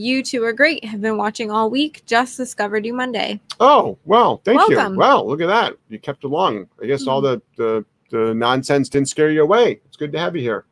You 0.00 0.22
two 0.22 0.44
are 0.44 0.52
great. 0.52 0.84
Have 0.84 1.00
been 1.00 1.16
watching 1.16 1.50
all 1.50 1.70
week. 1.70 2.04
Just 2.06 2.36
discovered 2.36 2.86
you 2.86 2.94
Monday. 2.94 3.40
Oh, 3.58 3.98
well, 4.04 4.40
thank 4.44 4.56
Welcome. 4.56 4.94
you. 4.94 5.00
Wow, 5.00 5.24
look 5.24 5.40
at 5.40 5.48
that. 5.48 5.74
You 5.88 5.98
kept 5.98 6.22
along. 6.22 6.68
I 6.80 6.86
guess 6.86 7.08
all 7.08 7.18
hmm. 7.20 7.26
the, 7.26 7.42
the 7.56 7.84
the 8.10 8.32
nonsense 8.32 8.88
didn't 8.88 9.08
scare 9.08 9.30
you 9.30 9.42
away. 9.42 9.80
It's 9.86 9.96
good 9.96 10.12
to 10.12 10.18
have 10.20 10.36
you 10.36 10.42
here. 10.42 10.66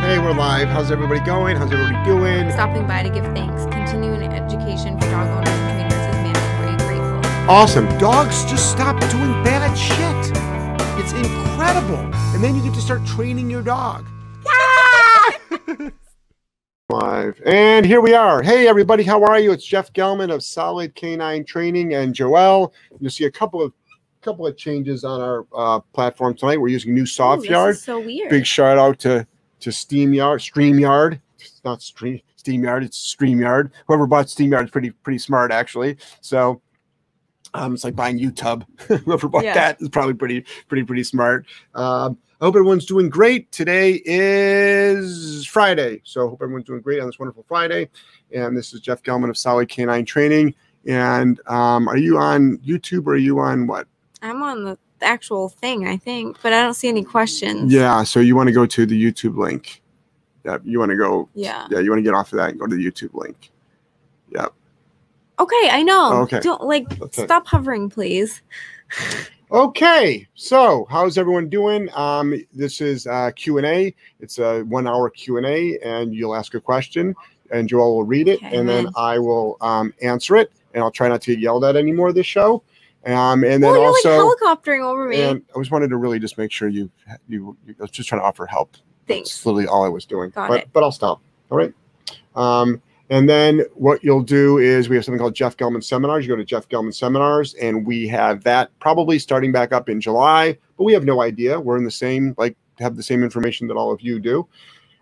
Hey, 0.00 0.18
we're 0.18 0.32
live. 0.32 0.68
How's 0.68 0.90
everybody 0.90 1.20
going? 1.20 1.58
How's 1.58 1.70
everybody 1.70 2.02
doing? 2.06 2.50
Stopping 2.50 2.86
by 2.86 3.02
to 3.02 3.10
give 3.10 3.24
thanks. 3.26 3.64
Continuing 3.66 4.32
education 4.32 4.98
for 4.98 5.10
dog 5.10 5.28
owners 5.28 5.48
and 5.48 5.90
trainers 5.90 6.06
is 6.08 6.16
mandatory. 6.22 6.76
Grateful. 6.88 7.50
Awesome. 7.50 7.86
Dogs 7.98 8.46
just 8.46 8.70
stop 8.70 8.98
doing 9.10 9.44
bad 9.44 9.76
shit. 9.76 10.32
It's 10.98 11.12
incredible. 11.12 12.00
And 12.34 12.42
then 12.42 12.56
you 12.56 12.62
get 12.62 12.72
to 12.74 12.80
start 12.80 13.04
training 13.04 13.50
your 13.50 13.62
dog. 13.62 14.06
Live. 16.88 17.40
And 17.46 17.86
here 17.86 18.00
we 18.00 18.12
are. 18.14 18.42
Hey, 18.42 18.66
everybody. 18.68 19.02
How 19.02 19.22
are 19.24 19.38
you? 19.38 19.52
It's 19.52 19.64
Jeff 19.64 19.92
Gellman 19.92 20.32
of 20.32 20.42
Solid 20.42 20.94
Canine 20.94 21.44
Training 21.44 21.94
and 21.94 22.14
Joel. 22.14 22.74
You'll 23.00 23.10
see 23.10 23.24
a 23.24 23.30
couple 23.30 23.62
of 23.62 23.72
couple 24.20 24.46
of 24.46 24.56
changes 24.56 25.02
on 25.02 25.20
our 25.20 25.46
uh, 25.54 25.80
platform 25.92 26.34
tonight. 26.34 26.60
We're 26.60 26.68
using 26.68 26.94
new 26.94 27.06
soft 27.06 27.44
yard. 27.44 27.78
so 27.78 27.98
weird. 28.00 28.30
Big 28.30 28.44
shout 28.46 28.78
out 28.78 28.98
to 29.00 29.26
to 29.60 29.70
SteamYard, 29.70 30.38
StreamYard. 30.40 31.20
It's 31.38 31.60
not 31.64 31.80
Stream 31.82 32.20
SteamYard, 32.36 32.84
it's 32.84 33.14
StreamYard. 33.16 33.70
Whoever 33.86 34.06
bought 34.06 34.26
SteamYard 34.26 34.64
is 34.64 34.70
pretty 34.70 34.90
pretty 34.90 35.18
smart 35.18 35.50
actually. 35.50 35.96
So 36.20 36.60
um, 37.54 37.74
it's 37.74 37.84
like 37.84 37.96
buying 37.96 38.18
YouTube. 38.18 38.64
Whoever 39.04 39.28
bought 39.28 39.44
Yeah. 39.44 39.54
that 39.54 39.80
is 39.80 39.88
probably 39.88 40.14
pretty 40.14 40.44
pretty 40.68 40.84
pretty 40.84 41.04
smart. 41.04 41.46
Um, 41.74 42.18
I 42.42 42.44
hope 42.44 42.56
everyone's 42.56 42.86
doing 42.86 43.08
great. 43.08 43.52
Today 43.52 44.02
is 44.04 45.46
Friday, 45.46 46.00
so 46.02 46.26
I 46.26 46.30
hope 46.30 46.42
everyone's 46.42 46.64
doing 46.64 46.80
great 46.80 46.98
on 46.98 47.06
this 47.06 47.16
wonderful 47.16 47.44
Friday. 47.46 47.88
And 48.34 48.56
this 48.56 48.74
is 48.74 48.80
Jeff 48.80 49.00
Gellman 49.04 49.30
of 49.30 49.38
Solid 49.38 49.68
Canine 49.68 50.04
Training. 50.04 50.52
And 50.84 51.38
um, 51.46 51.86
are 51.86 51.96
you 51.96 52.18
on 52.18 52.58
YouTube 52.58 53.06
or 53.06 53.12
are 53.12 53.16
you 53.16 53.38
on 53.38 53.68
what? 53.68 53.86
I'm 54.22 54.42
on 54.42 54.64
the 54.64 54.76
actual 55.02 55.50
thing, 55.50 55.86
I 55.86 55.96
think, 55.96 56.36
but 56.42 56.52
I 56.52 56.62
don't 56.62 56.74
see 56.74 56.88
any 56.88 57.04
questions. 57.04 57.72
Yeah, 57.72 58.02
so 58.02 58.18
you 58.18 58.34
want 58.34 58.48
to 58.48 58.52
go 58.52 58.66
to 58.66 58.86
the 58.86 59.00
YouTube 59.00 59.36
link. 59.36 59.80
Yeah, 60.44 60.58
you 60.64 60.80
want 60.80 60.90
to 60.90 60.96
go. 60.96 61.28
Yeah. 61.36 61.68
Yeah, 61.70 61.78
you 61.78 61.90
want 61.90 62.00
to 62.00 62.02
get 62.02 62.14
off 62.14 62.32
of 62.32 62.38
that 62.38 62.50
and 62.50 62.58
go 62.58 62.66
to 62.66 62.74
the 62.74 62.84
YouTube 62.84 63.14
link. 63.14 63.52
Yeah. 64.34 64.48
Okay, 65.38 65.68
I 65.70 65.84
know. 65.84 66.22
Okay. 66.22 66.40
Don't 66.40 66.62
like 66.62 66.86
stop 67.12 67.46
hovering, 67.46 67.88
please. 67.88 68.42
Okay, 69.52 70.26
so 70.34 70.86
how's 70.88 71.18
everyone 71.18 71.50
doing? 71.50 71.90
Um, 71.92 72.42
this 72.54 72.80
is 72.80 73.06
uh, 73.06 73.30
Q 73.36 73.58
and 73.58 73.66
A. 73.66 73.94
It's 74.18 74.38
a 74.38 74.62
one-hour 74.62 75.10
Q 75.10 75.36
and 75.36 75.44
A, 75.44 75.78
and 75.84 76.14
you'll 76.14 76.34
ask 76.34 76.54
a 76.54 76.60
question, 76.60 77.14
and 77.50 77.68
Joel 77.68 77.96
will 77.96 78.04
read 78.04 78.28
it, 78.28 78.42
Okay, 78.42 78.56
and 78.56 78.66
then. 78.66 78.86
I 78.96 79.18
will 79.18 79.58
um, 79.60 79.92
answer 80.00 80.36
it, 80.36 80.52
and 80.72 80.82
I'll 80.82 80.90
try 80.90 81.06
not 81.08 81.20
to 81.22 81.32
get 81.34 81.38
yelled 81.38 81.64
at 81.66 81.76
anymore 81.76 82.14
this 82.14 82.24
show. 82.24 82.62
Um, 83.04 83.44
and 83.44 83.62
then 83.62 83.72
well, 83.72 83.82
also, 83.82 84.26
like 84.26 84.38
helicoptering 84.38 84.80
over 84.80 85.06
me. 85.06 85.20
and 85.20 85.42
I 85.54 85.58
just 85.58 85.70
wanted 85.70 85.90
to 85.90 85.98
really 85.98 86.18
just 86.18 86.38
make 86.38 86.50
sure 86.50 86.68
you, 86.68 86.90
you, 87.28 87.54
you 87.66 87.74
I 87.78 87.82
was 87.82 87.90
just 87.90 88.08
trying 88.08 88.22
to 88.22 88.24
offer 88.24 88.46
help. 88.46 88.78
Thanks. 89.06 89.30
That's 89.30 89.44
literally 89.44 89.66
all 89.66 89.84
I 89.84 89.88
was 89.88 90.06
doing. 90.06 90.30
Got 90.30 90.48
but 90.48 90.60
it. 90.62 90.68
but 90.72 90.82
I'll 90.82 90.92
stop. 90.92 91.20
All 91.50 91.58
right. 91.58 91.74
Um, 92.34 92.80
and 93.12 93.28
then 93.28 93.60
what 93.74 94.02
you'll 94.02 94.22
do 94.22 94.56
is 94.56 94.88
we 94.88 94.96
have 94.96 95.04
something 95.04 95.18
called 95.18 95.34
Jeff 95.34 95.54
Gellman 95.58 95.84
Seminars. 95.84 96.24
You 96.24 96.32
go 96.32 96.36
to 96.36 96.44
Jeff 96.46 96.66
Gellman 96.70 96.94
Seminars, 96.94 97.52
and 97.54 97.86
we 97.86 98.08
have 98.08 98.42
that 98.44 98.70
probably 98.78 99.18
starting 99.18 99.52
back 99.52 99.70
up 99.70 99.90
in 99.90 100.00
July, 100.00 100.56
but 100.78 100.84
we 100.84 100.94
have 100.94 101.04
no 101.04 101.20
idea. 101.20 101.60
We're 101.60 101.76
in 101.76 101.84
the 101.84 101.90
same 101.90 102.34
like 102.38 102.56
have 102.78 102.96
the 102.96 103.02
same 103.02 103.22
information 103.22 103.66
that 103.68 103.76
all 103.76 103.92
of 103.92 104.00
you 104.00 104.18
do. 104.18 104.48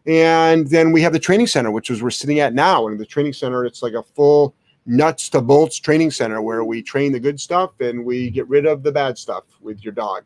And 0.06 0.66
then 0.66 0.90
we 0.90 1.02
have 1.02 1.12
the 1.12 1.20
training 1.20 1.46
center, 1.46 1.70
which 1.70 1.88
is 1.88 2.02
we're 2.02 2.10
sitting 2.10 2.40
at 2.40 2.52
now. 2.52 2.88
And 2.88 2.98
the 2.98 3.06
training 3.06 3.32
center, 3.32 3.64
it's 3.64 3.80
like 3.80 3.92
a 3.92 4.02
full 4.02 4.56
nuts 4.86 5.28
to 5.28 5.40
bolts 5.40 5.78
training 5.78 6.10
center 6.10 6.42
where 6.42 6.64
we 6.64 6.82
train 6.82 7.12
the 7.12 7.20
good 7.20 7.38
stuff 7.38 7.78
and 7.78 8.04
we 8.04 8.28
get 8.28 8.48
rid 8.48 8.66
of 8.66 8.82
the 8.82 8.90
bad 8.90 9.18
stuff 9.18 9.44
with 9.60 9.84
your 9.84 9.92
dog. 9.92 10.24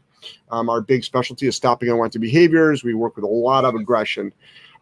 Um, 0.51 0.71
our 0.71 0.81
big 0.81 1.05
specialty 1.05 1.47
is 1.47 1.57
stopping 1.57 1.91
unwanted 1.91 2.23
behaviors. 2.23 2.83
We 2.83 2.95
work 2.95 3.17
with 3.17 3.25
a 3.25 3.29
lot 3.29 3.67
of 3.67 3.75
aggression, 3.75 4.33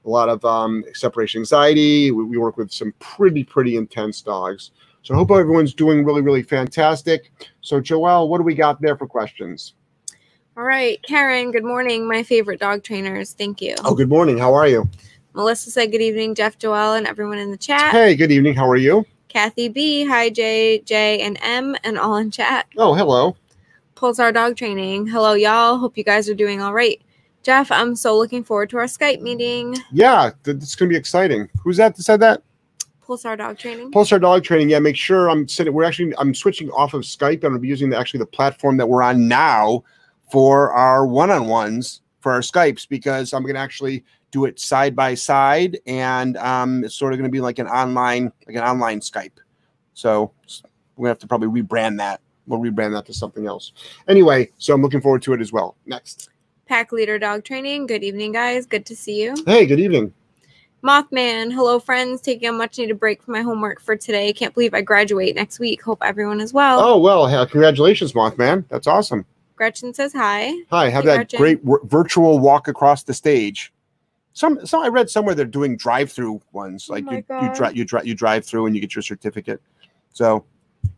a 0.05 0.09
lot 0.09 0.29
of 0.29 0.45
um, 0.45 0.85
separation 0.95 1.41
anxiety. 1.41 2.11
We, 2.11 2.25
we 2.25 2.39
work 2.39 2.57
with 2.57 2.73
some 2.73 2.93
pretty, 2.99 3.45
pretty 3.45 3.77
intense 3.77 4.21
dogs. 4.21 4.71
So 5.03 5.15
I 5.15 5.17
hope 5.17 5.31
everyone's 5.31 5.75
doing 5.75 6.05
really, 6.05 6.21
really 6.21 6.43
fantastic. 6.43 7.33
So, 7.61 7.81
Joelle, 7.81 8.29
what 8.29 8.39
do 8.39 8.45
we 8.45 8.55
got 8.55 8.81
there 8.81 8.97
for 8.97 9.07
questions? 9.07 9.75
All 10.57 10.65
right, 10.65 11.03
Karen, 11.03 11.51
good 11.51 11.65
morning. 11.65 12.07
My 12.07 12.23
favorite 12.23 12.61
dog 12.61 12.85
trainers. 12.85 13.33
Thank 13.33 13.63
you. 13.63 13.75
Oh, 13.85 13.95
good 13.95 14.09
morning. 14.09 14.39
How 14.39 14.55
are 14.55 14.69
you? 14.69 14.89
Melissa 15.35 15.71
said 15.71 15.91
good 15.91 16.03
evening, 16.03 16.35
Jeff 16.35 16.59
Joel, 16.59 16.93
and 16.93 17.07
everyone 17.07 17.39
in 17.39 17.51
the 17.51 17.57
chat. 17.57 17.91
Hey, 17.91 18.15
good 18.15 18.31
evening. 18.31 18.55
How 18.55 18.69
are 18.69 18.77
you? 18.77 19.07
Kathy 19.29 19.71
B, 19.71 20.05
hi 20.05 20.29
J, 20.29 20.81
J, 20.85 21.23
and 21.23 21.39
M, 21.41 21.75
and 21.85 21.99
all 21.99 22.17
in 22.17 22.31
chat. 22.31 22.67
Oh, 22.77 22.93
hello. 22.93 23.35
Pulsar 23.97 24.35
Dog 24.35 24.57
Training. 24.59 25.07
Hello, 25.07 25.33
y'all. 25.33 25.79
Hope 25.79 25.97
you 25.97 26.05
guys 26.05 26.29
are 26.29 26.35
doing 26.35 26.61
all 26.61 26.75
right. 26.75 27.01
Jeff, 27.43 27.73
I'm 27.73 27.97
so 27.97 28.17
looking 28.17 28.45
forward 28.45 28.71
to 28.71 28.79
our 28.79 28.85
Skype 28.85 29.21
meeting. 29.21 29.77
Yeah, 29.91 30.31
it's 30.47 30.77
going 30.77 30.89
to 30.89 30.93
be 30.93 30.97
exciting. 30.97 31.49
Who's 31.63 31.77
that 31.79 31.97
that 31.97 32.03
said 32.03 32.21
that? 32.21 32.43
Pulsar 33.05 33.37
Dog 33.37 33.59
Training. 33.59 33.91
Pulsar 33.91 34.21
Dog 34.21 34.45
Training. 34.45 34.71
Yeah, 34.71 34.79
make 34.79 34.97
sure 34.97 35.29
I'm 35.29 35.49
sitting. 35.49 35.73
We're 35.73 35.85
actually 35.85 36.15
I'm 36.19 36.35
switching 36.35 36.71
off 36.71 36.95
of 36.95 37.03
Skype. 37.03 37.35
I'm 37.35 37.41
going 37.41 37.55
to 37.55 37.59
be 37.59 37.69
using 37.69 37.91
the, 37.91 37.99
actually 37.99 38.19
the 38.19 38.27
platform 38.27 38.77
that 38.77 38.89
we're 38.89 39.03
on 39.03 39.27
now 39.27 39.83
for 40.31 40.73
our 40.73 41.05
one-on-ones 41.07 42.01
for 42.21 42.33
our 42.33 42.41
Skypes 42.41 42.89
because 42.89 43.33
I'm 43.33 43.43
going 43.43 43.57
to 43.57 43.61
actually 43.61 44.05
do 44.31 44.45
it 44.45 44.59
side 44.59 44.95
by 44.97 45.15
side, 45.15 45.79
and 45.87 46.37
um, 46.39 46.85
it's 46.85 46.95
sort 46.95 47.13
of 47.13 47.19
going 47.19 47.29
to 47.29 47.33
be 47.33 47.41
like 47.41 47.59
an 47.59 47.67
online 47.67 48.33
like 48.47 48.57
an 48.57 48.63
online 48.63 49.01
Skype. 49.01 49.39
So 49.95 50.33
we're 50.97 51.09
going 51.09 51.09
to 51.09 51.09
have 51.09 51.19
to 51.19 51.27
probably 51.27 51.63
rebrand 51.63 51.99
that. 51.99 52.21
We'll 52.47 52.61
rebrand 52.61 52.93
that 52.93 53.05
to 53.07 53.15
something 53.15 53.47
else. 53.47 53.73
Anyway, 54.09 54.51
so 54.59 54.75
I'm 54.75 54.81
looking 54.81 55.01
forward 55.01 55.23
to 55.23 55.33
it 55.33 55.41
as 55.41 55.53
well. 55.53 55.77
Next. 55.87 56.31
Pack 56.73 56.91
Leader 56.91 57.19
Dog 57.19 57.45
Training. 57.45 57.87
Good 57.87 58.03
evening, 58.03 58.33
guys. 58.33 58.65
Good 58.65 58.87
to 58.87 58.97
see 58.97 59.23
you. 59.23 59.35
Hey, 59.45 59.67
good 59.67 59.79
evening. 59.79 60.11
Mothman. 60.83 61.53
Hello, 61.53 61.79
friends. 61.79 62.23
Taking 62.23 62.49
a 62.49 62.53
much 62.53 62.79
needed 62.79 62.99
break 62.99 63.23
from 63.23 63.33
my 63.33 63.43
homework 63.43 63.79
for 63.79 63.95
today. 63.95 64.33
Can't 64.33 64.55
believe 64.55 64.73
I 64.73 64.81
graduate 64.81 65.37
next 65.37 65.59
week. 65.59 65.83
Hope 65.83 65.99
everyone 66.01 66.41
is 66.41 66.55
well. 66.55 66.81
Oh 66.81 66.99
well, 66.99 67.29
congratulations, 67.45 68.15
Mothman. 68.15 68.65
That's 68.71 68.87
awesome. 68.87 69.27
Gretchen 69.55 69.93
says 69.93 70.15
hi. 70.15 70.55
Hi, 70.71 70.89
have 70.89 71.05
Hey, 71.05 71.11
that 71.11 71.29
Gretchen. 71.31 71.39
great 71.39 71.61
virtual 71.91 72.39
walk 72.39 72.69
across 72.69 73.03
the 73.03 73.13
stage. 73.13 73.71
Some, 74.33 74.65
some 74.65 74.81
I 74.83 74.89
read 74.89 75.11
somewhere 75.11 75.35
they're 75.35 75.45
doing 75.45 75.77
drive-through 75.77 76.41
ones, 76.53 76.87
Oh 76.89 76.95
like 76.95 77.05
my 77.05 77.17
you, 77.17 77.49
you 77.49 77.55
drive, 77.55 77.77
you 77.77 77.85
drive, 77.85 78.07
you 78.07 78.15
drive 78.15 78.47
through 78.47 78.65
and 78.65 78.75
you 78.75 78.81
get 78.81 78.95
your 78.95 79.03
certificate. 79.03 79.61
So, 80.15 80.47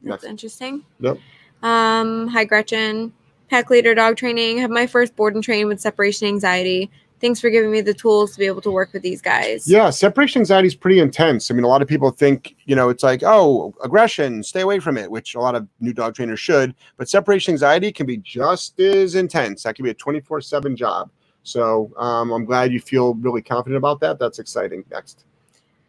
That's 0.04 0.22
Next. 0.22 0.24
interesting. 0.24 0.84
Yep. 1.00 1.18
Um, 1.64 2.28
hi 2.28 2.44
Gretchen. 2.44 3.12
Pack 3.50 3.71
leader 3.71 3.94
dog 3.94 4.16
training. 4.16 4.59
Have 4.59 4.71
my 4.71 4.87
first 4.87 5.15
board 5.16 5.34
and 5.34 5.44
train 5.44 5.69
with 5.69 5.81
separation 5.81 6.27
anxiety. 6.27 6.91
Thanks 7.21 7.41
for 7.41 7.49
giving 7.49 7.71
me 7.71 7.81
the 7.81 7.94
tools 7.94 8.32
to 8.32 8.38
be 8.38 8.47
able 8.47 8.60
to 8.62 8.71
work 8.71 8.93
with 8.93 9.03
these 9.03 9.22
guys. 9.22 9.66
yeah, 9.69 9.88
separation 9.88 10.41
anxiety 10.41 10.66
is 10.69 10.75
pretty 10.75 10.99
intense. 10.99 11.50
I 11.50 11.55
mean, 11.55 11.65
a 11.65 11.69
lot 11.69 11.81
of 11.81 11.88
people 11.88 12.10
think, 12.10 12.55
you 12.66 12.77
know, 12.77 12.91
it's 12.91 13.03
like, 13.03 13.22
oh, 13.25 13.72
aggression, 13.82 14.43
stay 14.43 14.60
away 14.60 14.78
from 14.78 14.99
it, 14.99 15.10
which 15.10 15.34
a 15.34 15.41
lot 15.41 15.55
of 15.55 15.66
new 15.81 15.94
dog 15.94 16.15
trainers 16.15 16.41
should. 16.41 16.75
But 16.97 17.09
separation 17.09 17.53
anxiety 17.53 17.93
can 17.93 18.05
be 18.05 18.19
just 18.19 18.78
as 18.81 19.15
intense. 19.15 19.62
That 19.62 19.76
can 19.76 19.84
be 19.84 19.91
a 19.91 19.94
24/7 19.94 20.76
job. 20.76 21.11
So, 21.44 21.93
um, 21.97 22.31
I'm 22.32 22.44
glad 22.44 22.72
you 22.72 22.81
feel 22.81 23.15
really 23.15 23.43
confident 23.43 23.76
about 23.78 24.00
that. 24.00 24.19
That's 24.19 24.38
exciting. 24.38 24.84
Next. 24.91 25.25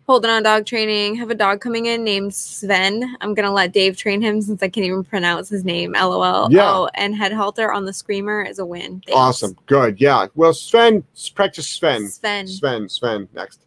Holding 0.07 0.29
on 0.29 0.43
dog 0.43 0.67
training. 0.67 1.15
Have 1.15 1.31
a 1.31 1.35
dog 1.35 1.61
coming 1.61 1.87
in 1.87 2.03
named 2.03 2.33
Sven. 2.35 3.15
I'm 3.21 3.33
gonna 3.33 3.51
let 3.51 3.71
Dave 3.71 3.97
train 3.97 4.21
him 4.21 4.39
since 4.39 4.61
I 4.61 4.69
can't 4.69 4.85
even 4.85 5.03
pronounce 5.03 5.49
his 5.49 5.65
name. 5.65 5.93
LOL. 5.93 6.51
Yeah. 6.51 6.69
Oh, 6.69 6.89
and 6.93 7.15
head 7.15 7.33
halter 7.33 7.71
on 7.71 7.85
the 7.85 7.93
screamer 7.93 8.43
is 8.43 8.59
a 8.59 8.65
win. 8.65 9.01
Thanks. 9.05 9.13
Awesome. 9.13 9.57
Good. 9.65 9.99
Yeah. 9.99 10.27
Well, 10.35 10.53
Sven, 10.53 11.03
practice 11.33 11.67
Sven. 11.67 12.07
Sven. 12.09 12.47
Sven. 12.47 12.87
Sven. 12.87 13.27
Next. 13.33 13.61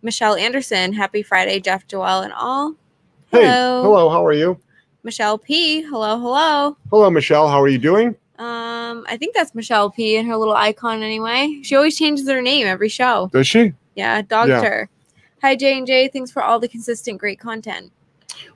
Michelle 0.00 0.34
Anderson. 0.34 0.94
Happy 0.94 1.22
Friday, 1.22 1.60
Jeff, 1.60 1.86
Joel, 1.86 2.22
and 2.22 2.32
all. 2.32 2.72
Hey. 3.30 3.44
Hello. 3.44 3.82
Hello. 3.82 4.08
How 4.08 4.24
are 4.24 4.32
you? 4.32 4.58
Michelle 5.02 5.36
P. 5.36 5.82
Hello, 5.82 6.18
hello. 6.18 6.76
Hello, 6.90 7.10
Michelle. 7.10 7.48
How 7.48 7.60
are 7.60 7.68
you 7.68 7.78
doing? 7.78 8.16
Um, 8.38 9.04
I 9.06 9.18
think 9.18 9.34
that's 9.34 9.54
Michelle 9.54 9.90
P. 9.90 10.16
and 10.16 10.26
her 10.26 10.36
little 10.36 10.54
icon 10.54 11.02
anyway. 11.02 11.60
She 11.62 11.76
always 11.76 11.98
changes 11.98 12.26
her 12.28 12.40
name 12.40 12.66
every 12.66 12.88
show. 12.88 13.28
Does 13.30 13.46
she? 13.46 13.74
Yeah, 13.94 14.22
Doctor. 14.22 14.88
Hi 15.44 15.54
J 15.54 15.76
and 15.76 15.86
J. 15.86 16.08
Thanks 16.08 16.30
for 16.30 16.42
all 16.42 16.58
the 16.58 16.68
consistent 16.68 17.18
great 17.18 17.38
content. 17.38 17.92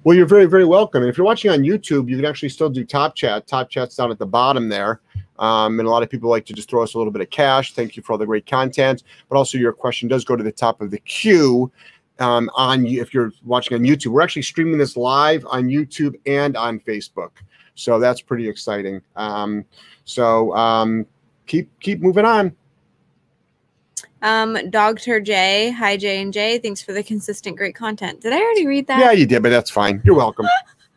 Well, 0.05 0.17
you're 0.17 0.25
very, 0.25 0.47
very 0.47 0.65
welcome. 0.65 1.03
And 1.03 1.11
if 1.11 1.19
you're 1.19 1.27
watching 1.27 1.51
on 1.51 1.59
YouTube, 1.59 2.09
you 2.09 2.17
can 2.17 2.25
actually 2.25 2.49
still 2.49 2.71
do 2.71 2.83
Top 2.83 3.15
Chat. 3.15 3.47
Top 3.47 3.69
Chat's 3.69 3.95
down 3.95 4.11
at 4.11 4.19
the 4.19 4.25
bottom 4.25 4.71
there. 4.71 5.03
Um, 5.39 5.79
and 5.79 5.87
a 5.87 5.91
lot 5.91 6.03
of 6.03 6.09
people 6.09 6.31
like 6.31 6.47
to 6.47 6.55
just 6.55 6.71
throw 6.71 6.83
us 6.83 6.95
a 6.95 6.97
little 6.97 7.13
bit 7.13 7.21
of 7.21 7.29
cash. 7.29 7.75
Thank 7.75 7.95
you 7.95 8.03
for 8.03 8.13
all 8.13 8.19
the 8.19 8.25
great 8.25 8.47
content. 8.47 9.03
But 9.29 9.37
also, 9.37 9.59
your 9.59 9.75
question 9.75 10.09
does 10.09 10.25
go 10.25 10.35
to 10.35 10.43
the 10.43 10.51
top 10.51 10.81
of 10.81 10.91
the 10.91 10.99
queue. 11.01 11.71
Um, 12.21 12.49
on 12.55 12.87
if 12.87 13.13
you're 13.13 13.33
watching 13.45 13.77
on 13.77 13.85
YouTube, 13.85 14.13
we're 14.13 14.23
actually 14.23 14.41
streaming 14.41 14.79
this 14.79 14.97
live 14.97 15.45
on 15.45 15.65
YouTube 15.65 16.15
and 16.25 16.57
on 16.57 16.81
Facebook, 16.81 17.33
so 17.75 17.99
that's 17.99 18.23
pretty 18.23 18.49
exciting. 18.49 19.03
Um, 19.15 19.67
so 20.07 20.57
um, 20.57 21.05
keep 21.47 21.69
keep 21.81 22.01
moving 22.01 22.25
on. 22.25 22.57
Um, 24.23 24.57
Dogter 24.57 25.23
J, 25.25 25.71
hi 25.71 25.97
J 25.97 26.21
and 26.21 26.33
J. 26.33 26.59
Thanks 26.59 26.83
for 26.83 26.93
the 26.93 27.03
consistent 27.03 27.57
great 27.57 27.75
content. 27.75 28.21
Did 28.21 28.33
I 28.33 28.41
already 28.41 28.67
read 28.67 28.87
that? 28.89 28.99
Yeah, 28.99 29.13
you 29.13 29.27
did, 29.27 29.43
but 29.43 29.51
that's 29.51 29.71
fine. 29.71 30.03
You're 30.05 30.17
welcome. 30.17 30.47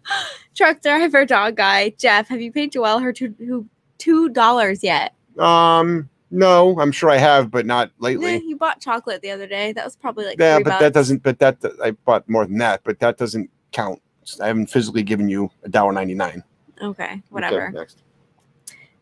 Truck 0.55 0.81
driver, 0.81 1.25
dog 1.25 1.55
guy, 1.55 1.89
Jeff. 1.97 2.27
Have 2.27 2.41
you 2.41 2.51
paid 2.51 2.73
Joelle 2.73 3.01
her 3.01 3.13
two 3.13 3.67
two 3.97 4.29
dollars 4.29 4.83
yet? 4.83 5.13
Um, 5.37 6.09
no, 6.31 6.79
I'm 6.79 6.91
sure 6.91 7.09
I 7.09 7.17
have, 7.17 7.51
but 7.51 7.65
not 7.65 7.89
Yeah, 7.99 8.03
lately. 8.03 8.37
you 8.45 8.55
bought 8.57 8.79
chocolate 8.81 9.21
the 9.21 9.31
other 9.31 9.47
day. 9.47 9.71
That 9.73 9.85
was 9.85 9.95
probably 9.95 10.25
like 10.25 10.39
Yeah, 10.39 10.57
but 10.57 10.65
bucks. 10.65 10.79
that 10.81 10.93
doesn't. 10.93 11.23
But 11.23 11.39
that 11.39 11.57
I 11.83 11.91
bought 11.91 12.27
more 12.27 12.45
than 12.45 12.57
that, 12.57 12.81
but 12.83 12.99
that 12.99 13.17
doesn't 13.17 13.49
count. 13.71 14.01
I 14.41 14.47
haven't 14.47 14.67
physically 14.67 15.03
given 15.03 15.29
you 15.29 15.49
a 15.63 15.69
dollar 15.69 15.93
ninety 15.93 16.13
nine. 16.15 16.43
Okay, 16.81 17.21
whatever. 17.29 17.69
next. 17.71 18.01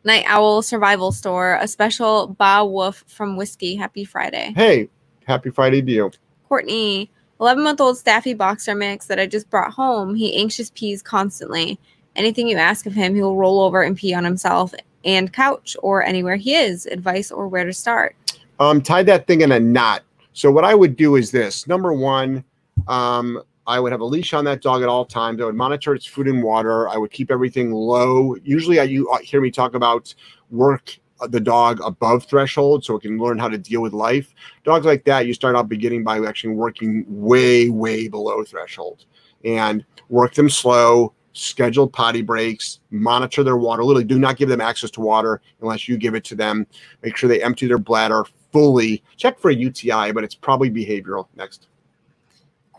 Night 0.03 0.23
Owl 0.27 0.61
Survival 0.61 1.11
Store, 1.11 1.57
a 1.61 1.67
special 1.67 2.27
Ba 2.39 2.65
Wolf 2.65 3.03
from 3.07 3.35
Whiskey. 3.35 3.75
Happy 3.75 4.05
Friday. 4.05 4.53
Hey, 4.55 4.89
happy 5.25 5.49
Friday 5.49 5.81
to 5.81 5.91
you. 5.91 6.11
Courtney, 6.47 7.11
11 7.41 7.63
month 7.63 7.81
old 7.81 7.97
Staffy 7.97 8.33
boxer 8.33 8.75
mix 8.75 9.07
that 9.07 9.19
I 9.19 9.25
just 9.27 9.49
brought 9.49 9.71
home. 9.73 10.15
He 10.15 10.35
anxious 10.35 10.71
pees 10.71 11.01
constantly. 11.01 11.79
Anything 12.15 12.47
you 12.47 12.57
ask 12.57 12.85
of 12.85 12.93
him, 12.93 13.13
he 13.13 13.21
will 13.21 13.35
roll 13.37 13.61
over 13.61 13.81
and 13.83 13.95
pee 13.95 14.13
on 14.13 14.23
himself 14.23 14.73
and 15.05 15.31
couch 15.31 15.77
or 15.81 16.03
anywhere 16.03 16.35
he 16.37 16.55
is. 16.55 16.85
Advice 16.87 17.31
or 17.31 17.47
where 17.47 17.65
to 17.65 17.73
start. 17.73 18.15
um, 18.59 18.81
tie 18.81 19.03
that 19.03 19.27
thing 19.27 19.41
in 19.41 19.51
a 19.51 19.59
knot. 19.59 20.03
So 20.33 20.51
what 20.51 20.63
I 20.65 20.75
would 20.75 20.95
do 20.95 21.15
is 21.15 21.31
this: 21.31 21.67
number 21.67 21.93
one, 21.93 22.43
um, 22.87 23.41
I 23.69 23.80
would 23.80 23.92
have 23.92 24.01
a 24.01 24.06
leash 24.06 24.33
on 24.33 24.45
that 24.45 24.63
dog 24.63 24.81
at 24.81 24.89
all 24.89 25.06
times. 25.06 25.39
I 25.39 25.45
would 25.45 25.54
monitor 25.54 25.94
its 25.94 26.04
food 26.04 26.27
and 26.27 26.42
water. 26.42 26.89
I 26.89 26.98
would 26.98 27.12
keep 27.12 27.30
everything 27.30 27.71
low. 27.71 28.36
Usually, 28.44 28.80
I 28.80 28.83
you 28.83 29.07
uh, 29.12 29.19
hear 29.19 29.42
me 29.42 29.51
talk 29.51 29.75
about 29.75 30.13
work 30.50 30.98
uh, 31.21 31.27
the 31.27 31.39
dog 31.39 31.80
above 31.86 32.25
threshold 32.25 32.83
so 32.83 32.95
it 32.95 33.04
can 33.04 33.19
learn 33.19 33.38
how 33.38 33.48
to 33.48 33.60
deal 33.60 33.81
with 33.81 33.94
life. 33.94 34.33
Dogs 34.63 34.88
like 34.88 35.06
that, 35.06 35.27
you 35.27 35.36
start 35.36 35.56
out 35.56 35.69
beginning 35.69 36.04
by 36.04 36.19
actually 36.25 36.56
working 36.56 37.06
way, 37.07 37.69
way 37.69 38.07
below 38.07 38.44
threshold 38.44 39.06
and 39.45 39.86
work 40.10 40.33
them 40.33 40.50
slow. 40.50 41.13
Scheduled 41.33 41.94
potty 41.94 42.24
breaks, 42.24 42.80
monitor 42.89 43.44
their 43.44 43.56
water. 43.56 43.83
Literally, 43.83 44.04
do 44.04 44.18
not 44.18 44.36
give 44.36 44.50
them 44.50 44.62
access 44.62 44.89
to 44.92 45.01
water 45.01 45.42
unless 45.62 45.88
you 45.88 45.95
give 45.95 46.16
it 46.16 46.24
to 46.25 46.36
them. 46.36 46.66
Make 47.04 47.16
sure 47.16 47.30
they 47.30 47.44
empty 47.44 47.68
their 47.68 47.77
bladder 47.77 48.25
fully. 48.51 49.04
Check 49.16 49.39
for 49.39 49.51
a 49.51 49.56
UTI, 49.56 50.12
but 50.12 50.24
it's 50.24 50.36
probably 50.36 50.71
behavioral. 50.71 51.27
Next. 51.36 51.69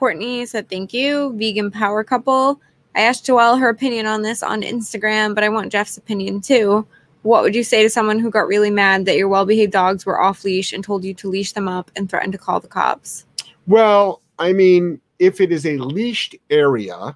Courtney 0.01 0.47
said, 0.47 0.71
Thank 0.71 0.95
you. 0.95 1.35
Vegan 1.37 1.71
power 1.71 2.03
couple. 2.03 2.59
I 2.97 3.03
asked 3.03 3.27
Joelle 3.27 3.61
her 3.61 3.69
opinion 3.69 4.07
on 4.07 4.23
this 4.23 4.43
on 4.43 4.63
Instagram, 4.63 5.35
but 5.35 5.45
I 5.45 5.51
want 5.51 5.71
Jeff's 5.71 5.99
opinion 5.99 6.41
too. 6.41 6.87
What 7.21 7.43
would 7.43 7.55
you 7.55 7.63
say 7.63 7.83
to 7.83 7.91
someone 7.91 8.19
who 8.19 8.31
got 8.31 8.49
really 8.49 8.71
mad 8.71 9.05
that 9.05 9.19
your 9.19 9.29
well 9.29 9.45
behaved 9.45 9.73
dogs 9.73 10.07
were 10.07 10.19
off 10.19 10.43
leash 10.43 10.73
and 10.73 10.83
told 10.83 11.05
you 11.05 11.13
to 11.13 11.29
leash 11.29 11.53
them 11.53 11.69
up 11.69 11.91
and 11.95 12.09
threatened 12.09 12.33
to 12.33 12.39
call 12.39 12.61
the 12.61 12.67
cops? 12.67 13.27
Well, 13.67 14.23
I 14.39 14.55
mean, 14.55 15.03
if 15.19 15.39
it 15.39 15.53
is 15.53 15.67
a 15.67 15.77
leashed 15.77 16.35
area, 16.49 17.15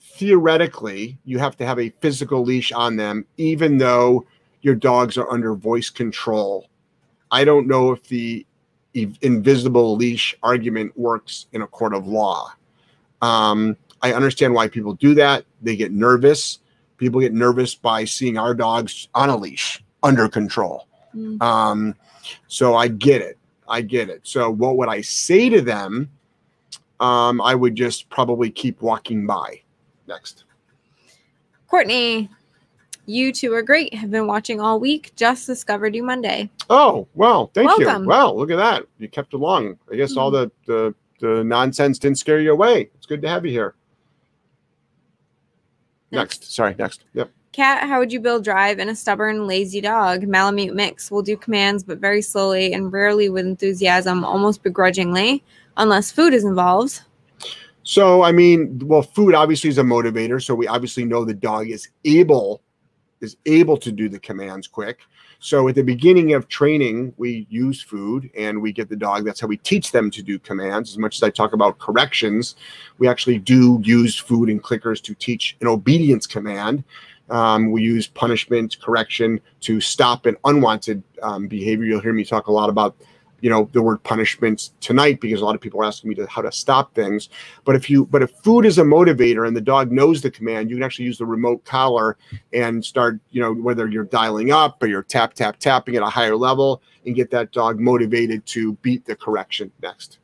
theoretically, 0.00 1.18
you 1.26 1.38
have 1.38 1.58
to 1.58 1.66
have 1.66 1.78
a 1.78 1.92
physical 2.00 2.42
leash 2.42 2.72
on 2.72 2.96
them, 2.96 3.26
even 3.36 3.76
though 3.76 4.24
your 4.62 4.74
dogs 4.74 5.18
are 5.18 5.30
under 5.30 5.54
voice 5.54 5.90
control. 5.90 6.70
I 7.30 7.44
don't 7.44 7.66
know 7.66 7.92
if 7.92 8.04
the 8.04 8.46
invisible 9.22 9.96
leash 9.96 10.36
argument 10.42 10.96
works 10.96 11.46
in 11.52 11.62
a 11.62 11.66
court 11.66 11.94
of 11.94 12.06
law. 12.06 12.52
Um, 13.22 13.76
I 14.02 14.12
understand 14.12 14.54
why 14.54 14.68
people 14.68 14.94
do 14.94 15.14
that. 15.14 15.44
They 15.62 15.76
get 15.76 15.92
nervous. 15.92 16.60
People 16.96 17.20
get 17.20 17.32
nervous 17.32 17.74
by 17.74 18.04
seeing 18.04 18.38
our 18.38 18.54
dogs 18.54 19.08
on 19.14 19.28
a 19.28 19.36
leash 19.36 19.82
under 20.02 20.28
control. 20.28 20.86
Mm. 21.14 21.40
Um, 21.42 21.94
so 22.46 22.74
I 22.74 22.88
get 22.88 23.22
it. 23.22 23.38
I 23.68 23.82
get 23.82 24.08
it. 24.08 24.20
So 24.22 24.50
what 24.50 24.76
would 24.76 24.88
I 24.88 25.00
say 25.00 25.48
to 25.48 25.60
them? 25.60 26.10
Um, 27.00 27.40
I 27.40 27.54
would 27.54 27.74
just 27.74 28.08
probably 28.10 28.50
keep 28.50 28.82
walking 28.82 29.26
by. 29.26 29.60
Next. 30.06 30.44
Courtney, 31.68 32.30
you 33.08 33.32
two 33.32 33.52
are 33.54 33.62
great. 33.62 33.94
Have 33.94 34.10
been 34.10 34.26
watching 34.26 34.60
all 34.60 34.78
week. 34.78 35.12
Just 35.16 35.46
discovered 35.46 35.94
you 35.94 36.02
Monday. 36.02 36.50
Oh, 36.68 37.08
well, 37.14 37.50
thank 37.54 37.66
Welcome. 37.66 38.02
you. 38.02 38.08
Well, 38.08 38.36
look 38.36 38.50
at 38.50 38.56
that. 38.56 38.84
You 38.98 39.08
kept 39.08 39.32
along. 39.32 39.78
I 39.90 39.96
guess 39.96 40.16
all 40.16 40.30
hmm. 40.30 40.36
the, 40.36 40.50
the 40.66 40.94
the 41.20 41.42
nonsense 41.42 41.98
didn't 41.98 42.18
scare 42.18 42.40
you 42.40 42.52
away. 42.52 42.90
It's 42.94 43.06
good 43.06 43.22
to 43.22 43.28
have 43.28 43.44
you 43.44 43.50
here. 43.50 43.74
Next. 46.12 46.52
Sorry, 46.54 46.74
next. 46.78 47.04
Yep. 47.14 47.30
Cat, 47.52 47.88
how 47.88 47.98
would 47.98 48.12
you 48.12 48.20
build 48.20 48.44
drive 48.44 48.78
in 48.78 48.88
a 48.88 48.94
stubborn, 48.94 49.46
lazy 49.46 49.80
dog? 49.80 50.22
Malamute 50.28 50.74
mix 50.74 51.10
will 51.10 51.22
do 51.22 51.36
commands, 51.36 51.82
but 51.82 51.98
very 51.98 52.22
slowly 52.22 52.72
and 52.72 52.92
rarely 52.92 53.28
with 53.30 53.46
enthusiasm, 53.46 54.24
almost 54.24 54.62
begrudgingly, 54.62 55.42
unless 55.76 56.12
food 56.12 56.34
is 56.34 56.44
involved. 56.44 57.00
So 57.82 58.22
I 58.22 58.32
mean, 58.32 58.80
well, 58.84 59.02
food 59.02 59.34
obviously 59.34 59.70
is 59.70 59.78
a 59.78 59.82
motivator. 59.82 60.42
So 60.42 60.54
we 60.54 60.68
obviously 60.68 61.04
know 61.04 61.24
the 61.24 61.34
dog 61.34 61.68
is 61.68 61.88
able 62.04 62.62
is 63.20 63.36
able 63.46 63.76
to 63.76 63.92
do 63.92 64.08
the 64.08 64.18
commands 64.18 64.66
quick. 64.66 65.00
So 65.40 65.68
at 65.68 65.76
the 65.76 65.82
beginning 65.82 66.32
of 66.34 66.48
training, 66.48 67.14
we 67.16 67.46
use 67.48 67.80
food 67.80 68.28
and 68.36 68.60
we 68.60 68.72
get 68.72 68.88
the 68.88 68.96
dog. 68.96 69.24
That's 69.24 69.40
how 69.40 69.46
we 69.46 69.56
teach 69.58 69.92
them 69.92 70.10
to 70.10 70.22
do 70.22 70.38
commands. 70.38 70.90
As 70.90 70.98
much 70.98 71.16
as 71.16 71.22
I 71.22 71.30
talk 71.30 71.52
about 71.52 71.78
corrections, 71.78 72.56
we 72.98 73.06
actually 73.06 73.38
do 73.38 73.80
use 73.84 74.18
food 74.18 74.48
and 74.48 74.62
clickers 74.62 75.00
to 75.02 75.14
teach 75.14 75.56
an 75.60 75.68
obedience 75.68 76.26
command. 76.26 76.82
Um, 77.30 77.70
we 77.70 77.82
use 77.82 78.06
punishment, 78.06 78.80
correction 78.80 79.40
to 79.60 79.80
stop 79.80 80.26
an 80.26 80.36
unwanted 80.44 81.02
um, 81.22 81.46
behavior. 81.46 81.86
You'll 81.86 82.00
hear 82.00 82.12
me 82.12 82.24
talk 82.24 82.48
a 82.48 82.52
lot 82.52 82.70
about, 82.70 82.96
you 83.40 83.50
know, 83.50 83.68
the 83.72 83.82
word 83.82 84.02
punishment 84.02 84.70
tonight 84.80 85.20
because 85.20 85.40
a 85.40 85.44
lot 85.44 85.54
of 85.54 85.60
people 85.60 85.80
are 85.80 85.84
asking 85.84 86.08
me 86.10 86.14
to 86.16 86.26
how 86.26 86.42
to 86.42 86.50
stop 86.50 86.94
things. 86.94 87.28
But 87.64 87.76
if 87.76 87.88
you, 87.88 88.06
but 88.06 88.22
if 88.22 88.30
food 88.30 88.64
is 88.64 88.78
a 88.78 88.82
motivator 88.82 89.46
and 89.46 89.56
the 89.56 89.60
dog 89.60 89.92
knows 89.92 90.20
the 90.20 90.30
command, 90.30 90.70
you 90.70 90.76
can 90.76 90.82
actually 90.82 91.04
use 91.04 91.18
the 91.18 91.26
remote 91.26 91.64
collar 91.64 92.16
and 92.52 92.84
start, 92.84 93.20
you 93.30 93.40
know, 93.40 93.54
whether 93.54 93.88
you're 93.88 94.04
dialing 94.04 94.50
up 94.50 94.82
or 94.82 94.86
you're 94.86 95.02
tap, 95.02 95.34
tap, 95.34 95.58
tapping 95.58 95.96
at 95.96 96.02
a 96.02 96.06
higher 96.06 96.36
level 96.36 96.82
and 97.06 97.14
get 97.14 97.30
that 97.30 97.52
dog 97.52 97.78
motivated 97.78 98.44
to 98.46 98.74
beat 98.74 99.04
the 99.04 99.14
correction 99.14 99.70
next. 99.82 100.18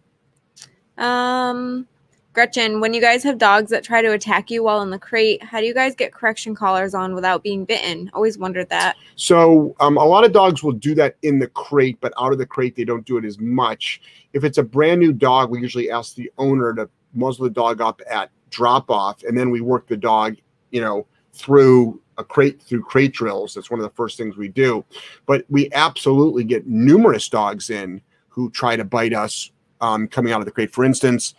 Um, 0.98 1.86
Gretchen, 2.34 2.80
when 2.80 2.92
you 2.92 3.00
guys 3.00 3.22
have 3.22 3.38
dogs 3.38 3.70
that 3.70 3.84
try 3.84 4.02
to 4.02 4.10
attack 4.10 4.50
you 4.50 4.64
while 4.64 4.82
in 4.82 4.90
the 4.90 4.98
crate, 4.98 5.40
how 5.40 5.60
do 5.60 5.66
you 5.66 5.72
guys 5.72 5.94
get 5.94 6.12
correction 6.12 6.52
collars 6.52 6.92
on 6.92 7.14
without 7.14 7.44
being 7.44 7.64
bitten? 7.64 8.10
Always 8.12 8.36
wondered 8.36 8.68
that. 8.70 8.96
So 9.14 9.76
um, 9.78 9.96
a 9.96 10.04
lot 10.04 10.24
of 10.24 10.32
dogs 10.32 10.60
will 10.60 10.72
do 10.72 10.96
that 10.96 11.14
in 11.22 11.38
the 11.38 11.46
crate, 11.46 11.96
but 12.00 12.12
out 12.18 12.32
of 12.32 12.38
the 12.38 12.46
crate 12.46 12.74
they 12.74 12.84
don't 12.84 13.06
do 13.06 13.18
it 13.18 13.24
as 13.24 13.38
much. 13.38 14.00
If 14.32 14.42
it's 14.42 14.58
a 14.58 14.64
brand 14.64 15.00
new 15.00 15.12
dog, 15.12 15.50
we 15.50 15.60
usually 15.60 15.92
ask 15.92 16.16
the 16.16 16.30
owner 16.36 16.74
to 16.74 16.90
muzzle 17.14 17.44
the 17.44 17.50
dog 17.50 17.80
up 17.80 18.02
at 18.10 18.30
drop 18.50 18.90
off, 18.90 19.22
and 19.22 19.38
then 19.38 19.50
we 19.50 19.60
work 19.60 19.86
the 19.86 19.96
dog, 19.96 20.36
you 20.72 20.80
know, 20.80 21.06
through 21.34 22.00
a 22.18 22.24
crate 22.24 22.60
through 22.60 22.82
crate 22.82 23.12
drills. 23.12 23.54
That's 23.54 23.70
one 23.70 23.78
of 23.78 23.84
the 23.84 23.94
first 23.94 24.18
things 24.18 24.36
we 24.36 24.48
do. 24.48 24.84
But 25.26 25.44
we 25.48 25.70
absolutely 25.72 26.42
get 26.42 26.66
numerous 26.66 27.28
dogs 27.28 27.70
in 27.70 28.00
who 28.28 28.50
try 28.50 28.74
to 28.74 28.84
bite 28.84 29.14
us 29.14 29.52
um, 29.80 30.08
coming 30.08 30.32
out 30.32 30.40
of 30.40 30.46
the 30.46 30.52
crate. 30.52 30.72
For 30.72 30.84
instance, 30.84 31.34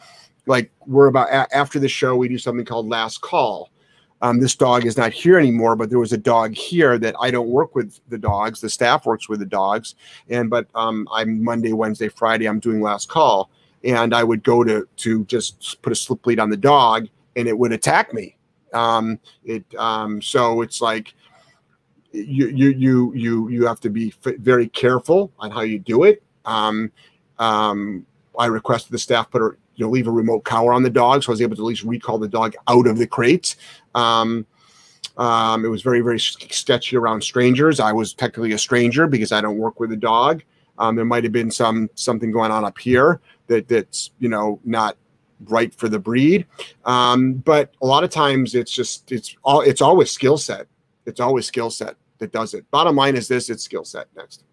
like 0.48 0.72
we're 0.86 1.08
about 1.08 1.30
a- 1.30 1.56
after 1.56 1.80
the 1.80 1.88
show, 1.90 2.16
we 2.16 2.28
do 2.28 2.38
something 2.38 2.66
called 2.66 2.88
last 2.88 3.22
call. 3.22 3.70
Um, 4.22 4.40
this 4.40 4.56
dog 4.56 4.86
is 4.86 4.98
not 4.98 5.12
here 5.12 5.38
anymore, 5.38 5.76
but 5.76 5.90
there 5.90 6.00
was 6.00 6.14
a 6.14 6.18
dog 6.18 6.54
here 6.54 6.98
that 6.98 7.16
I 7.20 7.32
don't 7.32 7.50
work 7.50 7.76
with 7.76 8.00
the 8.10 8.18
dogs. 8.18 8.62
The 8.62 8.70
staff 8.70 9.06
works 9.06 9.28
with 9.28 9.40
the 9.40 9.46
dogs, 9.46 9.96
and 10.30 10.50
but 10.50 10.68
um, 10.74 11.08
I'm 11.12 11.44
Monday, 11.44 11.74
Wednesday, 11.74 12.08
Friday. 12.08 12.48
I'm 12.48 12.60
doing 12.60 12.82
last 12.82 13.10
call, 13.10 13.50
and 13.84 14.16
I 14.16 14.24
would 14.24 14.44
go 14.44 14.64
to 14.64 14.88
to 14.98 15.26
just 15.26 15.82
put 15.82 15.92
a 15.92 15.96
slip 15.96 16.26
lead 16.26 16.40
on 16.40 16.50
the 16.50 16.58
dog, 16.58 17.08
and 17.36 17.48
it 17.48 17.58
would 17.58 17.74
attack 17.74 18.14
me. 18.14 18.38
Um, 18.74 19.20
it 19.44 19.64
um, 19.76 20.22
so 20.22 20.62
it's 20.62 20.82
like 20.82 21.14
you 22.12 22.48
you 22.48 22.70
you 22.70 23.14
you 23.14 23.50
you 23.50 23.66
have 23.68 23.82
to 23.82 23.90
be 23.90 24.14
f- 24.26 24.36
very 24.38 24.70
careful 24.70 25.32
on 25.40 25.52
how 25.52 25.62
you 25.62 25.78
do 25.78 26.04
it. 26.04 26.24
Um, 26.46 26.92
um, 27.38 28.06
I 28.40 28.46
requested 28.48 28.92
the 28.92 28.98
staff 28.98 29.30
put 29.30 29.42
a 29.42 29.52
you 29.76 29.86
know 29.86 29.92
leave 29.92 30.08
a 30.08 30.12
remote 30.12 30.44
collar 30.44 30.74
on 30.74 30.84
the 30.84 30.90
dog, 30.90 31.24
so 31.24 31.30
I 31.30 31.34
was 31.34 31.42
able 31.42 31.56
to 31.56 31.62
at 31.62 31.66
least 31.66 31.84
recall 31.84 32.18
the 32.18 32.28
dog 32.28 32.56
out 32.68 32.88
of 32.88 32.98
the 32.98 33.08
crate. 33.08 33.56
Um, 33.94 34.46
um, 35.18 35.64
it 35.64 35.70
was 35.70 35.82
very 35.82 36.02
very 36.02 36.20
sketchy 36.20 36.98
around 36.98 37.22
strangers. 37.22 37.80
I 37.80 37.92
was 37.92 38.14
technically 38.14 38.54
a 38.54 38.58
stranger 38.58 39.08
because 39.08 39.32
I 39.32 39.42
don't 39.42 39.58
work 39.58 39.80
with 39.80 39.92
a 39.92 39.98
dog. 39.98 40.44
Um, 40.78 40.96
there 40.96 41.06
might 41.06 41.24
have 41.24 41.34
been 41.34 41.52
some 41.52 41.90
something 41.96 42.32
going 42.32 42.52
on 42.52 42.66
up 42.66 42.78
here 42.78 43.22
that 43.48 43.68
that's 43.68 44.12
you 44.20 44.30
know 44.30 44.60
not 44.66 44.98
right 45.46 45.74
for 45.74 45.90
the 45.90 46.00
breed. 46.00 46.46
Um, 46.86 47.34
but 47.34 47.74
a 47.82 47.86
lot 47.86 48.04
of 48.04 48.10
times 48.10 48.56
it's 48.56 48.72
just 48.72 49.12
it's 49.12 49.36
all 49.44 49.62
it's 49.62 49.82
always 49.82 50.12
skill 50.12 50.38
set. 50.38 50.68
It's 51.06 51.20
always 51.20 51.46
skill 51.46 51.70
set 51.70 51.96
that 52.20 52.32
does 52.32 52.54
it. 52.54 52.70
Bottom 52.72 52.96
line 52.96 53.16
is 53.16 53.28
this: 53.28 53.50
it's 53.50 53.64
skill 53.64 53.86
set. 53.86 54.08
Next. 54.16 54.44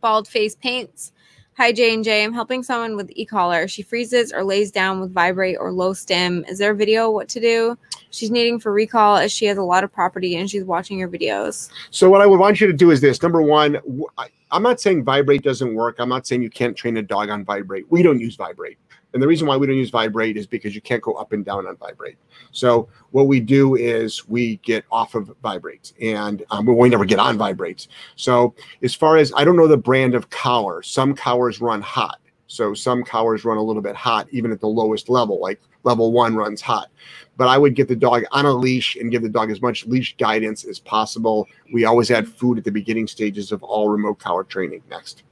Bald 0.00 0.28
face 0.28 0.54
paints. 0.54 1.12
Hi 1.58 1.70
J 1.70 1.92
and 1.92 2.02
J. 2.02 2.24
I'm 2.24 2.32
helping 2.32 2.62
someone 2.62 2.96
with 2.96 3.10
e-collar. 3.14 3.68
She 3.68 3.82
freezes 3.82 4.32
or 4.32 4.42
lays 4.42 4.70
down 4.70 5.00
with 5.00 5.12
vibrate 5.12 5.58
or 5.60 5.70
low 5.70 5.92
stim. 5.92 6.46
Is 6.48 6.58
there 6.58 6.70
a 6.70 6.74
video 6.74 7.10
what 7.10 7.28
to 7.28 7.40
do? 7.40 7.76
She's 8.10 8.30
needing 8.30 8.58
for 8.58 8.72
recall 8.72 9.16
as 9.18 9.30
she 9.30 9.44
has 9.44 9.58
a 9.58 9.62
lot 9.62 9.84
of 9.84 9.92
property 9.92 10.34
and 10.34 10.50
she's 10.50 10.64
watching 10.64 10.98
your 10.98 11.10
videos. 11.10 11.70
So 11.90 12.08
what 12.08 12.22
I 12.22 12.26
would 12.26 12.40
want 12.40 12.62
you 12.62 12.66
to 12.68 12.72
do 12.72 12.90
is 12.90 13.02
this. 13.02 13.22
Number 13.22 13.42
one, 13.42 13.78
I'm 14.50 14.62
not 14.62 14.80
saying 14.80 15.04
vibrate 15.04 15.42
doesn't 15.42 15.74
work. 15.74 15.96
I'm 15.98 16.08
not 16.08 16.26
saying 16.26 16.40
you 16.40 16.48
can't 16.48 16.74
train 16.74 16.96
a 16.96 17.02
dog 17.02 17.28
on 17.28 17.44
vibrate. 17.44 17.84
We 17.90 18.02
don't 18.02 18.18
use 18.18 18.34
vibrate. 18.34 18.78
And 19.14 19.22
the 19.22 19.26
reason 19.26 19.46
why 19.46 19.56
we 19.56 19.66
don't 19.66 19.76
use 19.76 19.90
vibrate 19.90 20.36
is 20.36 20.46
because 20.46 20.74
you 20.74 20.80
can't 20.80 21.02
go 21.02 21.12
up 21.14 21.32
and 21.32 21.44
down 21.44 21.66
on 21.66 21.76
vibrate. 21.76 22.16
So 22.50 22.88
what 23.10 23.26
we 23.26 23.40
do 23.40 23.76
is 23.76 24.26
we 24.28 24.56
get 24.58 24.84
off 24.90 25.14
of 25.14 25.34
vibrates 25.42 25.92
and 26.00 26.42
um, 26.50 26.66
we 26.66 26.88
never 26.88 27.04
get 27.04 27.18
on 27.18 27.36
vibrates. 27.36 27.88
So 28.16 28.54
as 28.82 28.94
far 28.94 29.16
as 29.16 29.32
I 29.36 29.44
don't 29.44 29.56
know 29.56 29.68
the 29.68 29.76
brand 29.76 30.14
of 30.14 30.30
collar, 30.30 30.82
some 30.82 31.14
collars 31.14 31.60
run 31.60 31.82
hot. 31.82 32.18
So 32.46 32.74
some 32.74 33.02
collars 33.02 33.46
run 33.46 33.56
a 33.56 33.62
little 33.62 33.80
bit 33.80 33.96
hot, 33.96 34.28
even 34.30 34.52
at 34.52 34.60
the 34.60 34.66
lowest 34.66 35.08
level, 35.08 35.40
like 35.40 35.60
level 35.84 36.12
one 36.12 36.36
runs 36.36 36.60
hot. 36.60 36.90
But 37.38 37.48
I 37.48 37.56
would 37.56 37.74
get 37.74 37.88
the 37.88 37.96
dog 37.96 38.24
on 38.30 38.44
a 38.44 38.52
leash 38.52 38.96
and 38.96 39.10
give 39.10 39.22
the 39.22 39.28
dog 39.28 39.50
as 39.50 39.62
much 39.62 39.86
leash 39.86 40.14
guidance 40.18 40.64
as 40.64 40.78
possible. 40.78 41.46
We 41.72 41.86
always 41.86 42.10
add 42.10 42.28
food 42.28 42.58
at 42.58 42.64
the 42.64 42.70
beginning 42.70 43.06
stages 43.06 43.52
of 43.52 43.62
all 43.62 43.88
remote 43.88 44.18
collar 44.18 44.44
training. 44.44 44.82
Next. 44.90 45.22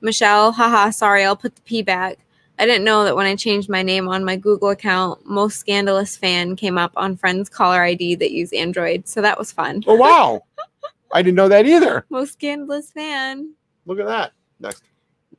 Michelle, 0.00 0.52
haha, 0.52 0.90
sorry, 0.90 1.24
I'll 1.24 1.36
put 1.36 1.54
the 1.54 1.62
P 1.62 1.82
back. 1.82 2.18
I 2.58 2.64
didn't 2.64 2.84
know 2.84 3.04
that 3.04 3.16
when 3.16 3.26
I 3.26 3.36
changed 3.36 3.68
my 3.68 3.82
name 3.82 4.08
on 4.08 4.24
my 4.24 4.36
Google 4.36 4.70
account, 4.70 5.26
most 5.26 5.58
scandalous 5.58 6.16
fan 6.16 6.56
came 6.56 6.78
up 6.78 6.92
on 6.96 7.16
friends 7.16 7.48
caller 7.48 7.82
ID 7.82 8.14
that 8.16 8.32
use 8.32 8.52
Android. 8.52 9.06
So 9.06 9.20
that 9.20 9.38
was 9.38 9.52
fun. 9.52 9.82
Oh 9.86 9.94
wow. 9.94 10.42
I 11.12 11.22
didn't 11.22 11.36
know 11.36 11.48
that 11.48 11.66
either. 11.66 12.04
Most 12.08 12.34
scandalous 12.34 12.90
fan. 12.90 13.52
Look 13.84 14.00
at 14.00 14.06
that. 14.06 14.32
Next. 14.58 14.82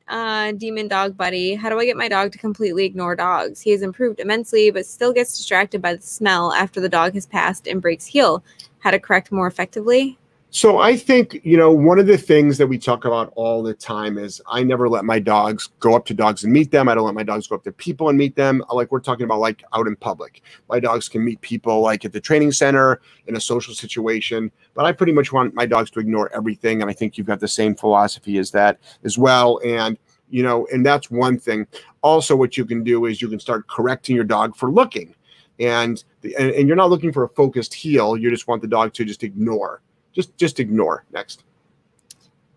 Uh, 0.06 0.52
Demon 0.52 0.88
Dog 0.88 1.16
Buddy. 1.16 1.54
How 1.54 1.68
do 1.68 1.78
I 1.78 1.84
get 1.84 1.96
my 1.96 2.08
dog 2.08 2.32
to 2.32 2.38
completely 2.38 2.84
ignore 2.84 3.14
dogs? 3.14 3.60
He 3.60 3.70
has 3.72 3.82
improved 3.82 4.20
immensely, 4.20 4.70
but 4.70 4.86
still 4.86 5.12
gets 5.12 5.36
distracted 5.36 5.82
by 5.82 5.94
the 5.96 6.02
smell 6.02 6.52
after 6.52 6.80
the 6.80 6.88
dog 6.88 7.14
has 7.14 7.26
passed 7.26 7.66
and 7.66 7.82
breaks 7.82 8.06
heel. 8.06 8.42
How 8.78 8.90
to 8.90 8.98
correct 8.98 9.32
more 9.32 9.46
effectively? 9.46 10.17
So 10.50 10.78
I 10.78 10.96
think, 10.96 11.42
you 11.44 11.58
know, 11.58 11.70
one 11.70 11.98
of 11.98 12.06
the 12.06 12.16
things 12.16 12.56
that 12.56 12.66
we 12.66 12.78
talk 12.78 13.04
about 13.04 13.34
all 13.36 13.62
the 13.62 13.74
time 13.74 14.16
is 14.16 14.40
I 14.46 14.62
never 14.62 14.88
let 14.88 15.04
my 15.04 15.18
dogs 15.18 15.68
go 15.78 15.94
up 15.94 16.06
to 16.06 16.14
dogs 16.14 16.42
and 16.42 16.50
meet 16.50 16.70
them. 16.70 16.88
I 16.88 16.94
don't 16.94 17.04
let 17.04 17.14
my 17.14 17.22
dogs 17.22 17.46
go 17.46 17.56
up 17.56 17.64
to 17.64 17.72
people 17.72 18.08
and 18.08 18.16
meet 18.16 18.34
them. 18.34 18.64
Like 18.72 18.90
we're 18.90 19.00
talking 19.00 19.24
about 19.24 19.40
like 19.40 19.62
out 19.74 19.86
in 19.86 19.94
public. 19.94 20.40
My 20.70 20.80
dogs 20.80 21.06
can 21.06 21.22
meet 21.22 21.42
people 21.42 21.82
like 21.82 22.06
at 22.06 22.12
the 22.14 22.20
training 22.20 22.52
center 22.52 23.02
in 23.26 23.36
a 23.36 23.40
social 23.40 23.74
situation, 23.74 24.50
but 24.72 24.86
I 24.86 24.92
pretty 24.92 25.12
much 25.12 25.34
want 25.34 25.52
my 25.52 25.66
dogs 25.66 25.90
to 25.90 26.00
ignore 26.00 26.34
everything 26.34 26.80
and 26.80 26.90
I 26.90 26.94
think 26.94 27.18
you've 27.18 27.26
got 27.26 27.40
the 27.40 27.48
same 27.48 27.74
philosophy 27.74 28.38
as 28.38 28.50
that 28.52 28.78
as 29.04 29.18
well 29.18 29.60
and 29.66 29.98
you 30.30 30.42
know, 30.42 30.66
and 30.72 30.84
that's 30.84 31.10
one 31.10 31.38
thing. 31.38 31.66
Also 32.02 32.34
what 32.34 32.56
you 32.56 32.64
can 32.64 32.82
do 32.82 33.04
is 33.04 33.20
you 33.20 33.28
can 33.28 33.40
start 33.40 33.66
correcting 33.68 34.16
your 34.16 34.24
dog 34.24 34.56
for 34.56 34.70
looking. 34.70 35.14
And, 35.60 36.02
the, 36.22 36.34
and, 36.36 36.52
and 36.52 36.68
you're 36.68 36.76
not 36.76 36.88
looking 36.88 37.12
for 37.12 37.24
a 37.24 37.28
focused 37.30 37.74
heel, 37.74 38.16
you 38.16 38.30
just 38.30 38.48
want 38.48 38.62
the 38.62 38.68
dog 38.68 38.94
to 38.94 39.04
just 39.04 39.24
ignore 39.24 39.82
just 40.14 40.36
just 40.36 40.60
ignore. 40.60 41.04
Next. 41.12 41.44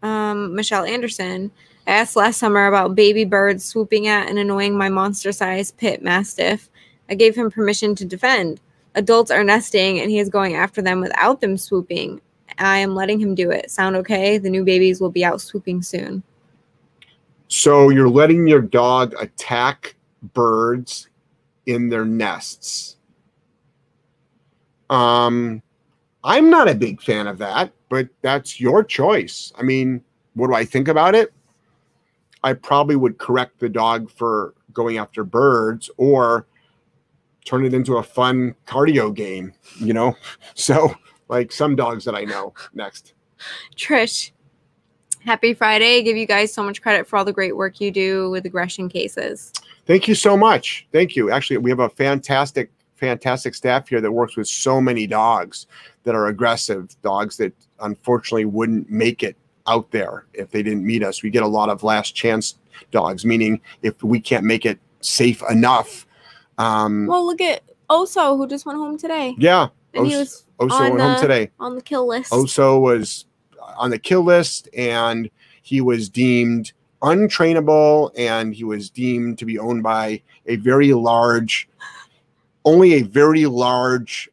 Um, 0.04 0.56
Michelle 0.56 0.84
Anderson. 0.84 1.52
I 1.88 1.92
asked 1.92 2.16
last 2.16 2.38
summer 2.38 2.68
about 2.68 2.96
baby 2.96 3.26
birds 3.26 3.66
swooping 3.66 4.08
at 4.08 4.30
and 4.30 4.38
annoying 4.38 4.78
my 4.78 4.90
monster 4.90 5.32
sized 5.32 5.78
pit 5.78 6.02
mastiff. 6.02 6.70
I 7.10 7.16
gave 7.16 7.36
him 7.36 7.52
permission 7.52 7.96
to 7.96 8.06
defend. 8.06 8.62
Adults 8.96 9.32
are 9.32 9.44
nesting 9.44 10.00
and 10.00 10.12
he 10.12 10.20
is 10.20 10.30
going 10.30 10.56
after 10.56 10.82
them 10.82 11.02
without 11.02 11.42
them 11.42 11.58
swooping. 11.58 12.22
I 12.58 12.78
am 12.78 12.94
letting 12.94 13.20
him 13.20 13.34
do 13.34 13.50
it. 13.52 13.72
Sound 13.72 13.96
okay? 13.98 14.38
The 14.38 14.50
new 14.50 14.64
babies 14.64 15.02
will 15.02 15.10
be 15.10 15.26
out 15.26 15.42
swooping 15.42 15.82
soon. 15.82 16.24
So 17.48 17.90
you're 17.90 18.10
letting 18.10 18.48
your 18.48 18.62
dog 18.62 19.14
attack 19.20 19.96
birds 20.34 21.10
in 21.66 21.90
their 21.90 22.06
nests. 22.06 22.98
Um 24.90 25.62
I'm 26.24 26.50
not 26.50 26.68
a 26.68 26.76
big 26.76 27.02
fan 27.02 27.28
of 27.28 27.38
that, 27.40 27.74
but 27.90 28.08
that's 28.22 28.60
your 28.60 28.84
choice. 28.84 29.52
I 29.58 29.64
mean, 29.64 30.04
what 30.34 30.48
do 30.48 30.54
I 30.54 30.66
think 30.66 30.88
about 30.88 31.16
it? 31.16 31.34
I 32.44 32.54
probably 32.54 32.96
would 32.96 33.18
correct 33.18 33.60
the 33.60 33.70
dog 33.70 34.10
for 34.10 34.54
going 34.74 34.98
after 34.98 35.24
birds 35.24 35.90
or 35.98 36.48
turn 37.46 37.66
it 37.66 37.74
into 37.74 37.98
a 37.98 38.04
fun 38.04 38.56
cardio 38.68 39.14
game, 39.14 39.54
you 39.80 39.94
know? 39.94 40.16
So, 40.56 40.94
like 41.28 41.52
some 41.52 41.76
dogs 41.76 42.06
that 42.06 42.14
I 42.14 42.24
know. 42.24 42.54
Next. 42.74 43.14
Trish, 43.76 44.32
happy 45.26 45.54
Friday. 45.54 46.04
give 46.04 46.18
you 46.18 46.28
guys 46.28 46.54
so 46.54 46.62
much 46.62 46.82
credit 46.82 47.08
for 47.08 47.18
all 47.18 47.26
the 47.26 47.34
great 47.34 47.56
work 47.56 47.80
you 47.80 47.90
do 47.90 48.30
with 48.30 48.46
aggression 48.46 48.90
cases. 48.90 49.52
Thank 49.86 50.08
you 50.08 50.14
so 50.16 50.38
much. 50.38 50.88
Thank 50.92 51.16
you. 51.16 51.32
Actually, 51.32 51.58
we 51.58 51.70
have 51.72 51.80
a 51.80 51.90
fantastic 51.90 52.70
fantastic 53.02 53.56
staff 53.56 53.90
here 53.90 54.00
that 54.00 54.12
works 54.12 54.38
with 54.38 54.48
so 54.48 54.80
many 54.80 55.08
dogs 55.08 55.66
that 56.04 56.14
are 56.14 56.28
aggressive, 56.28 56.96
dogs 57.02 57.36
that 57.38 57.52
unfortunately 57.82 58.46
wouldn't 58.46 58.90
make 58.90 59.24
it 59.24 59.36
out 59.68 59.90
there 59.92 60.26
if 60.34 60.52
they 60.52 60.62
didn't 60.62 60.86
meet 60.86 61.04
us. 61.04 61.24
We 61.24 61.32
get 61.32 61.44
a 61.44 61.48
lot 61.48 61.70
of 61.70 61.84
last 61.84 62.16
chance 62.16 62.56
dogs, 62.92 63.26
meaning 63.26 63.60
if 63.82 64.02
we 64.04 64.20
can't 64.22 64.46
make 64.46 64.66
it 64.66 64.80
safe 65.02 65.42
enough. 65.50 66.06
Um, 66.60 67.08
well, 67.08 67.26
look 67.26 67.42
at 67.42 67.64
Oso, 67.90 68.38
who 68.38 68.48
just 68.48 68.68
went 68.68 68.78
home 68.78 68.98
today. 69.00 69.36
Yeah. 69.38 69.70
And 69.96 70.06
Oso, 70.06 70.10
he 70.10 70.16
was 70.18 70.46
Oso 70.60 70.80
went 70.80 70.98
the, 70.98 71.04
home 71.04 71.20
today. 71.20 71.50
On 71.60 71.76
the 71.76 71.82
kill 71.82 72.08
list. 72.08 72.32
Oso 72.32 72.80
was 72.80 73.26
on 73.78 73.90
the 73.90 74.00
kill 74.00 74.22
list 74.22 74.70
and 74.78 75.30
he 75.64 75.82
was 75.82 76.08
deemed 76.08 76.72
untrainable 77.02 78.12
and 78.16 78.54
he 78.54 78.64
was 78.64 78.92
deemed 78.92 79.40
to 79.40 79.46
be 79.46 79.58
owned 79.58 79.82
by 79.82 80.22
a 80.46 80.58
very 80.58 80.94
large 80.94 81.68
only 82.66 82.94
a 82.94 83.04
very 83.04 83.46
large 83.46 84.30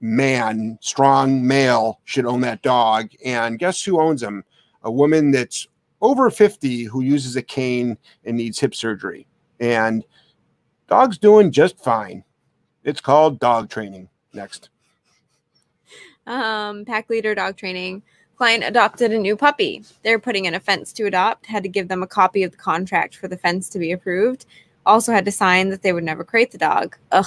man, 0.00 0.78
strong 0.80 1.46
male, 1.46 2.00
should 2.04 2.26
own 2.26 2.40
that 2.42 2.62
dog. 2.62 3.08
And 3.24 3.58
guess 3.58 3.82
who 3.82 4.00
owns 4.00 4.22
him? 4.22 4.44
A 4.82 4.90
woman 4.90 5.30
that's 5.30 5.66
over 6.02 6.30
50 6.30 6.84
who 6.84 7.00
uses 7.00 7.36
a 7.36 7.42
cane 7.42 7.96
and 8.24 8.36
needs 8.36 8.58
hip 8.58 8.74
surgery. 8.74 9.26
And 9.60 10.04
dog's 10.88 11.16
doing 11.16 11.50
just 11.50 11.82
fine. 11.82 12.22
It's 12.84 13.00
called 13.00 13.40
dog 13.40 13.70
training. 13.70 14.08
Next. 14.34 14.68
Um, 16.26 16.84
pack 16.84 17.08
leader 17.08 17.34
dog 17.34 17.56
training. 17.56 18.02
Client 18.36 18.64
adopted 18.64 19.12
a 19.12 19.18
new 19.18 19.36
puppy. 19.36 19.84
They're 20.02 20.18
putting 20.18 20.44
in 20.44 20.54
a 20.54 20.60
fence 20.60 20.92
to 20.94 21.06
adopt, 21.06 21.46
had 21.46 21.62
to 21.62 21.68
give 21.68 21.88
them 21.88 22.02
a 22.02 22.06
copy 22.06 22.42
of 22.42 22.50
the 22.50 22.56
contract 22.56 23.16
for 23.16 23.28
the 23.28 23.38
fence 23.38 23.68
to 23.70 23.78
be 23.78 23.92
approved. 23.92 24.44
Also 24.84 25.12
had 25.12 25.24
to 25.24 25.32
sign 25.32 25.70
that 25.70 25.82
they 25.82 25.92
would 25.92 26.04
never 26.04 26.24
crate 26.24 26.50
the 26.50 26.58
dog. 26.58 26.96
Ugh, 27.12 27.26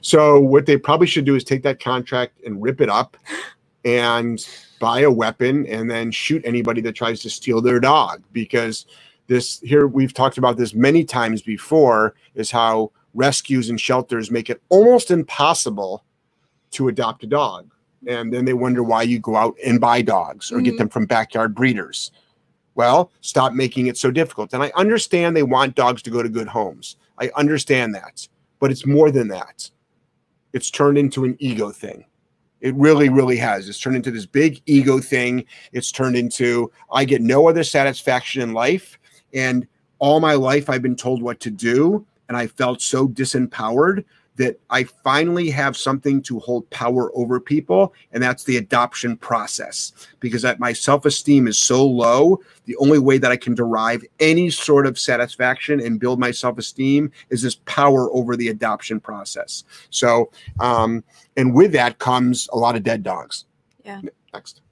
so 0.00 0.38
what 0.38 0.66
they 0.66 0.76
probably 0.76 1.06
should 1.06 1.24
do 1.24 1.34
is 1.34 1.44
take 1.44 1.62
that 1.62 1.80
contract 1.80 2.38
and 2.44 2.62
rip 2.62 2.80
it 2.80 2.88
up 2.88 3.16
and 3.84 4.46
buy 4.80 5.00
a 5.00 5.10
weapon 5.10 5.66
and 5.66 5.90
then 5.90 6.10
shoot 6.10 6.42
anybody 6.44 6.80
that 6.80 6.92
tries 6.92 7.20
to 7.20 7.30
steal 7.30 7.60
their 7.60 7.80
dog 7.80 8.22
because 8.32 8.86
this 9.26 9.60
here 9.60 9.86
we've 9.86 10.12
talked 10.12 10.38
about 10.38 10.56
this 10.56 10.74
many 10.74 11.04
times 11.04 11.42
before 11.42 12.14
is 12.34 12.50
how 12.50 12.90
rescues 13.14 13.70
and 13.70 13.80
shelters 13.80 14.30
make 14.30 14.50
it 14.50 14.60
almost 14.68 15.10
impossible 15.10 16.04
to 16.72 16.88
adopt 16.88 17.24
a 17.24 17.26
dog. 17.26 17.70
And 18.06 18.32
then 18.32 18.44
they 18.44 18.52
wonder 18.52 18.82
why 18.82 19.02
you 19.02 19.18
go 19.18 19.36
out 19.36 19.54
and 19.64 19.80
buy 19.80 20.02
dogs 20.02 20.50
or 20.50 20.56
mm-hmm. 20.56 20.64
get 20.64 20.78
them 20.78 20.88
from 20.88 21.06
backyard 21.06 21.54
breeders. 21.54 22.10
Well 22.74 23.10
stop 23.20 23.52
making 23.52 23.86
it 23.86 23.96
so 23.96 24.10
difficult. 24.10 24.52
And 24.52 24.62
i 24.62 24.72
understand 24.76 25.36
they 25.36 25.42
want 25.42 25.76
dogs 25.76 26.02
to 26.02 26.10
go 26.10 26.22
to 26.22 26.28
good 26.28 26.48
homes. 26.48 26.96
I 27.18 27.30
understand 27.36 27.94
that 27.94 28.28
but 28.64 28.70
it's 28.70 28.86
more 28.86 29.10
than 29.10 29.28
that. 29.28 29.70
It's 30.54 30.70
turned 30.70 30.96
into 30.96 31.26
an 31.26 31.36
ego 31.38 31.70
thing. 31.70 32.06
It 32.62 32.74
really, 32.76 33.10
really 33.10 33.36
has. 33.36 33.68
It's 33.68 33.78
turned 33.78 33.94
into 33.94 34.10
this 34.10 34.24
big 34.24 34.62
ego 34.64 35.00
thing. 35.00 35.44
It's 35.74 35.92
turned 35.92 36.16
into 36.16 36.72
I 36.90 37.04
get 37.04 37.20
no 37.20 37.46
other 37.46 37.62
satisfaction 37.62 38.40
in 38.40 38.54
life. 38.54 38.98
And 39.34 39.68
all 39.98 40.18
my 40.18 40.32
life, 40.32 40.70
I've 40.70 40.80
been 40.80 40.96
told 40.96 41.20
what 41.20 41.40
to 41.40 41.50
do. 41.50 42.06
And 42.30 42.38
I 42.38 42.46
felt 42.46 42.80
so 42.80 43.06
disempowered 43.06 44.02
that 44.36 44.58
I 44.70 44.84
finally 44.84 45.50
have 45.50 45.76
something 45.76 46.20
to 46.22 46.38
hold 46.40 46.68
power 46.70 47.10
over 47.16 47.38
people, 47.38 47.94
and 48.12 48.22
that's 48.22 48.44
the 48.44 48.56
adoption 48.56 49.16
process. 49.16 49.92
Because 50.20 50.44
my 50.58 50.72
self 50.72 51.04
esteem 51.04 51.46
is 51.46 51.58
so 51.58 51.86
low, 51.86 52.40
the 52.64 52.76
only 52.76 52.98
way 52.98 53.18
that 53.18 53.30
I 53.30 53.36
can 53.36 53.54
derive 53.54 54.04
any 54.20 54.50
sort 54.50 54.86
of 54.86 54.98
satisfaction 54.98 55.80
and 55.80 56.00
build 56.00 56.18
my 56.18 56.30
self 56.30 56.58
esteem 56.58 57.12
is 57.30 57.42
this 57.42 57.56
power 57.66 58.12
over 58.12 58.36
the 58.36 58.48
adoption 58.48 59.00
process. 59.00 59.64
So, 59.90 60.30
um, 60.60 61.04
and 61.36 61.54
with 61.54 61.72
that 61.72 61.98
comes 61.98 62.48
a 62.52 62.58
lot 62.58 62.76
of 62.76 62.82
dead 62.82 63.02
dogs. 63.02 63.44
Yeah. 63.84 64.00
Next 64.32 64.62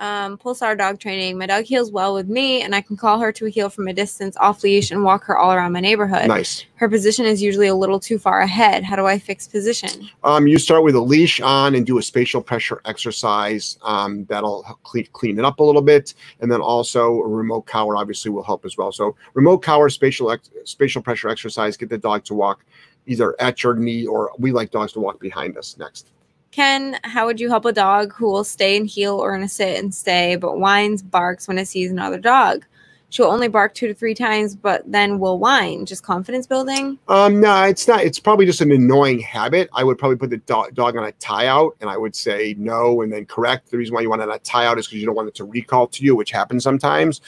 um, 0.00 0.38
pulsar 0.38 0.76
dog 0.76 0.98
training. 0.98 1.38
My 1.38 1.46
dog 1.46 1.64
heels 1.64 1.92
well 1.92 2.14
with 2.14 2.28
me, 2.28 2.62
and 2.62 2.74
I 2.74 2.80
can 2.80 2.96
call 2.96 3.20
her 3.20 3.30
to 3.32 3.46
a 3.46 3.48
heel 3.50 3.68
from 3.68 3.86
a 3.86 3.92
distance 3.92 4.36
off 4.38 4.62
leash 4.62 4.90
and 4.90 5.04
walk 5.04 5.24
her 5.24 5.38
all 5.38 5.52
around 5.52 5.72
my 5.72 5.80
neighborhood. 5.80 6.26
Nice. 6.26 6.64
Her 6.76 6.88
position 6.88 7.26
is 7.26 7.42
usually 7.42 7.66
a 7.66 7.74
little 7.74 8.00
too 8.00 8.18
far 8.18 8.40
ahead. 8.40 8.82
How 8.82 8.96
do 8.96 9.06
I 9.06 9.18
fix 9.18 9.46
position? 9.46 10.08
Um, 10.24 10.46
you 10.46 10.58
start 10.58 10.82
with 10.82 10.94
a 10.94 11.00
leash 11.00 11.40
on 11.40 11.74
and 11.74 11.86
do 11.86 11.98
a 11.98 12.02
spatial 12.02 12.42
pressure 12.42 12.80
exercise. 12.86 13.78
Um, 13.82 14.24
that'll 14.24 14.62
clean, 14.82 15.06
clean 15.12 15.38
it 15.38 15.44
up 15.44 15.60
a 15.60 15.62
little 15.62 15.82
bit, 15.82 16.14
and 16.40 16.50
then 16.50 16.62
also 16.62 17.20
a 17.20 17.28
remote 17.28 17.66
collar 17.66 17.96
obviously 17.96 18.30
will 18.30 18.42
help 18.42 18.64
as 18.64 18.78
well. 18.78 18.90
So 18.90 19.14
remote 19.34 19.58
collar, 19.58 19.90
spatial 19.90 20.32
ex- 20.32 20.50
spatial 20.64 21.02
pressure 21.02 21.28
exercise, 21.28 21.76
get 21.76 21.90
the 21.90 21.98
dog 21.98 22.24
to 22.24 22.34
walk 22.34 22.64
either 23.06 23.38
at 23.40 23.62
your 23.62 23.74
knee 23.74 24.06
or 24.06 24.30
we 24.38 24.52
like 24.52 24.70
dogs 24.70 24.92
to 24.94 25.00
walk 25.00 25.20
behind 25.20 25.58
us. 25.58 25.76
Next. 25.78 26.10
Ken, 26.50 26.98
how 27.04 27.26
would 27.26 27.38
you 27.38 27.48
help 27.48 27.64
a 27.64 27.72
dog 27.72 28.12
who 28.12 28.26
will 28.26 28.44
stay 28.44 28.76
and 28.76 28.86
heel 28.86 29.16
or 29.16 29.34
in 29.34 29.42
a 29.42 29.48
sit 29.48 29.78
and 29.78 29.94
stay, 29.94 30.36
but 30.36 30.58
whines, 30.58 31.02
barks 31.02 31.46
when 31.46 31.58
it 31.58 31.66
sees 31.66 31.90
another 31.90 32.18
dog? 32.18 32.64
She'll 33.10 33.26
only 33.26 33.48
bark 33.48 33.74
two 33.74 33.88
to 33.88 33.94
three 33.94 34.14
times, 34.14 34.54
but 34.54 34.82
then 34.86 35.18
will 35.18 35.38
whine. 35.38 35.84
Just 35.84 36.04
confidence 36.04 36.46
building? 36.46 36.96
Um, 37.08 37.40
no, 37.40 37.64
it's 37.64 37.88
not. 37.88 38.02
It's 38.02 38.20
probably 38.20 38.46
just 38.46 38.60
an 38.60 38.70
annoying 38.70 39.18
habit. 39.18 39.68
I 39.74 39.82
would 39.82 39.98
probably 39.98 40.16
put 40.16 40.30
the 40.30 40.36
dog, 40.38 40.74
dog 40.74 40.96
on 40.96 41.04
a 41.04 41.12
tie 41.12 41.48
out 41.48 41.76
and 41.80 41.90
I 41.90 41.96
would 41.96 42.14
say 42.14 42.54
no 42.56 43.02
and 43.02 43.12
then 43.12 43.26
correct. 43.26 43.70
The 43.70 43.78
reason 43.78 43.94
why 43.94 44.02
you 44.02 44.10
want 44.10 44.22
it 44.22 44.28
on 44.28 44.34
a 44.34 44.38
tie 44.38 44.64
out 44.64 44.78
is 44.78 44.86
because 44.86 45.00
you 45.00 45.06
don't 45.06 45.16
want 45.16 45.28
it 45.28 45.34
to 45.36 45.44
recall 45.44 45.88
to 45.88 46.04
you, 46.04 46.14
which 46.14 46.30
happens 46.30 46.62
sometimes. 46.62 47.20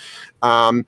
Um, 0.42 0.86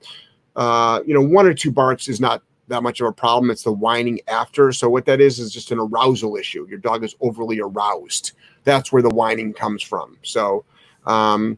uh, 0.55 1.01
you 1.05 1.13
know, 1.13 1.21
one 1.21 1.45
or 1.45 1.53
two 1.53 1.71
barks 1.71 2.07
is 2.07 2.21
not 2.21 2.41
that 2.67 2.83
much 2.83 2.99
of 2.99 3.07
a 3.07 3.11
problem. 3.11 3.51
It's 3.51 3.63
the 3.63 3.71
whining 3.71 4.19
after. 4.27 4.71
So 4.71 4.89
what 4.89 5.05
that 5.05 5.21
is 5.21 5.39
is 5.39 5.51
just 5.51 5.71
an 5.71 5.79
arousal 5.79 6.35
issue. 6.35 6.65
Your 6.69 6.79
dog 6.79 7.03
is 7.03 7.15
overly 7.21 7.59
aroused. 7.59 8.31
That's 8.63 8.91
where 8.91 9.01
the 9.01 9.09
whining 9.09 9.53
comes 9.53 9.83
from. 9.83 10.17
So 10.23 10.65
um, 11.05 11.57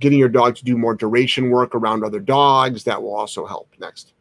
getting 0.00 0.18
your 0.18 0.28
dog 0.28 0.54
to 0.56 0.64
do 0.64 0.76
more 0.76 0.94
duration 0.94 1.50
work 1.50 1.74
around 1.74 2.04
other 2.04 2.20
dogs 2.20 2.84
that 2.84 3.02
will 3.02 3.14
also 3.14 3.46
help. 3.46 3.68
Next. 3.78 4.12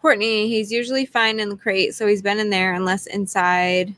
Courtney, 0.00 0.48
he's 0.48 0.70
usually 0.70 1.06
fine 1.06 1.40
in 1.40 1.48
the 1.48 1.56
crate, 1.56 1.94
so 1.94 2.06
he's 2.06 2.22
been 2.22 2.38
in 2.38 2.50
there 2.50 2.74
unless 2.74 3.06
inside 3.06 3.94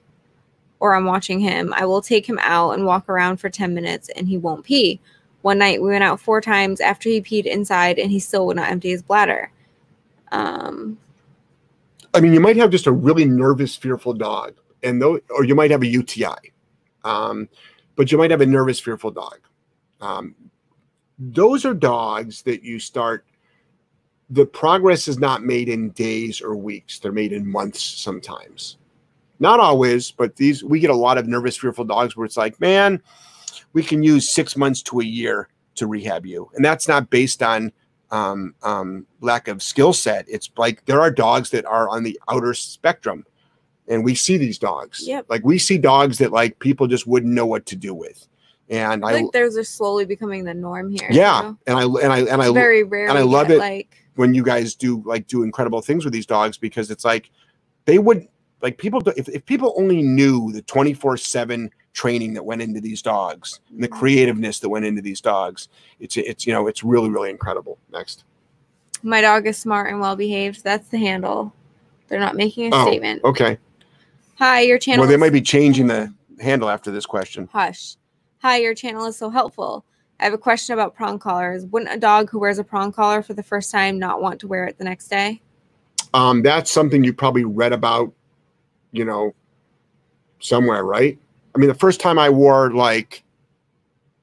or 0.80 0.94
I'm 0.94 1.04
watching 1.04 1.40
him. 1.40 1.72
I 1.74 1.84
will 1.86 2.02
take 2.02 2.28
him 2.28 2.38
out 2.42 2.72
and 2.72 2.86
walk 2.86 3.08
around 3.08 3.38
for 3.38 3.48
10 3.48 3.74
minutes 3.74 4.08
and 4.10 4.28
he 4.28 4.38
won't 4.38 4.64
pee. 4.64 5.00
One 5.42 5.58
night 5.58 5.82
we 5.82 5.88
went 5.90 6.04
out 6.04 6.20
four 6.20 6.40
times 6.40 6.80
after 6.80 7.08
he 7.08 7.20
peed 7.20 7.46
inside 7.46 7.98
and 7.98 8.10
he 8.10 8.18
still 8.18 8.46
would 8.46 8.56
not 8.56 8.70
empty 8.70 8.90
his 8.90 9.02
bladder. 9.02 9.50
Um, 10.30 10.98
I 12.14 12.20
mean, 12.20 12.32
you 12.32 12.40
might 12.40 12.56
have 12.56 12.70
just 12.70 12.86
a 12.86 12.92
really 12.92 13.24
nervous, 13.24 13.76
fearful 13.76 14.14
dog, 14.14 14.54
and 14.82 15.00
though, 15.00 15.20
or 15.30 15.44
you 15.44 15.54
might 15.54 15.70
have 15.70 15.82
a 15.82 15.86
UTI, 15.86 16.52
um, 17.04 17.48
but 17.96 18.10
you 18.10 18.18
might 18.18 18.30
have 18.30 18.40
a 18.40 18.46
nervous, 18.46 18.80
fearful 18.80 19.10
dog. 19.10 19.40
Um, 20.00 20.34
those 21.18 21.64
are 21.64 21.74
dogs 21.74 22.42
that 22.42 22.62
you 22.62 22.78
start. 22.78 23.24
The 24.30 24.46
progress 24.46 25.08
is 25.08 25.18
not 25.18 25.42
made 25.42 25.68
in 25.68 25.90
days 25.90 26.40
or 26.40 26.56
weeks; 26.56 26.98
they're 26.98 27.12
made 27.12 27.32
in 27.32 27.50
months 27.50 27.82
sometimes. 27.82 28.78
Not 29.40 29.60
always, 29.60 30.10
but 30.10 30.36
these 30.36 30.64
we 30.64 30.80
get 30.80 30.90
a 30.90 30.96
lot 30.96 31.18
of 31.18 31.26
nervous, 31.26 31.56
fearful 31.56 31.84
dogs 31.84 32.16
where 32.16 32.26
it's 32.26 32.36
like, 32.36 32.60
man, 32.60 33.02
we 33.72 33.82
can 33.82 34.02
use 34.02 34.28
six 34.28 34.56
months 34.56 34.82
to 34.84 35.00
a 35.00 35.04
year 35.04 35.48
to 35.74 35.86
rehab 35.86 36.24
you, 36.24 36.50
and 36.54 36.64
that's 36.64 36.88
not 36.88 37.10
based 37.10 37.42
on 37.42 37.72
um, 38.10 38.54
um, 38.62 39.06
lack 39.20 39.48
of 39.48 39.62
skill 39.62 39.92
set. 39.92 40.26
It's 40.28 40.50
like 40.56 40.84
there 40.86 41.00
are 41.00 41.10
dogs 41.10 41.50
that 41.50 41.64
are 41.66 41.88
on 41.88 42.02
the 42.02 42.18
outer 42.28 42.54
spectrum, 42.54 43.24
and 43.88 44.04
we 44.04 44.14
see 44.14 44.36
these 44.36 44.58
dogs. 44.58 45.06
Yep. 45.06 45.26
Like 45.28 45.44
we 45.44 45.58
see 45.58 45.78
dogs 45.78 46.18
that 46.18 46.32
like 46.32 46.58
people 46.58 46.86
just 46.86 47.06
wouldn't 47.06 47.32
know 47.32 47.46
what 47.46 47.66
to 47.66 47.76
do 47.76 47.94
with, 47.94 48.26
and 48.68 49.04
I 49.04 49.10
I, 49.10 49.12
think 49.14 49.32
those 49.32 49.56
are 49.56 49.64
slowly 49.64 50.04
becoming 50.04 50.44
the 50.44 50.54
norm 50.54 50.90
here. 50.90 51.08
yeah, 51.10 51.42
you 51.42 51.48
know? 51.48 51.58
and 51.66 51.76
I 51.78 51.82
and 52.04 52.12
I 52.12 52.18
and 52.32 52.42
I 52.42 52.46
It's 52.46 52.54
very 52.54 52.82
rare. 52.82 53.08
and 53.08 53.18
I 53.18 53.22
love 53.22 53.50
it 53.50 53.58
Like, 53.58 53.96
when 54.16 54.34
you 54.34 54.42
guys 54.42 54.74
do 54.74 55.02
like 55.06 55.26
do 55.26 55.42
incredible 55.42 55.80
things 55.80 56.04
with 56.04 56.12
these 56.12 56.26
dogs 56.26 56.58
because 56.58 56.90
it's 56.90 57.04
like 57.04 57.30
they 57.84 57.98
would 57.98 58.26
like 58.60 58.78
people 58.78 59.00
if, 59.16 59.28
if 59.28 59.44
people 59.46 59.74
only 59.76 60.02
knew 60.02 60.52
the 60.52 60.62
24/7 60.62 61.70
training 61.98 62.32
that 62.34 62.44
went 62.44 62.62
into 62.62 62.80
these 62.80 63.02
dogs 63.02 63.58
and 63.72 63.82
the 63.82 63.88
Mhm. 63.88 63.98
creativeness 63.98 64.60
that 64.60 64.68
went 64.68 64.84
into 64.84 65.02
these 65.02 65.20
dogs 65.20 65.68
it's 65.98 66.16
it's 66.16 66.46
you 66.46 66.52
know 66.52 66.68
it's 66.68 66.84
really 66.84 67.10
really 67.10 67.28
incredible 67.28 67.76
next 67.92 68.22
my 69.02 69.20
dog 69.20 69.46
is 69.48 69.56
smart 69.58 69.90
and 69.90 70.00
well 70.00 70.14
behaved. 70.16 70.62
That's 70.64 70.88
the 70.88 70.98
handle. 70.98 71.52
They're 72.08 72.18
not 72.20 72.34
making 72.36 72.72
a 72.72 72.76
Oh, 72.76 72.86
statement. 72.86 73.22
okay 73.24 73.58
Hi, 74.36 74.60
your 74.60 74.78
channel. 74.78 75.00
well 75.02 75.08
they 75.10 75.16
might 75.16 75.32
be 75.32 75.40
changing 75.42 75.88
the 75.88 76.12
handle 76.40 76.68
after 76.70 76.92
this 76.92 77.04
question 77.06 77.48
Hush. 77.52 77.96
Hi, 78.42 78.58
your 78.58 78.74
channel 78.74 79.04
is 79.06 79.16
so 79.16 79.28
helpful. 79.28 79.84
I 80.20 80.24
have 80.24 80.32
a 80.34 80.38
question 80.38 80.72
about 80.74 80.94
prong 80.94 81.18
collars. 81.18 81.64
Wouldn't 81.66 81.92
a 81.92 81.98
dog 81.98 82.30
who 82.30 82.38
wears 82.38 82.58
a 82.60 82.64
prong 82.64 82.92
collar 82.92 83.22
for 83.22 83.34
the 83.34 83.42
first 83.42 83.72
time 83.72 83.98
not 83.98 84.22
want 84.22 84.38
to 84.40 84.46
wear 84.48 84.64
it 84.66 84.78
the 84.78 84.84
next 84.84 85.08
day? 85.08 85.40
um 86.14 86.42
that's 86.42 86.70
something 86.70 87.02
you 87.04 87.12
probably 87.12 87.44
read 87.44 87.72
about 87.72 88.12
you 88.92 89.04
know 89.04 89.34
somewhere 90.40 90.84
right 90.84 91.18
i 91.58 91.60
mean 91.60 91.68
the 91.68 91.74
first 91.74 92.00
time 92.00 92.20
i 92.20 92.30
wore 92.30 92.70
like 92.70 93.24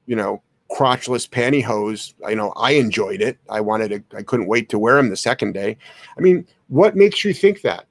you 0.06 0.16
know 0.16 0.42
crotchless 0.70 1.28
pantyhose 1.28 2.14
you 2.28 2.34
know 2.34 2.52
i 2.56 2.72
enjoyed 2.72 3.20
it. 3.20 3.38
I 3.50 3.60
wanted 3.60 3.88
to 3.90 4.16
i 4.16 4.22
couldn't 4.22 4.46
wait 4.46 4.68
to 4.70 4.78
wear 4.78 4.96
them 4.96 5.10
the 5.10 5.16
second 5.16 5.52
day. 5.52 5.76
I 6.16 6.20
mean 6.20 6.46
what 6.68 6.96
makes 6.96 7.24
you 7.24 7.32
think 7.34 7.60
that? 7.62 7.86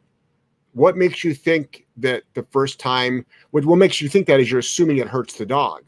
What 0.73 0.97
makes 0.97 1.23
you 1.23 1.34
think 1.34 1.86
that 1.97 2.23
the 2.34 2.43
first 2.51 2.79
time 2.79 3.25
what, 3.51 3.65
what 3.65 3.77
makes 3.77 4.01
you 4.01 4.10
think 4.10 4.25
that 4.27 4.39
is 4.39 4.49
you're 4.49 4.60
assuming 4.60 4.97
it 4.97 5.08
hurts 5.08 5.36
the 5.36 5.45
dog? 5.45 5.84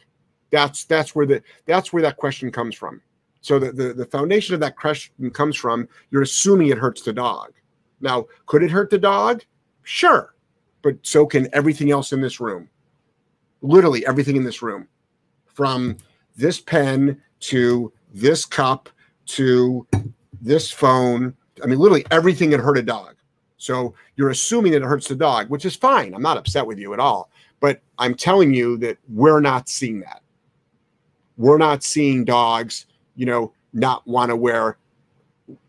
That's 0.51 0.85
that's 0.85 1.15
where 1.15 1.25
the 1.25 1.41
that's 1.65 1.91
where 1.91 2.03
that 2.03 2.17
question 2.17 2.51
comes 2.51 2.75
from. 2.75 3.01
So 3.41 3.57
the, 3.57 3.71
the 3.71 3.93
the 3.93 4.05
foundation 4.05 4.53
of 4.53 4.61
that 4.61 4.77
question 4.77 5.31
comes 5.31 5.57
from 5.57 5.89
you're 6.11 6.21
assuming 6.21 6.67
it 6.67 6.77
hurts 6.77 7.01
the 7.01 7.13
dog. 7.13 7.53
Now 8.01 8.27
could 8.45 8.61
it 8.61 8.71
hurt 8.71 8.91
the 8.91 8.99
dog? 8.99 9.43
Sure 9.83 10.35
but 10.83 10.95
so 11.01 11.25
can 11.25 11.49
everything 11.53 11.91
else 11.91 12.13
in 12.13 12.21
this 12.21 12.39
room 12.39 12.69
literally 13.61 14.05
everything 14.05 14.35
in 14.35 14.43
this 14.43 14.61
room 14.61 14.87
from 15.45 15.97
this 16.35 16.59
pen 16.59 17.21
to 17.39 17.91
this 18.13 18.45
cup 18.45 18.89
to 19.25 19.85
this 20.41 20.71
phone. 20.71 21.35
I 21.63 21.67
mean 21.67 21.79
literally 21.79 22.05
everything 22.11 22.49
that 22.51 22.59
hurt 22.59 22.77
a 22.77 22.83
dog. 22.83 23.15
So 23.57 23.95
you're 24.15 24.29
assuming 24.29 24.71
that 24.73 24.83
it 24.83 24.85
hurts 24.85 25.07
the 25.07 25.15
dog 25.15 25.49
which 25.49 25.65
is 25.65 25.75
fine. 25.75 26.13
I'm 26.13 26.21
not 26.21 26.37
upset 26.37 26.65
with 26.65 26.77
you 26.77 26.93
at 26.93 26.99
all. 26.99 27.29
But 27.59 27.81
i'm 27.97 28.13
telling 28.13 28.53
you 28.53 28.77
that 28.77 28.97
we're 29.09 29.39
not 29.39 29.67
seeing 29.67 29.99
that. 30.01 30.21
We're 31.37 31.57
not 31.57 31.83
seeing 31.83 32.23
dogs 32.23 32.85
you 33.15 33.25
know 33.25 33.51
not 33.73 34.05
want 34.07 34.29
to 34.29 34.35
wear 34.35 34.77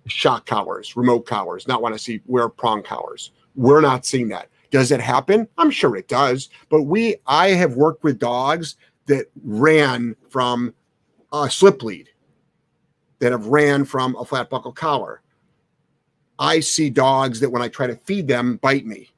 shock 0.07 0.47
collars 0.47 0.97
remote 0.97 1.27
collars 1.27 1.69
not 1.69 1.83
want 1.83 1.95
to 1.95 1.99
see 1.99 2.21
wear 2.27 2.49
prong 2.49 2.83
collars. 2.83 3.33
We're 3.57 3.81
not 3.81 4.05
seeing 4.05 4.29
that 4.29 4.51
does 4.71 4.91
it 4.91 5.01
happen? 5.01 5.49
I'm 5.57 5.71
sure 5.71 5.97
it 5.97 6.09
does. 6.09 6.51
But 6.69 6.83
we 6.83 7.17
i 7.27 7.49
have 7.51 7.75
worked 7.75 8.05
with 8.05 8.19
dogs 8.19 8.77
that 9.07 9.27
ran 9.43 10.15
from 10.29 10.75
a 11.33 11.51
slip 11.51 11.83
lead 11.83 12.09
that 13.19 13.33
have 13.33 13.47
ran 13.47 13.85
from 13.85 14.17
a 14.17 14.25
flat 14.25 14.51
buckle 14.51 14.73
collar. 14.73 15.23
I 16.39 16.61
see 16.61 16.89
dogs 16.91 17.41
that 17.41 17.51
when 17.51 17.63
i 17.63 17.69
try 17.69 17.87
to 17.87 17.97
feed 17.97 18.29
them 18.29 18.57
bite 18.59 18.87
me. 18.87 19.11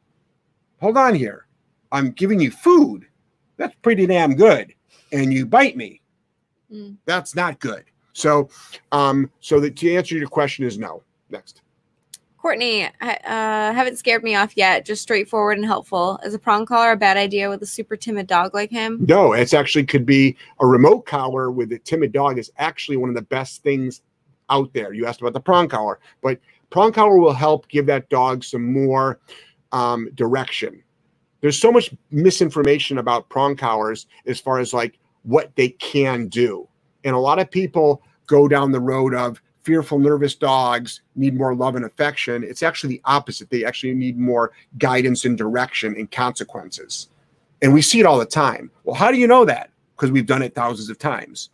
Hold 0.81 0.97
on 0.97 1.15
here. 1.15 1.47
I'm 1.93 2.13
giving 2.13 2.41
you 2.41 2.51
food. 2.51 3.07
That's 3.57 3.75
pretty 3.83 4.07
damn 4.07 4.35
good. 4.35 4.73
And 5.13 5.33
you 5.33 5.45
bite 5.45 5.77
me. 5.77 6.01
Mm. 6.73 6.97
that's 7.05 7.35
not 7.35 7.59
good. 7.59 7.85
So 8.13 8.49
um 8.93 9.31
so 9.41 9.59
that 9.61 9.77
to 9.77 9.95
answer 9.95 10.17
your 10.17 10.29
question 10.29 10.65
is 10.65 10.79
no. 10.79 11.03
Next 11.31 11.63
Courtney, 12.41 12.85
uh, 12.85 12.91
haven't 13.23 13.99
scared 13.99 14.23
me 14.23 14.35
off 14.35 14.57
yet. 14.57 14.87
Just 14.87 15.03
straightforward 15.03 15.59
and 15.59 15.67
helpful. 15.67 16.19
Is 16.25 16.33
a 16.33 16.39
prong 16.39 16.65
collar 16.65 16.93
a 16.93 16.97
bad 16.97 17.19
idea 17.19 17.51
with 17.51 17.63
a 17.63 17.67
super 17.67 17.97
timid 17.97 18.27
dog 18.27 18.55
like 18.55 18.71
him? 18.71 19.05
No, 19.07 19.35
it's 19.35 19.53
actually 19.53 19.85
could 19.85 20.07
be 20.07 20.37
a 20.61 20.67
remote 20.67 21.05
collar 21.05 21.51
with 21.51 21.71
a 21.73 21.79
timid 21.79 22.13
dog 22.13 22.39
is 22.39 22.51
actually 22.57 22.97
one 22.97 23.11
of 23.11 23.15
the 23.15 23.23
best 23.23 23.63
things 23.63 24.01
out 24.49 24.73
there. 24.73 24.95
You 24.95 25.05
asked 25.05 25.21
about 25.21 25.35
the 25.35 25.41
prong 25.41 25.69
collar, 25.69 26.01
but 26.23 26.41
prong 26.71 26.93
collar 26.93 27.19
will 27.19 27.35
help 27.35 27.69
give 27.69 27.85
that 27.87 28.09
dog 28.09 28.43
some 28.43 28.73
more 28.73 29.21
um, 29.73 30.09
direction. 30.15 30.83
There's 31.43 31.59
so 31.59 31.71
much 31.71 31.95
misinformation 32.11 32.97
about 32.97 33.29
prong 33.29 33.55
collars 33.55 34.07
as 34.25 34.41
far 34.41 34.61
as 34.61 34.73
like 34.73 34.99
what 35.25 35.55
they 35.57 35.69
can 35.69 36.29
do. 36.29 36.67
And 37.05 37.15
a 37.15 37.19
lot 37.19 37.39
of 37.39 37.51
people 37.51 38.03
go 38.27 38.49
down 38.49 38.73
the 38.73 38.81
road 38.81 39.15
of 39.15 39.43
fearful, 39.63 39.99
nervous 39.99 40.35
dogs 40.35 41.03
need 41.17 41.37
more 41.37 41.55
love 41.55 41.77
and 41.77 41.85
affection. 41.85 42.43
It's 42.45 42.63
actually 42.63 42.97
the 42.97 43.03
opposite. 43.05 43.51
They 43.51 43.65
actually 43.65 43.95
need 43.95 44.19
more 44.19 44.53
guidance 44.79 45.25
and 45.25 45.37
direction 45.37 45.95
and 45.97 46.11
consequences. 46.11 47.09
And 47.63 47.75
we 47.75 47.83
see 47.83 48.01
it 48.01 48.07
all 48.07 48.19
the 48.19 48.27
time. 48.27 48.71
Well, 48.85 48.97
how 48.97 49.11
do 49.11 49.19
you 49.19 49.27
know 49.27 49.45
that? 49.45 49.71
Because 49.97 50.11
we've 50.11 50.27
done 50.27 50.43
it 50.43 50.55
thousands 50.55 50.89
of 50.89 50.99
times. 50.99 51.51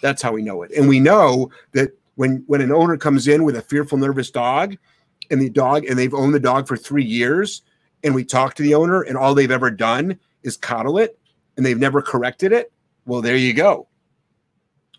That's 0.00 0.22
how 0.22 0.32
we 0.32 0.42
know 0.42 0.62
it. 0.62 0.70
And 0.72 0.88
we 0.88 1.00
know 1.00 1.50
that 1.72 1.90
when 2.14 2.42
when 2.46 2.60
an 2.60 2.72
owner 2.72 2.96
comes 2.96 3.28
in 3.28 3.44
with 3.44 3.56
a 3.56 3.62
fearful, 3.62 3.98
nervous 3.98 4.30
dog, 4.30 4.76
and 5.30 5.40
the 5.40 5.50
dog 5.50 5.84
and 5.84 5.98
they've 5.98 6.14
owned 6.14 6.34
the 6.34 6.40
dog 6.40 6.66
for 6.66 6.76
three 6.76 7.04
years, 7.04 7.62
and 8.02 8.14
we 8.14 8.24
talk 8.24 8.54
to 8.54 8.62
the 8.62 8.74
owner, 8.74 9.02
and 9.02 9.16
all 9.16 9.34
they've 9.34 9.50
ever 9.50 9.70
done 9.70 10.18
is 10.42 10.56
coddle 10.56 10.98
it, 10.98 11.18
and 11.56 11.64
they've 11.64 11.78
never 11.78 12.00
corrected 12.00 12.52
it. 12.52 12.72
Well, 13.04 13.20
there 13.20 13.36
you 13.36 13.52
go. 13.52 13.88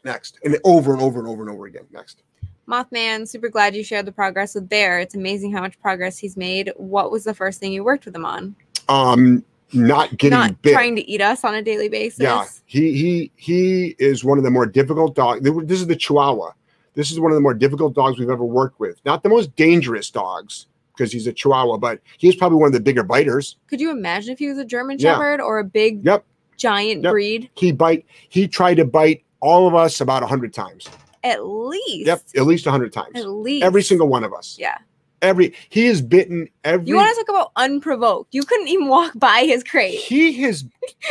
Next, 0.03 0.39
and 0.43 0.57
over 0.63 0.93
and 0.93 1.01
over 1.01 1.19
and 1.19 1.27
over 1.27 1.41
and 1.43 1.51
over 1.51 1.65
again. 1.65 1.85
Next. 1.91 2.23
Mothman, 2.71 3.27
super 3.27 3.49
glad 3.49 3.75
you 3.75 3.83
shared 3.83 4.05
the 4.05 4.11
progress 4.11 4.55
with 4.55 4.69
Bear. 4.69 4.99
It's 4.99 5.13
amazing 5.15 5.51
how 5.51 5.61
much 5.61 5.79
progress 5.81 6.17
he's 6.17 6.37
made. 6.37 6.71
What 6.77 7.11
was 7.11 7.23
the 7.25 7.33
first 7.33 7.59
thing 7.59 7.73
you 7.73 7.83
worked 7.83 8.05
with 8.05 8.15
him 8.15 8.25
on? 8.25 8.55
Um, 8.87 9.43
not 9.73 10.17
getting 10.17 10.37
Not 10.39 10.61
bit. 10.61 10.73
trying 10.73 10.95
to 10.95 11.07
eat 11.09 11.21
us 11.21 11.43
on 11.43 11.53
a 11.53 11.61
daily 11.61 11.89
basis. 11.89 12.19
Yeah, 12.21 12.45
he 12.65 12.93
he 12.93 13.31
he 13.35 13.95
is 13.99 14.23
one 14.23 14.37
of 14.37 14.43
the 14.43 14.51
more 14.51 14.65
difficult 14.65 15.15
dogs. 15.15 15.41
This 15.41 15.79
is 15.81 15.87
the 15.87 15.95
Chihuahua. 15.95 16.51
This 16.93 17.11
is 17.11 17.19
one 17.19 17.31
of 17.31 17.35
the 17.35 17.41
more 17.41 17.53
difficult 17.53 17.93
dogs 17.93 18.19
we've 18.19 18.29
ever 18.29 18.43
worked 18.43 18.79
with. 18.79 18.99
Not 19.05 19.23
the 19.23 19.29
most 19.29 19.55
dangerous 19.55 20.09
dogs, 20.09 20.67
because 20.93 21.11
he's 21.11 21.25
a 21.27 21.31
Chihuahua, 21.33 21.77
but 21.77 21.99
he's 22.17 22.35
probably 22.35 22.57
one 22.57 22.67
of 22.67 22.73
the 22.73 22.81
bigger 22.81 23.03
biters. 23.03 23.55
Could 23.67 23.79
you 23.79 23.91
imagine 23.91 24.33
if 24.33 24.39
he 24.39 24.47
was 24.49 24.57
a 24.57 24.65
German 24.65 24.97
Yeah. 24.99 25.13
Shepherd 25.13 25.39
or 25.41 25.59
a 25.59 25.63
big 25.63 26.03
Yep. 26.05 26.25
giant 26.57 27.03
Yep. 27.03 27.11
breed? 27.11 27.49
He 27.55 27.71
bite. 27.71 28.05
He 28.29 28.47
tried 28.47 28.75
to 28.75 28.85
bite 28.85 29.23
all 29.39 29.67
of 29.67 29.75
us 29.75 30.01
about 30.01 30.21
a 30.23 30.27
hundred 30.27 30.53
times. 30.53 30.89
At 31.23 31.45
least. 31.45 32.07
Yep, 32.07 32.21
at 32.35 32.45
least 32.45 32.65
a 32.65 32.71
hundred 32.71 32.93
times. 32.93 33.11
At 33.15 33.27
least. 33.27 33.63
Every 33.63 33.83
single 33.83 34.07
one 34.07 34.23
of 34.23 34.33
us. 34.33 34.57
Yeah. 34.59 34.77
Every 35.21 35.53
he 35.69 35.85
is 35.85 36.01
bitten 36.01 36.49
every. 36.63 36.87
You 36.87 36.95
want 36.95 37.09
to 37.09 37.23
talk 37.23 37.29
about 37.29 37.51
unprovoked? 37.55 38.33
You 38.33 38.43
couldn't 38.43 38.69
even 38.69 38.87
walk 38.87 39.11
by 39.15 39.43
his 39.45 39.63
crate. 39.63 39.99
he 39.99 40.41
has. 40.41 40.65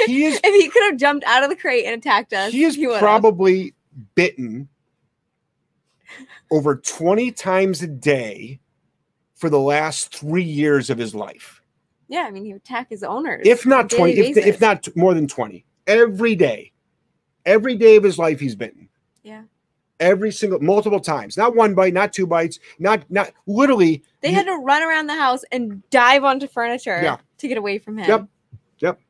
He 0.07 0.25
is. 0.27 0.41
If 0.43 0.63
he 0.63 0.69
could 0.69 0.83
have 0.91 0.99
jumped 0.99 1.25
out 1.27 1.45
of 1.45 1.51
the 1.51 1.55
crate 1.57 1.85
and 1.87 1.95
attacked 1.95 2.33
us, 2.33 2.51
he 2.51 2.65
is 2.65 2.77
would've. 2.77 2.99
probably 2.99 3.73
bitten 4.17 4.69
over 6.51 6.77
20 6.77 7.31
times 7.33 7.83
a 7.83 7.87
day 7.87 8.59
for 9.37 9.49
the 9.49 9.61
last 9.61 10.15
three 10.15 10.43
years 10.43 10.91
of 10.91 10.99
his 10.99 11.15
life. 11.15 11.63
Yeah, 12.09 12.25
I 12.27 12.33
mean, 12.33 12.45
he 12.45 12.53
would 12.53 12.63
attack 12.63 12.91
his 12.91 13.05
owners. 13.05 13.43
If 13.45 13.65
not 13.65 13.89
20, 13.89 14.13
if, 14.19 14.37
if 14.37 14.61
not 14.61 14.89
more 14.97 15.15
than 15.15 15.29
20. 15.29 15.65
Every 15.87 16.35
day. 16.35 16.73
Every 17.47 17.77
day 17.77 17.97
of 17.97 18.03
his 18.03 18.19
life, 18.19 18.41
he's 18.41 18.57
bitten. 18.57 18.89
Yeah. 19.23 19.43
Every 20.01 20.33
single, 20.33 20.59
multiple 20.61 20.99
times. 21.01 21.37
Not 21.37 21.55
one 21.55 21.75
bite, 21.75 21.93
not 21.95 22.13
two 22.13 22.27
bites, 22.27 22.59
not, 22.79 23.05
not 23.11 23.33
literally. 23.47 24.03
They 24.23 24.33
had 24.33 24.47
to 24.47 24.55
run 24.57 24.83
around 24.83 25.07
the 25.09 25.15
house 25.15 25.43
and 25.53 25.83
dive 25.91 26.25
onto 26.25 26.47
furniture 26.49 26.99
Yeah. 27.03 27.19
to 27.39 27.49
get 27.49 27.59
away 27.59 27.79
from 27.79 27.99
him. 27.99 28.09
Yep. 28.09 28.27
Yep. 28.79 29.01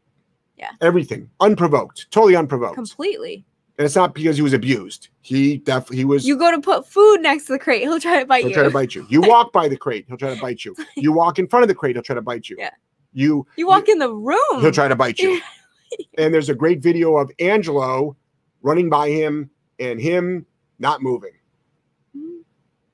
Yeah. 0.56 0.70
Everything 0.80 1.30
unprovoked, 1.40 2.10
totally 2.10 2.34
unprovoked. 2.36 2.74
Completely. 2.74 3.44
and 3.78 3.86
it's 3.86 3.96
not 3.96 4.14
because 4.14 4.36
he 4.36 4.42
was 4.42 4.52
abused. 4.52 5.08
He 5.22 5.56
definitely, 5.58 5.96
he 5.98 6.04
was. 6.04 6.26
You 6.26 6.36
go 6.36 6.50
to 6.50 6.60
put 6.60 6.86
food 6.86 7.22
next 7.22 7.46
to 7.46 7.52
the 7.54 7.58
crate, 7.58 7.82
he'll 7.82 7.98
try 8.00 8.18
to 8.20 8.26
bite 8.26 8.40
He'll 8.40 8.48
you. 8.48 8.54
try 8.54 8.64
to 8.64 8.70
bite 8.70 8.94
you. 8.94 9.06
You 9.08 9.20
walk 9.22 9.52
by 9.52 9.68
the 9.68 9.76
crate, 9.76 10.04
he'll 10.08 10.18
try 10.18 10.34
to 10.34 10.40
bite 10.40 10.64
you. 10.64 10.74
You 10.96 11.12
walk 11.12 11.38
in 11.38 11.46
front 11.48 11.62
of 11.62 11.68
the 11.68 11.74
crate, 11.74 11.94
he'll 11.96 12.02
try 12.02 12.14
to 12.16 12.20
bite 12.20 12.48
you. 12.50 12.56
Yeah. 12.58 12.70
You 13.12 13.46
you 13.56 13.66
walk 13.68 13.88
in 13.88 13.98
the 14.00 14.12
room. 14.12 14.60
he'll 14.60 14.70
try 14.72 14.88
to 14.88 14.96
bite 14.96 15.18
you. 15.18 15.40
and 16.18 16.34
there's 16.34 16.48
a 16.50 16.54
great 16.54 16.80
video 16.82 17.16
of 17.16 17.30
Angelo 17.40 18.16
running 18.62 18.90
by 18.90 19.08
him 19.08 19.50
and 19.78 19.98
him 20.00 20.44
not 20.80 21.02
moving. 21.02 21.30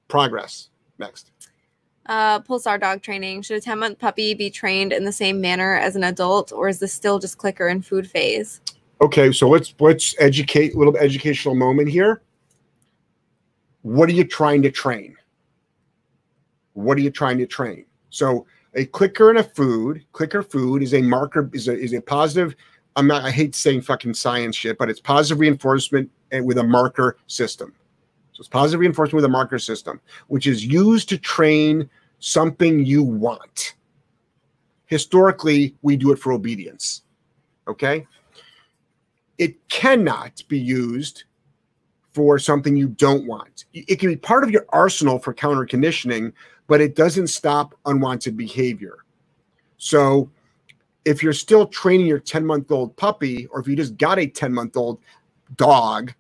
Progress. 0.09 0.69
Next. 0.99 1.31
Uh, 2.07 2.41
pulsar 2.41 2.79
dog 2.79 3.03
training. 3.03 3.43
Should 3.43 3.57
a 3.57 3.61
10 3.61 3.79
month 3.79 3.99
puppy 3.99 4.35
be 4.35 4.51
trained 4.51 4.93
in 4.93 5.05
the 5.05 5.13
same 5.13 5.41
manner 5.41 5.77
as 5.77 5.97
an 5.97 6.05
adult, 6.05 6.53
or 6.53 6.69
is 6.69 6.79
this 6.79 6.93
still 6.93 7.19
just 7.19 7.39
clicker 7.39 7.67
and 7.69 7.85
food 7.85 8.09
phase? 8.09 8.61
Okay, 9.01 9.33
so 9.33 9.49
let's 9.49 9.75
let's 9.81 10.15
educate 10.19 10.75
a 10.75 10.79
little 10.79 10.97
educational 10.97 11.55
moment 11.55 11.89
here. 11.89 12.23
What 13.83 14.09
are 14.09 14.13
you 14.13 14.25
trying 14.25 14.63
to 14.63 14.71
train? 14.71 15.17
What 16.75 16.97
are 16.99 17.03
you 17.03 17.11
trying 17.11 17.39
to 17.39 17.47
train? 17.47 17.85
So 18.11 18.47
a 18.75 18.87
clicker 18.87 19.31
and 19.31 19.39
a 19.39 19.45
food, 19.45 20.05
clicker 20.13 20.43
food 20.43 20.83
is 20.83 20.95
a 20.95 21.03
marker, 21.03 21.51
is 21.53 21.69
a 21.69 21.77
is 21.77 21.93
a 21.93 22.01
positive. 22.01 22.55
I'm 22.95 23.07
not 23.07 23.25
I 23.25 23.31
hate 23.31 23.55
saying 23.55 23.83
fucking 23.83 24.15
science 24.15 24.57
shit, 24.57 24.79
but 24.79 24.89
it's 24.89 25.01
positive 25.01 25.41
reinforcement 25.41 26.11
and 26.33 26.45
with 26.45 26.59
a 26.59 26.65
marker 26.65 27.17
system. 27.27 27.75
So 28.33 28.41
it's 28.41 28.49
positive 28.49 28.81
reinforcement 28.81 29.17
with 29.17 29.25
a 29.25 29.29
marker 29.29 29.59
system, 29.59 30.01
which 30.29 30.47
is 30.47 30.65
used 30.65 31.09
to 31.09 31.19
train 31.19 31.89
something 32.19 32.85
you 32.85 33.03
want. 33.03 33.75
Historically, 34.87 35.75
we 35.83 35.97
do 35.97 36.13
it 36.13 36.19
for 36.19 36.33
obedience. 36.33 37.03
Okay 37.67 38.07
it 39.39 39.69
cannot 39.69 40.43
be 40.49 40.59
used 40.59 41.25
for 42.13 42.39
something 42.39 42.77
you 42.77 42.89
don't 42.89 43.27
want. 43.27 43.67
It 43.75 43.99
can 44.01 44.09
be 44.09 44.17
part 44.17 44.43
of 44.43 44.51
your 44.51 44.65
arsenal 44.71 45.19
for 45.19 45.35
counter 45.35 45.67
conditioning, 45.67 46.33
but 46.67 46.81
it 46.81 46.97
doesn't 46.97 47.27
stop 47.27 47.75
unwanted 47.85 48.37
behavior. 48.37 48.99
So 49.77 50.31
if 51.05 51.23
you're 51.23 51.35
still 51.35 51.67
training 51.67 52.07
your 52.07 52.19
10 52.19 52.45
month 52.47 52.71
old 52.71 52.97
puppy, 52.97 53.47
or 53.49 53.61
if 53.61 53.69
you 53.69 53.77
just 53.77 53.99
got 53.99 54.19
a 54.19 54.27
10 54.27 54.53
month 54.53 54.77
old 54.77 54.99
dog 55.57 56.13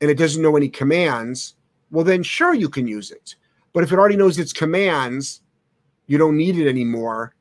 and 0.00 0.10
it 0.10 0.18
doesn't 0.18 0.42
know 0.42 0.56
any 0.56 0.68
commands, 0.68 1.54
well, 1.90 2.04
then 2.04 2.22
sure, 2.22 2.54
you 2.54 2.68
can 2.68 2.86
use 2.86 3.10
it. 3.10 3.36
But 3.72 3.84
if 3.84 3.92
it 3.92 3.98
already 3.98 4.16
knows 4.16 4.38
its 4.38 4.52
commands, 4.52 5.40
you 6.06 6.18
don't 6.18 6.36
need 6.36 6.58
it 6.58 6.68
anymore. 6.68 7.34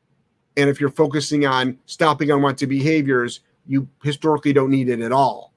And 0.57 0.69
if 0.69 0.79
you're 0.79 0.91
focusing 0.91 1.45
on 1.45 1.77
stopping 1.85 2.31
unwanted 2.31 2.69
behaviors, 2.69 3.41
you 3.65 3.87
historically 4.03 4.53
don't 4.53 4.69
need 4.69 4.89
it 4.89 4.99
at 4.99 5.11
all. 5.11 5.53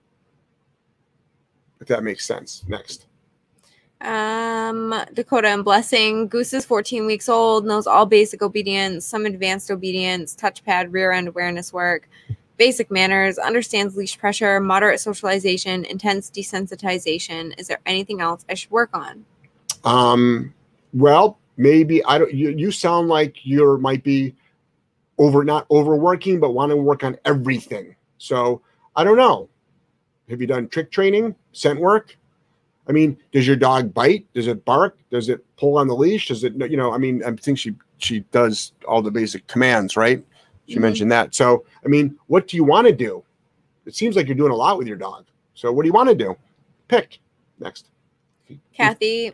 If 1.81 1.89
that 1.89 2.03
makes 2.03 2.25
sense. 2.25 2.65
Next. 2.69 3.07
Um, 4.01 4.95
Dakota 5.15 5.49
and 5.49 5.65
Blessing. 5.65 6.29
Goose 6.29 6.53
is 6.53 6.65
14 6.65 7.07
weeks 7.07 7.29
old, 7.29 7.65
knows 7.65 7.87
all 7.87 8.07
basic 8.07 8.43
obedience, 8.43 9.07
some 9.07 9.27
advanced 9.27 9.71
obedience, 9.71 10.37
touchpad, 10.37 10.93
rear 10.93 11.13
end 11.13 11.29
awareness 11.29 11.73
work, 11.73 12.09
basic 12.57 12.91
manners, 12.91 13.39
understands 13.39 13.97
leash 13.97 14.19
pressure, 14.19 14.61
moderate 14.61 15.01
socialization, 15.01 15.85
intense 15.85 16.31
desensitization. 16.31 17.59
Is 17.59 17.69
there 17.69 17.81
anything 17.87 18.21
else 18.21 18.45
I 18.49 18.55
should 18.55 18.71
work 18.71 18.91
on? 18.95 19.25
Um, 19.85 20.55
well, 20.93 21.39
maybe 21.57 22.05
I 22.05 22.19
don't 22.19 22.33
you, 22.33 22.51
you 22.51 22.71
sound 22.71 23.09
like 23.09 23.37
you're 23.43 23.79
might 23.79 24.03
be 24.05 24.35
over 25.19 25.45
not 25.45 25.67
overworking, 25.71 26.41
but 26.41 26.51
want 26.51 26.71
to 26.71 26.77
work 26.77 27.05
on 27.05 27.17
everything. 27.25 27.95
So 28.19 28.63
I 28.97 29.05
don't 29.05 29.17
know. 29.17 29.49
Have 30.31 30.41
you 30.41 30.47
done 30.47 30.69
trick 30.69 30.91
training, 30.91 31.35
scent 31.53 31.81
work? 31.81 32.17
I 32.89 32.93
mean, 32.93 33.17
does 33.33 33.47
your 33.47 33.57
dog 33.57 33.95
bite? 33.95 34.27
Does 34.35 34.47
it 34.47 34.65
bark? 34.65 34.99
Does 35.11 35.29
it 35.29 35.45
pull 35.57 35.79
on 35.79 35.89
the 35.89 35.95
leash? 35.95 36.29
Does 36.29 36.45
it, 36.45 36.55
you 36.71 36.77
know, 36.77 36.93
I 36.93 36.99
mean, 36.99 37.23
I 37.25 37.33
think 37.33 37.59
she 37.59 37.75
she 37.99 38.21
does 38.31 38.73
all 38.87 39.03
the 39.03 39.11
basic 39.11 39.47
commands, 39.47 39.97
right? 39.97 40.23
She 40.67 40.77
Mhm. 40.77 40.81
mentioned 40.81 41.13
that. 41.13 41.35
So, 41.35 41.65
I 41.85 41.89
mean, 41.89 42.17
what 42.27 42.49
do 42.49 42.57
you 42.57 42.65
want 42.65 42.87
to 42.87 42.93
do? 42.93 43.23
It 43.87 43.95
seems 43.95 44.17
like 44.17 44.27
you're 44.27 44.35
doing 44.37 44.53
a 44.53 44.57
lot 44.57 44.79
with 44.79 44.87
your 44.87 44.97
dog. 44.97 45.27
So, 45.55 45.73
what 45.73 45.83
do 45.83 45.89
you 45.89 45.93
want 45.93 46.09
to 46.09 46.15
do? 46.15 46.37
Pick 46.89 47.19
next. 47.61 47.91
Kathy, 48.77 49.29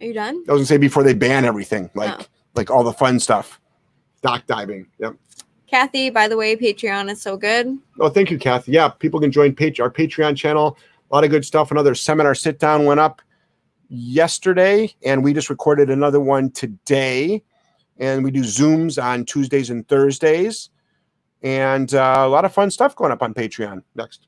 are 0.00 0.06
you 0.06 0.12
done? 0.12 0.44
I 0.48 0.52
was 0.52 0.60
gonna 0.60 0.66
say 0.66 0.76
before 0.76 1.02
they 1.02 1.14
ban 1.14 1.44
everything, 1.44 1.90
like 1.94 2.20
Oh. 2.20 2.24
like 2.54 2.70
all 2.70 2.84
the 2.84 2.92
fun 2.92 3.18
stuff, 3.20 3.60
dock 4.22 4.46
diving. 4.46 4.86
Yep. 4.98 5.16
Kathy, 5.68 6.10
by 6.10 6.28
the 6.28 6.36
way, 6.36 6.54
Patreon 6.54 7.10
is 7.10 7.20
so 7.22 7.36
good. 7.36 7.78
Oh, 7.98 8.08
thank 8.10 8.30
you, 8.30 8.38
Kathy. 8.38 8.72
Yeah, 8.72 8.88
people 8.88 9.20
can 9.20 9.32
join 9.32 9.54
page 9.54 9.80
our 9.80 9.90
Patreon 9.90 10.36
channel. 10.36 10.76
A 11.10 11.14
lot 11.14 11.24
of 11.24 11.30
good 11.30 11.44
stuff. 11.44 11.70
Another 11.70 11.94
seminar 11.94 12.34
sit 12.34 12.58
down 12.58 12.84
went 12.84 13.00
up 13.00 13.22
yesterday, 13.88 14.92
and 15.04 15.24
we 15.24 15.32
just 15.32 15.50
recorded 15.50 15.88
another 15.90 16.20
one 16.20 16.50
today. 16.50 17.42
And 17.98 18.24
we 18.24 18.30
do 18.30 18.42
Zooms 18.42 19.02
on 19.02 19.24
Tuesdays 19.24 19.70
and 19.70 19.86
Thursdays, 19.86 20.70
and 21.42 21.94
uh, 21.94 22.16
a 22.18 22.28
lot 22.28 22.44
of 22.44 22.52
fun 22.52 22.70
stuff 22.70 22.96
going 22.96 23.12
up 23.12 23.22
on 23.22 23.34
Patreon. 23.34 23.82
Next. 23.94 24.26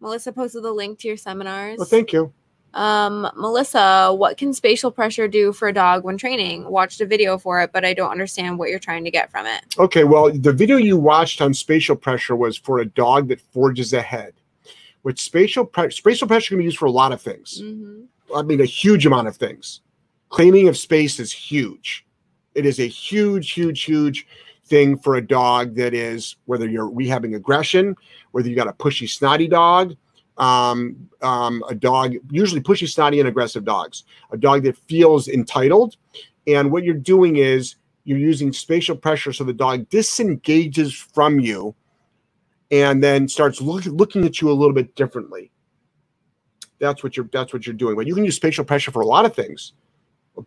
Melissa 0.00 0.32
posted 0.32 0.64
the 0.64 0.72
link 0.72 0.98
to 1.00 1.08
your 1.08 1.16
seminars. 1.16 1.78
Well, 1.78 1.86
thank 1.86 2.12
you. 2.12 2.32
Um, 2.74 3.30
Melissa, 3.36 4.12
what 4.14 4.36
can 4.38 4.52
spatial 4.54 4.90
pressure 4.90 5.28
do 5.28 5.52
for 5.52 5.68
a 5.68 5.74
dog 5.74 6.04
when 6.04 6.16
training? 6.16 6.68
Watched 6.68 7.00
a 7.00 7.06
video 7.06 7.36
for 7.38 7.60
it, 7.60 7.70
but 7.72 7.84
I 7.84 7.92
don't 7.92 8.10
understand 8.10 8.58
what 8.58 8.70
you're 8.70 8.78
trying 8.78 9.04
to 9.04 9.10
get 9.10 9.30
from 9.30 9.46
it. 9.46 9.62
Okay, 9.78 10.04
well, 10.04 10.32
the 10.32 10.52
video 10.52 10.76
you 10.76 10.96
watched 10.96 11.42
on 11.42 11.52
spatial 11.54 11.96
pressure 11.96 12.34
was 12.34 12.56
for 12.56 12.80
a 12.80 12.86
dog 12.86 13.28
that 13.28 13.40
forges 13.40 13.92
ahead. 13.92 14.32
Which 15.02 15.20
spatial 15.20 15.64
pre- 15.64 15.90
spatial 15.90 16.26
pressure 16.28 16.50
can 16.50 16.58
be 16.58 16.64
used 16.64 16.78
for 16.78 16.86
a 16.86 16.90
lot 16.90 17.12
of 17.12 17.20
things. 17.20 17.60
hmm 17.60 18.04
I 18.34 18.40
mean, 18.40 18.62
a 18.62 18.64
huge 18.64 19.04
amount 19.04 19.28
of 19.28 19.36
things. 19.36 19.82
Claiming 20.30 20.66
of 20.66 20.78
space 20.78 21.20
is 21.20 21.30
huge. 21.30 22.06
It 22.54 22.66
is 22.66 22.80
a 22.80 22.86
huge, 22.86 23.52
huge, 23.52 23.82
huge 23.82 24.26
thing 24.66 24.96
for 24.96 25.16
a 25.16 25.26
dog 25.26 25.74
that 25.76 25.94
is 25.94 26.36
whether 26.46 26.68
you're 26.68 26.90
rehabbing 26.90 27.34
aggression, 27.34 27.96
whether 28.32 28.48
you 28.48 28.56
got 28.56 28.68
a 28.68 28.72
pushy, 28.72 29.08
snotty 29.08 29.48
dog, 29.48 29.96
um, 30.38 31.08
um, 31.20 31.62
a 31.68 31.74
dog, 31.74 32.14
usually 32.30 32.60
pushy, 32.60 32.88
snotty, 32.88 33.20
and 33.20 33.28
aggressive 33.28 33.64
dogs, 33.64 34.04
a 34.30 34.36
dog 34.36 34.62
that 34.64 34.76
feels 34.76 35.28
entitled. 35.28 35.96
And 36.46 36.72
what 36.72 36.84
you're 36.84 36.94
doing 36.94 37.36
is 37.36 37.76
you're 38.04 38.18
using 38.18 38.52
spatial 38.52 38.96
pressure 38.96 39.32
so 39.32 39.44
the 39.44 39.52
dog 39.52 39.88
disengages 39.88 40.92
from 40.92 41.38
you 41.38 41.74
and 42.70 43.02
then 43.02 43.28
starts 43.28 43.60
look, 43.60 43.84
looking 43.86 44.24
at 44.24 44.40
you 44.40 44.50
a 44.50 44.52
little 44.52 44.74
bit 44.74 44.94
differently. 44.96 45.50
That's 46.78 47.04
what 47.04 47.16
you're 47.16 47.28
that's 47.32 47.52
what 47.52 47.64
you're 47.64 47.76
doing. 47.76 47.94
But 47.94 48.08
you 48.08 48.14
can 48.14 48.24
use 48.24 48.34
spatial 48.34 48.64
pressure 48.64 48.90
for 48.90 49.02
a 49.02 49.06
lot 49.06 49.24
of 49.24 49.36
things 49.36 49.74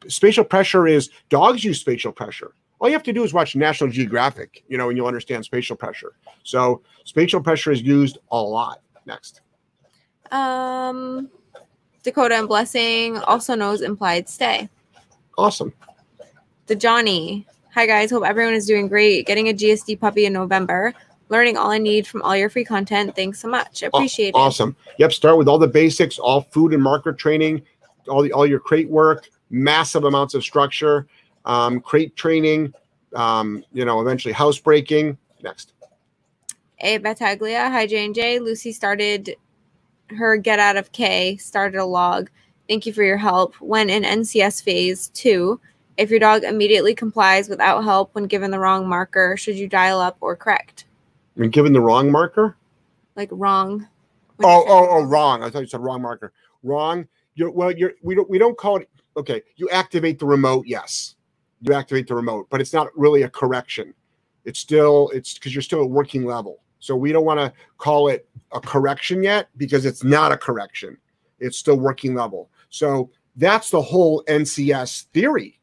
spatial 0.07 0.43
pressure 0.43 0.87
is 0.87 1.09
dogs 1.29 1.63
use 1.63 1.79
spatial 1.79 2.11
pressure 2.11 2.53
all 2.79 2.89
you 2.89 2.93
have 2.93 3.03
to 3.03 3.13
do 3.13 3.23
is 3.23 3.33
watch 3.33 3.55
national 3.55 3.89
geographic 3.89 4.63
you 4.67 4.77
know 4.77 4.89
and 4.89 4.97
you'll 4.97 5.07
understand 5.07 5.43
spatial 5.45 5.75
pressure 5.75 6.13
so 6.43 6.81
spatial 7.03 7.41
pressure 7.41 7.71
is 7.71 7.81
used 7.81 8.17
a 8.31 8.37
lot 8.37 8.81
next 9.05 9.41
Um, 10.31 11.29
Dakota 12.03 12.35
and 12.35 12.47
Blessing 12.47 13.17
also 13.19 13.55
knows 13.55 13.81
implied 13.81 14.27
stay. 14.27 14.69
awesome 15.37 15.71
The 16.67 16.75
Johnny. 16.75 17.45
Hi 17.73 17.85
guys, 17.85 18.09
hope 18.09 18.25
everyone 18.25 18.53
is 18.53 18.65
doing 18.65 18.87
great. 18.87 19.27
Getting 19.27 19.49
a 19.49 19.53
GSD 19.53 19.99
puppy 19.99 20.25
in 20.25 20.33
November. 20.33 20.93
Learning 21.29 21.57
all 21.57 21.71
I 21.71 21.77
need 21.77 22.05
from 22.07 22.21
all 22.21 22.35
your 22.35 22.49
free 22.49 22.63
content. 22.65 23.15
Thanks 23.15 23.39
so 23.39 23.47
much. 23.47 23.83
Appreciate 23.83 24.29
it. 24.29 24.35
awesome 24.35 24.75
yep 24.97 25.11
start 25.13 25.37
with 25.37 25.47
all 25.47 25.57
the 25.59 25.67
basics 25.67 26.17
all 26.19 26.41
food 26.41 26.73
and 26.73 26.81
marker 26.81 27.13
training 27.13 27.61
all 28.07 28.21
the 28.21 28.31
all 28.31 28.45
your 28.45 28.59
crate 28.59 28.89
work 28.89 29.29
massive 29.55 30.03
amounts 30.03 30.33
of 30.33 30.43
structure 30.43 31.07
um, 31.45 31.79
crate 31.79 32.15
training, 32.15 32.73
um, 33.15 33.63
you 33.71 33.85
know, 33.85 34.01
eventually 34.01 34.33
housebreaking. 34.33 35.17
Next. 35.43 35.73
A 36.79 36.97
Battaglia, 36.97 37.69
hi 37.69 37.87
J 37.87 38.05
and 38.05 38.13
J. 38.13 38.39
Lucy 38.39 38.71
started 38.71 39.35
her 40.09 40.37
get 40.37 40.59
out 40.59 40.75
of 40.75 40.91
K, 40.91 41.37
started 41.37 41.79
a 41.79 41.85
log. 41.85 42.29
Thank 42.67 42.85
you 42.85 42.93
for 42.93 43.03
your 43.03 43.17
help. 43.17 43.55
When 43.55 43.89
in 43.89 44.03
NCS 44.03 44.61
phase 44.63 45.07
two, 45.09 45.59
if 45.97 46.09
your 46.09 46.19
dog 46.19 46.43
immediately 46.43 46.93
complies 46.93 47.47
without 47.47 47.83
help 47.83 48.13
when 48.13 48.25
given 48.25 48.51
the 48.51 48.59
wrong 48.59 48.87
marker, 48.87 49.37
should 49.37 49.55
you 49.55 49.67
dial 49.67 50.01
up 50.01 50.17
or 50.19 50.35
correct? 50.35 50.85
And 51.37 51.51
given 51.51 51.73
the 51.73 51.81
wrong 51.81 52.11
marker? 52.11 52.57
Like 53.15 53.29
wrong. 53.31 53.87
Oh, 54.43 54.65
oh, 54.67 54.87
oh, 54.89 55.03
wrong. 55.03 55.43
I 55.43 55.49
thought 55.49 55.59
you 55.59 55.67
said 55.67 55.79
wrong 55.79 56.01
marker. 56.01 56.33
Wrong. 56.63 57.07
You're 57.35 57.51
well. 57.51 57.71
You're 57.71 57.93
we 58.01 58.15
don't 58.15 58.29
we 58.29 58.37
don't 58.37 58.57
call 58.57 58.77
it. 58.77 58.89
Okay, 59.17 59.41
you 59.55 59.69
activate 59.69 60.19
the 60.19 60.25
remote. 60.25 60.65
Yes, 60.67 61.15
you 61.61 61.73
activate 61.73 62.07
the 62.07 62.15
remote, 62.15 62.47
but 62.49 62.59
it's 62.61 62.73
not 62.73 62.87
really 62.97 63.23
a 63.23 63.29
correction. 63.29 63.93
It's 64.43 64.59
still 64.59 65.09
it's 65.13 65.33
because 65.33 65.55
you're 65.55 65.61
still 65.61 65.83
at 65.83 65.89
working 65.89 66.25
level. 66.25 66.59
So 66.79 66.95
we 66.95 67.11
don't 67.11 67.25
want 67.25 67.39
to 67.39 67.51
call 67.77 68.09
it 68.09 68.27
a 68.51 68.59
correction 68.59 69.23
yet 69.23 69.49
because 69.57 69.85
it's 69.85 70.03
not 70.03 70.31
a 70.31 70.37
correction. 70.37 70.97
It's 71.39 71.57
still 71.57 71.79
working 71.79 72.13
level. 72.13 72.49
So 72.69 73.09
that's 73.37 73.69
the 73.69 73.81
whole 73.81 74.23
NCS 74.27 75.05
theory. 75.13 75.59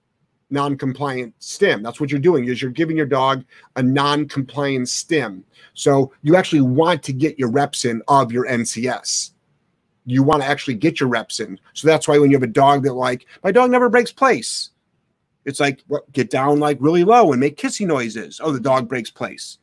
Non-compliant 0.51 1.35
stim. 1.39 1.83
That's 1.83 2.01
what 2.01 2.11
you're 2.11 2.21
doing. 2.21 2.47
Is 2.47 2.61
you're 2.61 2.71
giving 2.71 2.97
your 2.97 3.07
dog 3.07 3.45
a 3.77 3.83
non-compliant 3.83 4.89
stim. 4.89 5.45
So 5.75 6.13
you 6.23 6.37
actually 6.37 6.61
want 6.63 7.03
to 7.05 7.13
get 7.13 7.39
your 7.39 7.51
reps 7.51 7.85
in 7.85 8.03
of 8.09 8.33
your 8.33 8.47
NCS. 8.47 9.32
You 10.05 10.23
want 10.23 10.43
to 10.43 10.49
actually 10.49 10.75
get 10.75 11.01
your 11.01 11.09
reps 11.09 11.41
in. 11.41 11.59
So 11.75 11.87
that's 11.87 12.09
why 12.09 12.19
when 12.19 12.31
you 12.31 12.37
have 12.37 12.43
a 12.43 12.49
dog 12.49 12.83
that 12.85 12.95
like 12.95 13.27
my 13.45 13.53
dog 13.53 13.71
never 13.71 13.89
breaks 13.89 14.13
place, 14.13 14.71
it's 15.45 15.61
like 15.61 15.83
what, 15.89 16.11
get 16.13 16.31
down 16.31 16.61
like 16.61 16.79
really 16.81 17.05
low 17.05 17.33
and 17.33 17.41
make 17.41 17.57
kissy 17.57 17.87
noises. 17.87 18.41
Oh, 18.43 18.53
the 18.53 18.61
dog 18.61 18.89
breaks 18.89 19.11
place. 19.11 19.59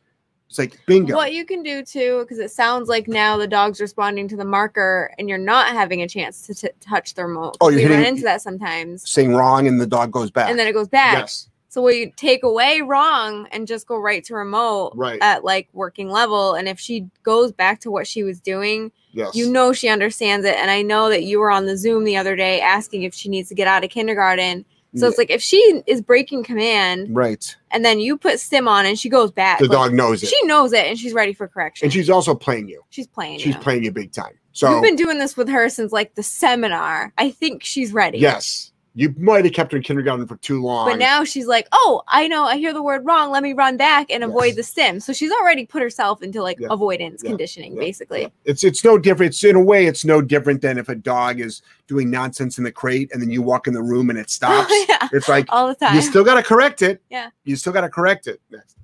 It's 0.50 0.58
like 0.58 0.80
bingo. 0.88 1.16
What 1.16 1.34
you 1.34 1.46
can 1.46 1.62
do 1.62 1.84
too, 1.84 2.20
because 2.22 2.40
it 2.40 2.52
sounds 2.52 2.90
like 2.90 3.08
now 3.08 3.38
the 3.38 3.48
dog's 3.48 3.80
responding 3.80 4.28
to 4.30 4.36
the 4.36 4.46
marker 4.46 5.14
and 5.20 5.30
you're 5.30 5.38
not 5.38 5.68
having 5.74 6.02
a 6.02 6.08
chance 6.08 6.48
to 6.48 6.56
t- 6.56 6.70
touch 6.80 7.14
the 7.14 7.26
remote. 7.26 7.58
Oh, 7.62 7.70
you're 7.70 7.88
run 7.90 8.04
into 8.04 8.24
that 8.24 8.42
sometimes. 8.42 9.08
Saying 9.08 9.36
wrong 9.36 9.68
and 9.68 9.80
the 9.80 9.86
dog 9.86 10.12
goes 10.12 10.32
back. 10.32 10.50
And 10.50 10.58
then 10.58 10.68
it 10.68 10.74
goes 10.74 10.88
back. 10.88 11.20
Yes, 11.20 11.50
So 11.70 11.84
we 11.84 12.12
take 12.18 12.44
away 12.44 12.82
wrong 12.82 13.48
and 13.52 13.68
just 13.68 13.88
go 13.88 13.98
right 13.98 14.24
to 14.26 14.34
remote 14.34 14.94
right. 14.96 15.20
at 15.22 15.44
like 15.44 15.70
working 15.72 16.10
level. 16.10 16.56
And 16.56 16.68
if 16.68 16.80
she 16.80 17.08
goes 17.22 17.52
back 17.52 17.80
to 17.82 17.92
what 17.92 18.08
she 18.08 18.24
was 18.24 18.40
doing, 18.42 18.92
yes. 19.12 19.36
you 19.36 19.52
know 19.52 19.72
she 19.72 19.88
understands 19.88 20.46
it. 20.48 20.56
And 20.56 20.72
I 20.72 20.82
know 20.82 21.10
that 21.10 21.24
you 21.24 21.40
were 21.40 21.52
on 21.52 21.68
the 21.68 21.78
Zoom 21.78 22.06
the 22.06 22.18
other 22.18 22.36
day 22.36 22.60
asking 22.60 23.04
if 23.04 23.14
she 23.14 23.30
needs 23.30 23.50
to 23.50 23.56
get 23.56 23.68
out 23.68 23.84
of 23.84 23.92
kindergarten. 23.92 24.66
So 24.96 25.08
it's 25.08 25.20
like 25.20 25.30
if 25.30 25.42
she 25.44 25.84
is 25.86 26.02
breaking 26.02 26.44
command 26.44 27.16
right. 27.16 27.56
and 27.70 27.86
then 27.86 28.00
you 28.00 28.18
put 28.18 28.40
stim 28.40 28.68
on 28.68 28.88
and 28.88 28.98
she 28.98 29.08
goes 29.08 29.30
back, 29.30 29.60
The 29.60 29.66
like, 29.66 29.72
dog 29.72 29.94
knows 29.94 30.24
it. 30.24 30.30
she 30.30 30.46
knows 30.46 30.74
it 30.74 30.88
and 30.88 30.98
she's 30.98 31.14
ready 31.14 31.32
for 31.32 31.48
correction. 31.48 31.86
and 31.86 31.94
she's 31.94 32.10
also 32.10 32.34
playing 32.34 32.68
you. 32.68 32.82
she's 32.90 33.06
playing. 33.06 33.38
She's 33.38 33.54
you. 33.54 33.62
playing 33.62 33.84
you 33.84 33.92
big 33.92 34.12
time. 34.12 34.34
So 34.52 34.74
We've 34.74 34.82
been 34.82 34.96
doing 34.96 35.20
this 35.20 35.38
with 35.38 35.48
her 35.48 35.70
since 35.70 35.92
like 35.92 36.16
the 36.16 36.24
seminar. 36.24 37.14
I 37.20 37.30
think 37.30 37.64
she's 37.64 37.94
ready. 37.94 38.18
yes, 38.18 38.72
you 39.00 39.16
might 39.18 39.46
have 39.46 39.54
kept 39.54 39.72
her 39.72 39.78
in 39.78 39.84
kindergarten 39.84 40.28
for 40.28 40.36
too 40.38 40.62
long. 40.62 40.90
But 40.90 41.00
now 41.00 41.24
she's 41.24 41.48
like, 41.48 41.70
oh, 41.72 42.02
I 42.10 42.28
know, 42.28 42.44
I 42.44 42.58
hear 42.58 42.74
the 42.74 42.84
word 42.84 43.06
wrong. 43.06 43.32
Let 43.32 43.44
me 43.44 43.54
run 43.54 43.78
back 43.78 44.12
and 44.12 44.26
avoid 44.26 44.48
Yes. 44.48 44.56
the 44.58 44.64
stim. 44.64 45.00
So 45.00 45.14
she's 45.14 45.32
already 45.32 45.66
put 45.66 45.82
herself 45.82 46.22
into 46.22 46.42
like 46.44 46.60
Yeah. 46.60 46.68
avoidance 46.70 47.22
Yeah. 47.24 47.30
conditioning, 47.30 47.76
Yeah. 47.76 47.80
basically. 47.80 48.34
It's 48.44 48.64
it's 48.66 48.84
no 48.84 48.98
different. 48.98 49.30
It's 49.34 49.44
in 49.46 49.56
a 49.56 49.62
way, 49.64 49.86
it's 49.86 50.04
no 50.04 50.22
different 50.22 50.62
than 50.62 50.78
if 50.78 50.90
a 50.90 50.96
dog 50.96 51.40
is 51.40 51.62
doing 51.88 52.10
nonsense 52.12 52.58
in 52.58 52.66
the 52.66 52.72
crate 52.74 53.10
and 53.14 53.22
then 53.22 53.30
you 53.30 53.42
walk 53.42 53.68
in 53.68 53.74
the 53.74 53.82
room 53.82 54.10
and 54.10 54.20
it 54.20 54.30
stops. 54.38 54.74
yeah, 54.90 55.08
It's 55.14 55.30
like 55.30 55.46
all 55.48 55.70
the 55.70 55.76
time. 55.76 55.96
you 55.96 56.02
still 56.02 56.26
got 56.26 56.36
to 56.36 56.44
correct 56.44 56.82
it. 56.82 57.02
Yeah. 57.10 57.30
you 57.46 57.56
still 57.56 57.72
got 57.72 57.82
to 57.82 57.90
correct 57.90 58.28
it. 58.28 58.42
Next. 58.52 58.76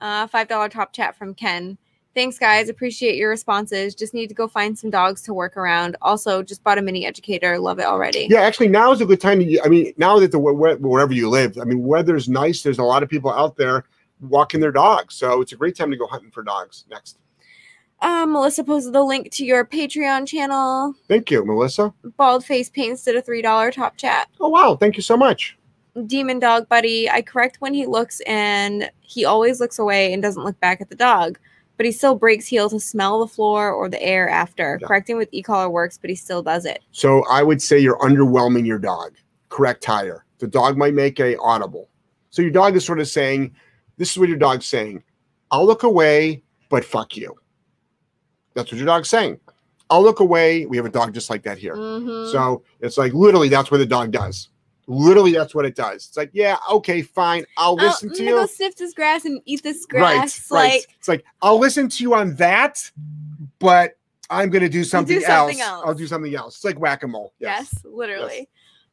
Uh, 0.00 0.26
Five 0.26 0.48
dollar 0.48 0.68
top 0.68 0.92
chat 0.92 1.16
from 1.16 1.32
Ken. 1.32 1.78
Thanks, 2.14 2.38
guys. 2.38 2.68
Appreciate 2.68 3.16
your 3.16 3.28
responses. 3.30 3.94
Just 3.94 4.14
need 4.14 4.28
to 4.28 4.34
go 4.34 4.46
find 4.46 4.78
some 4.78 4.88
dogs 4.90 5.20
to 5.22 5.34
work 5.34 5.56
around. 5.56 5.96
Also, 6.00 6.42
just 6.44 6.62
bought 6.62 6.78
a 6.78 6.82
mini 6.82 7.04
educator. 7.06 7.58
Love 7.58 7.80
it 7.80 7.86
already. 7.86 8.28
Yeah, 8.30 8.40
actually, 8.42 8.68
now 8.68 8.92
is 8.92 9.00
a 9.00 9.06
good 9.06 9.20
time 9.20 9.40
to. 9.40 9.60
I 9.64 9.68
mean, 9.68 9.92
now 9.96 10.18
that 10.20 10.30
the 10.30 10.38
where- 10.38 10.76
wherever 10.76 11.12
you 11.12 11.28
live, 11.28 11.58
I 11.58 11.64
mean, 11.64 11.82
weather's 11.82 12.28
nice. 12.28 12.62
There's 12.62 12.78
a 12.78 12.84
lot 12.84 13.02
of 13.02 13.08
people 13.08 13.32
out 13.32 13.56
there 13.56 13.84
walking 14.20 14.60
their 14.60 14.70
dogs, 14.72 15.16
so 15.16 15.40
it's 15.40 15.52
a 15.52 15.56
great 15.56 15.76
time 15.76 15.90
to 15.90 15.96
go 15.96 16.06
hunting 16.06 16.30
for 16.30 16.42
dogs. 16.44 16.84
Next, 16.88 17.18
Um, 18.00 18.32
Melissa 18.32 18.62
posted 18.62 18.92
the 18.92 19.02
link 19.02 19.30
to 19.32 19.44
your 19.44 19.64
Patreon 19.64 20.26
channel. 20.28 20.94
thank 21.08 21.30
you, 21.32 21.44
Melissa. 21.44 21.92
Bald 22.16 22.44
Face 22.44 22.70
Paints 22.70 23.02
did 23.02 23.16
a 23.16 23.22
three 23.22 23.42
dollar 23.42 23.72
top 23.72 23.96
chat. 23.96 24.28
Oh 24.40 24.48
wow, 24.48 24.76
thank 24.76 24.96
you 24.96 25.02
so 25.02 25.16
much. 25.16 25.56
Demon 26.06 26.38
Dog 26.38 26.68
Buddy. 26.68 27.08
I 27.10 27.22
correct 27.22 27.56
when 27.60 27.74
he 27.74 27.86
looks 27.86 28.20
and 28.26 28.88
he 29.00 29.24
always 29.24 29.58
looks 29.60 29.78
away 29.78 30.12
and 30.12 30.22
doesn't 30.22 30.44
look 30.44 30.58
back 30.60 30.80
at 30.80 30.88
the 30.90 30.96
dog. 30.96 31.38
But 31.76 31.86
he 31.86 31.92
still 31.92 32.14
breaks 32.14 32.46
heel 32.46 32.70
to 32.70 32.78
smell 32.78 33.20
the 33.20 33.26
floor 33.26 33.72
or 33.72 33.88
the 33.88 34.00
air 34.02 34.28
after. 34.28 34.78
Yeah. 34.80 34.86
Correcting 34.86 35.16
with 35.16 35.28
e-collar 35.32 35.68
works, 35.68 35.98
but 35.98 36.08
he 36.08 36.16
still 36.16 36.42
does 36.42 36.64
it. 36.64 36.82
So 36.92 37.24
I 37.28 37.42
would 37.42 37.60
say 37.60 37.78
you're 37.78 37.98
underwhelming 37.98 38.64
your 38.66 38.78
dog. 38.78 39.14
Correct 39.48 39.84
higher. 39.84 40.24
The 40.38 40.46
dog 40.46 40.76
might 40.76 40.94
make 40.94 41.18
a 41.20 41.36
audible. 41.38 41.88
So 42.30 42.42
your 42.42 42.50
dog 42.50 42.76
is 42.76 42.84
sort 42.84 43.00
of 43.00 43.08
saying, 43.08 43.54
"This 43.96 44.10
is 44.12 44.18
what 44.18 44.28
your 44.28 44.38
dog's 44.38 44.66
saying. 44.66 45.02
I'll 45.50 45.66
look 45.66 45.82
away, 45.82 46.42
but 46.68 46.84
fuck 46.84 47.16
you." 47.16 47.34
That's 48.54 48.70
what 48.70 48.78
your 48.78 48.86
dog's 48.86 49.08
saying. 49.08 49.40
I'll 49.90 50.02
look 50.02 50.20
away. 50.20 50.66
We 50.66 50.76
have 50.76 50.86
a 50.86 50.90
dog 50.90 51.12
just 51.12 51.28
like 51.30 51.42
that 51.42 51.58
here. 51.58 51.76
Mhm. 51.76 52.30
So 52.32 52.62
it's 52.80 52.96
like 52.98 53.12
literally 53.12 53.48
that's 53.48 53.70
what 53.70 53.78
the 53.78 53.86
dog 53.86 54.10
does. 54.12 54.48
Literally, 54.86 55.32
that's 55.32 55.54
what 55.54 55.64
it 55.64 55.74
does. 55.74 56.06
It's 56.06 56.16
like, 56.16 56.30
yeah, 56.32 56.56
okay, 56.70 57.02
fine. 57.02 57.44
I'll 57.56 57.74
listen 57.74 58.10
I'm 58.10 58.16
to 58.16 58.24
you. 58.24 58.30
go 58.30 58.46
sniff 58.46 58.76
this 58.76 58.92
grass 58.92 59.24
and 59.24 59.40
eat 59.46 59.62
this 59.62 59.86
grass. 59.86 60.50
right. 60.50 60.72
Like 60.72 60.96
it's 60.98 61.08
like 61.08 61.24
I'll 61.40 61.58
listen 61.58 61.88
to 61.88 62.02
you 62.02 62.14
on 62.14 62.34
that, 62.36 62.90
but 63.58 63.96
I'm 64.30 64.50
gonna 64.50 64.68
do 64.68 64.84
something, 64.84 65.20
something 65.20 65.60
else. 65.60 65.70
else. 65.70 65.82
I'll 65.86 65.94
do 65.94 66.06
something 66.06 66.34
else. 66.34 66.56
It's 66.56 66.64
like 66.64 66.78
whack 66.78 67.02
a 67.02 67.08
mole. 67.08 67.32
yes, 67.38 67.74
literally. 67.84 68.48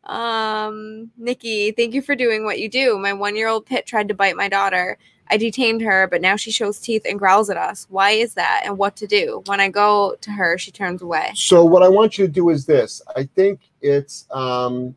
Um, 0.06 1.12
Nikki, 1.18 1.72
thank 1.72 1.94
you 1.94 2.02
for 2.02 2.16
doing 2.16 2.44
what 2.44 2.60
you 2.60 2.70
do. 2.70 2.98
My 2.98 3.14
one-year-old 3.14 3.66
pit 3.66 3.86
tried 3.86 4.08
to 4.08 4.14
bite 4.14 4.36
my 4.36 4.50
daughter. 4.50 4.98
I 5.30 5.38
detained 5.38 5.82
her, 5.84 6.08
but 6.08 6.22
now 6.22 6.36
she 6.36 6.52
shows 6.52 6.80
teeth 6.80 7.04
and 7.08 7.18
growls 7.18 7.50
at 7.50 7.56
us. 7.56 7.88
Why 7.90 8.12
is 8.12 8.34
that? 8.34 8.64
And 8.66 8.78
what 8.78 8.98
to 8.98 9.08
do? 9.08 9.44
When 9.46 9.62
I 9.62 9.70
go 9.70 10.18
to 10.20 10.32
her, 10.32 10.58
she 10.58 10.72
turns 10.72 11.02
away. 11.02 11.32
So 11.36 11.64
what 11.64 11.84
I 11.84 11.88
want 11.88 12.18
you 12.18 12.26
to 12.26 12.32
do 12.32 12.50
is 12.50 12.66
this. 12.66 13.02
I 13.16 13.24
think 13.36 13.62
it's 13.82 14.28
um 14.32 14.94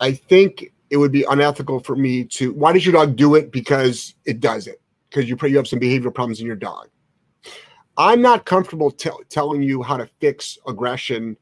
I 0.00 0.12
think 0.12 0.72
it 0.90 0.96
would 0.96 1.12
be 1.12 1.24
unethical 1.28 1.80
for 1.80 1.96
me 1.96 2.24
to 2.24 2.52
why 2.52 2.72
does 2.72 2.86
your 2.86 2.92
dog 2.92 3.16
do 3.16 3.34
it? 3.34 3.50
Because 3.50 4.14
it 4.24 4.40
does 4.40 4.66
it. 4.66 4.80
Because 5.08 5.28
you 5.28 5.36
you 5.42 5.56
have 5.56 5.68
some 5.68 5.80
behavioral 5.80 6.14
problems 6.14 6.40
in 6.40 6.46
your 6.46 6.56
dog. 6.56 6.88
I'm 7.96 8.20
not 8.20 8.44
comfortable 8.44 8.90
tell 8.90 9.20
telling 9.28 9.62
you 9.62 9.82
how 9.82 9.96
to 9.96 10.08
fix 10.20 10.58
aggression 10.66 11.36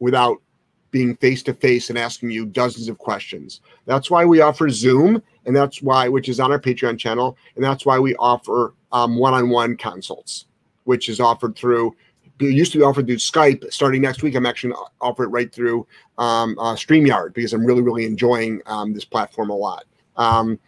without 0.00 0.42
being 0.90 1.16
face 1.16 1.42
to 1.44 1.54
face 1.54 1.88
and 1.88 1.98
asking 1.98 2.30
you 2.30 2.44
dozens 2.44 2.88
of 2.88 2.98
questions. 2.98 3.60
That's 3.86 4.10
why 4.10 4.24
we 4.24 4.40
offer 4.40 4.68
Zoom, 4.68 5.22
and 5.46 5.56
that's 5.56 5.80
why, 5.80 6.08
which 6.08 6.28
is 6.28 6.38
on 6.38 6.52
our 6.52 6.60
Patreon 6.60 6.98
channel, 6.98 7.36
and 7.56 7.64
that's 7.64 7.86
why 7.86 7.98
we 7.98 8.14
offer 8.16 8.74
um, 8.92 9.16
one-on-one 9.16 9.76
consults, 9.78 10.46
which 10.84 11.08
is 11.08 11.18
offered 11.18 11.56
through 11.56 11.96
it 12.42 12.54
used 12.54 12.72
to 12.72 12.78
be 12.78 12.84
offered 12.84 13.06
through 13.06 13.16
Skype. 13.16 13.72
Starting 13.72 14.02
next 14.02 14.22
week, 14.22 14.34
I'm 14.34 14.46
actually 14.46 14.70
going 14.70 14.84
to 14.84 14.90
offer 15.00 15.24
it 15.24 15.28
right 15.28 15.52
through 15.52 15.86
um, 16.18 16.58
uh, 16.58 16.74
StreamYard 16.74 17.34
because 17.34 17.52
I'm 17.52 17.64
really, 17.64 17.82
really 17.82 18.04
enjoying 18.04 18.60
um, 18.66 18.92
this 18.92 19.04
platform 19.04 19.50
a 19.50 19.56
lot. 19.56 19.84
Um, 20.16 20.58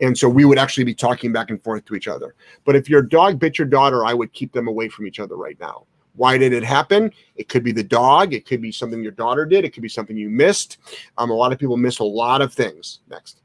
and 0.00 0.18
so 0.18 0.28
we 0.28 0.44
would 0.44 0.58
actually 0.58 0.84
be 0.84 0.94
talking 0.94 1.32
back 1.32 1.50
and 1.50 1.62
forth 1.62 1.84
to 1.86 1.94
each 1.94 2.08
other. 2.08 2.34
But 2.64 2.76
if 2.76 2.90
your 2.90 3.02
dog 3.02 3.38
bit 3.38 3.58
your 3.58 3.68
daughter, 3.68 4.04
I 4.04 4.14
would 4.14 4.32
keep 4.32 4.52
them 4.52 4.66
away 4.66 4.88
from 4.88 5.06
each 5.06 5.20
other 5.20 5.36
right 5.36 5.58
now. 5.60 5.86
Why 6.14 6.36
did 6.36 6.52
it 6.52 6.64
happen? 6.64 7.12
It 7.36 7.48
could 7.48 7.64
be 7.64 7.72
the 7.72 7.84
dog. 7.84 8.34
It 8.34 8.44
could 8.44 8.60
be 8.60 8.72
something 8.72 9.02
your 9.02 9.12
daughter 9.12 9.46
did. 9.46 9.64
It 9.64 9.72
could 9.72 9.82
be 9.82 9.88
something 9.88 10.16
you 10.16 10.28
missed. 10.28 10.78
Um, 11.16 11.30
a 11.30 11.34
lot 11.34 11.52
of 11.52 11.58
people 11.58 11.76
miss 11.76 12.00
a 12.00 12.04
lot 12.04 12.42
of 12.42 12.52
things. 12.52 13.00
Next. 13.08 13.40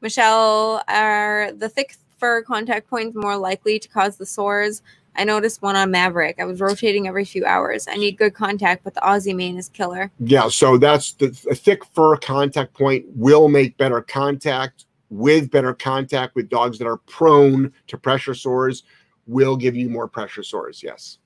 Michelle, 0.00 0.82
are 0.86 1.50
the 1.52 1.68
thick 1.68 1.96
fur 2.18 2.42
contact 2.42 2.88
points 2.88 3.16
more 3.16 3.36
likely 3.36 3.78
to 3.78 3.88
cause 3.88 4.16
the 4.16 4.26
sores? 4.26 4.82
I 5.18 5.24
noticed 5.24 5.60
one 5.62 5.74
on 5.74 5.90
Maverick. 5.90 6.36
I 6.38 6.44
was 6.44 6.60
rotating 6.60 7.08
every 7.08 7.24
few 7.24 7.44
hours. 7.44 7.88
I 7.90 7.96
need 7.96 8.16
good 8.16 8.34
contact, 8.34 8.84
but 8.84 8.94
the 8.94 9.00
Aussie 9.00 9.34
mane 9.34 9.58
is 9.58 9.68
killer. 9.68 10.12
Yeah, 10.20 10.48
so 10.48 10.78
that's 10.78 11.12
the 11.12 11.26
a 11.50 11.56
thick 11.56 11.84
fur 11.86 12.16
contact 12.16 12.72
point 12.72 13.04
will 13.14 13.48
make 13.48 13.76
better 13.76 14.00
contact 14.00 14.86
with 15.10 15.50
better 15.50 15.74
contact 15.74 16.36
with 16.36 16.48
dogs 16.48 16.78
that 16.78 16.86
are 16.86 16.98
prone 16.98 17.72
to 17.88 17.98
pressure 17.98 18.34
sores 18.34 18.84
will 19.26 19.56
give 19.56 19.74
you 19.74 19.88
more 19.88 20.06
pressure 20.06 20.44
sores. 20.44 20.82
Yes. 20.82 21.18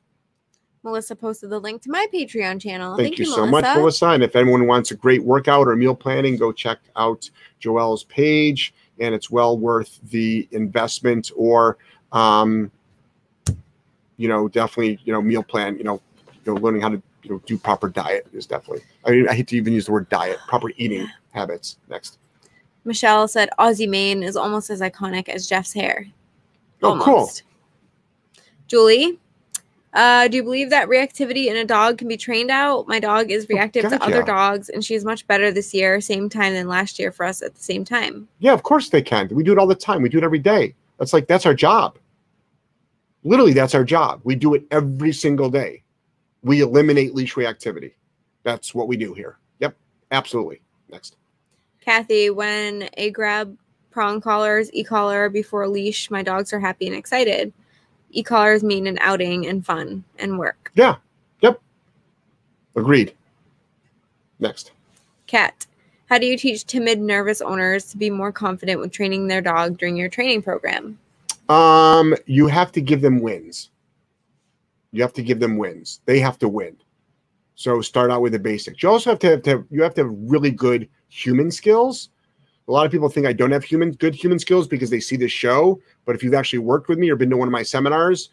Melissa 0.83 1.15
posted 1.15 1.51
the 1.51 1.59
link 1.59 1.83
to 1.83 1.91
my 1.91 2.07
Patreon 2.13 2.61
channel. 2.61 2.97
Thank, 2.97 3.19
you, 3.19 3.27
so 3.27 3.47
much, 3.47 3.65
Melissa. 3.77 4.07
And 4.07 4.23
if 4.23 4.35
anyone 4.35 4.67
wants 4.67 4.91
a 4.91 4.97
great 4.97 5.23
workout 5.23 5.69
or 5.69 5.77
meal 5.77 5.95
planning, 5.95 6.37
go 6.37 6.51
check 6.51 6.79
out 6.97 7.31
Joelle's 7.61 8.05
page, 8.05 8.75
and 8.99 9.15
it's 9.15 9.31
well 9.31 9.57
worth 9.57 10.01
the 10.11 10.49
investment. 10.51 11.31
Or, 11.37 11.79
um, 12.11 12.73
you 14.23 14.29
know, 14.29 14.47
definitely, 14.47 15.01
you 15.05 15.13
know, 15.13 15.21
meal 15.21 15.43
plan. 15.43 15.77
You 15.77 15.83
know, 15.83 16.01
you 16.45 16.55
know, 16.55 16.61
learning 16.61 16.81
how 16.81 16.91
to 16.91 17.03
you 17.25 17.31
know 17.31 17.43
do 17.45 17.59
proper 17.59 17.89
diet 17.89 18.29
is 18.33 18.47
definitely. 18.47 18.85
I 19.05 19.11
mean, 19.11 19.29
I 19.29 19.35
hate 19.35 19.49
to 19.49 19.57
even 19.57 19.73
use 19.73 19.87
the 19.87 19.93
word 19.93 20.09
diet. 20.09 20.39
Proper 20.47 20.71
eating 20.77 21.09
habits. 21.33 21.79
Next. 21.89 22.19
Michelle 22.85 23.27
said 23.27 23.51
Aussie 23.59 23.89
mane 23.89 24.23
is 24.23 24.37
almost 24.37 24.71
as 24.71 24.81
iconic 24.81 25.29
as 25.29 25.49
Jeff's 25.49 25.73
hair. 25.73 26.07
Oh, 26.85 27.01
cool. 27.03 27.31
Julie, 28.69 29.19
uh, 29.93 30.29
do 30.29 30.37
you 30.37 30.43
believe 30.43 30.71
that 30.71 30.89
reactivity 30.89 31.47
in 31.47 31.57
a 31.57 31.65
dog 31.65 31.99
can 31.99 32.07
be 32.07 32.17
trained 32.17 32.51
out? 32.51 32.87
My 32.87 33.01
dog 33.01 33.31
is 33.31 33.49
reactive 33.49 33.89
to 33.89 34.03
other 34.03 34.23
dogs, 34.23 34.69
and 34.69 34.85
she's 34.85 35.05
much 35.05 35.27
better 35.27 35.51
this 35.51 35.75
year, 35.75 36.01
same 36.01 36.29
time 36.29 36.55
than 36.55 36.69
last 36.69 36.99
year 36.99 37.11
for 37.11 37.27
us 37.27 37.43
at 37.43 37.55
the 37.55 37.63
same 37.63 37.85
time. 37.85 38.29
Yeah, 38.39 38.53
of 38.53 38.63
course 38.63 38.89
they 38.89 39.03
can. 39.03 39.29
We 39.33 39.43
do 39.43 39.53
it 39.53 39.59
all 39.59 39.67
the 39.67 39.75
time. 39.75 40.01
We 40.01 40.09
do 40.09 40.19
it 40.19 40.25
every 40.25 40.39
day. 40.39 40.75
That's 40.99 41.13
like 41.13 41.27
that's 41.27 41.47
our 41.47 41.55
job. 41.55 41.99
Literally, 43.25 43.53
that's 43.53 43.75
our 43.75 43.85
job. 43.85 44.21
We 44.25 44.35
do 44.35 44.55
it 44.55 44.65
every 44.71 45.13
single 45.13 45.49
day. 45.49 45.83
We 46.43 46.61
eliminate 46.61 47.15
leash 47.15 47.35
reactivity. 47.35 47.93
That's 48.43 48.75
what 48.75 48.89
we 48.89 48.97
do 48.97 49.15
here. 49.15 49.39
Yep, 49.61 49.77
absolutely. 50.11 50.61
Next. 50.91 51.17
Kathy, 51.81 52.31
when 52.31 52.89
a 52.97 53.11
grab 53.11 53.57
prong 53.91 54.21
collars, 54.21 54.71
e 54.73 54.83
collar 54.83 55.29
before 55.29 55.69
leash, 55.69 56.11
my 56.11 56.23
dogs 56.23 56.53
are 56.53 56.61
happy 56.61 56.87
and 56.87 56.97
excited. 56.97 57.53
E 58.11 58.23
collars 58.23 58.65
mean 58.65 58.87
an 58.87 58.99
outing 59.01 59.47
and 59.47 59.65
fun 59.65 60.05
and 60.19 60.39
work. 60.39 60.71
Yeah. 60.75 60.97
Yep. 61.41 61.61
Agreed. 62.77 63.15
Next. 64.41 64.73
Kat, 65.27 65.67
how 66.07 66.19
do 66.19 66.27
you 66.27 66.37
teach 66.37 66.67
timid, 66.67 67.01
nervous 67.01 67.41
owners 67.41 67.85
to 67.87 67.97
be 67.97 68.11
more 68.11 68.33
confident 68.33 68.81
with 68.81 68.93
training 68.93 69.29
their 69.29 69.41
dog 69.41 69.79
during 69.79 69.97
your 69.97 70.09
training 70.09 70.43
program? 70.43 70.99
Um, 71.49 72.15
you 72.27 72.47
have 72.47 72.73
to 72.73 72.81
give 72.81 73.01
them 73.01 73.21
wins. 73.21 73.71
You 74.93 75.03
have 75.03 75.13
to 75.15 75.23
give 75.23 75.41
them 75.41 75.57
wins. 75.57 76.01
They 76.05 76.21
have 76.21 76.39
to 76.39 76.49
win. 76.49 76.77
So 77.55 77.81
start 77.81 78.11
out 78.11 78.23
with 78.23 78.33
the 78.33 78.39
basics. 78.39 78.83
You 78.83 78.89
also 78.89 79.11
have 79.11 79.19
to 79.21 79.31
have, 79.31 79.43
to 79.43 79.51
have 79.51 79.65
you 79.71 79.83
have 79.83 79.95
to 79.95 80.05
have 80.05 80.13
really 80.13 80.51
good 80.51 80.89
human 81.09 81.51
skills. 81.51 82.11
A 82.69 82.73
lot 82.73 82.87
of 82.87 82.93
people 82.93 83.09
think 83.09 83.27
I 83.27 83.33
don't 83.33 83.51
have 83.51 83.65
human 83.65 83.93
good 83.93 84.15
human 84.15 84.39
skills 84.39 84.67
because 84.67 84.91
they 84.91 85.01
see 85.01 85.17
this 85.17 85.33
show. 85.33 85.81
But 86.05 86.15
if 86.15 86.23
you've 86.23 86.35
actually 86.35 86.61
worked 86.61 86.89
with 86.89 86.99
me 86.99 87.11
or 87.11 87.17
been 87.17 87.31
to 87.31 87.37
one 87.37 87.49
of 87.49 87.53
my 87.53 87.63
seminars, 87.63 88.31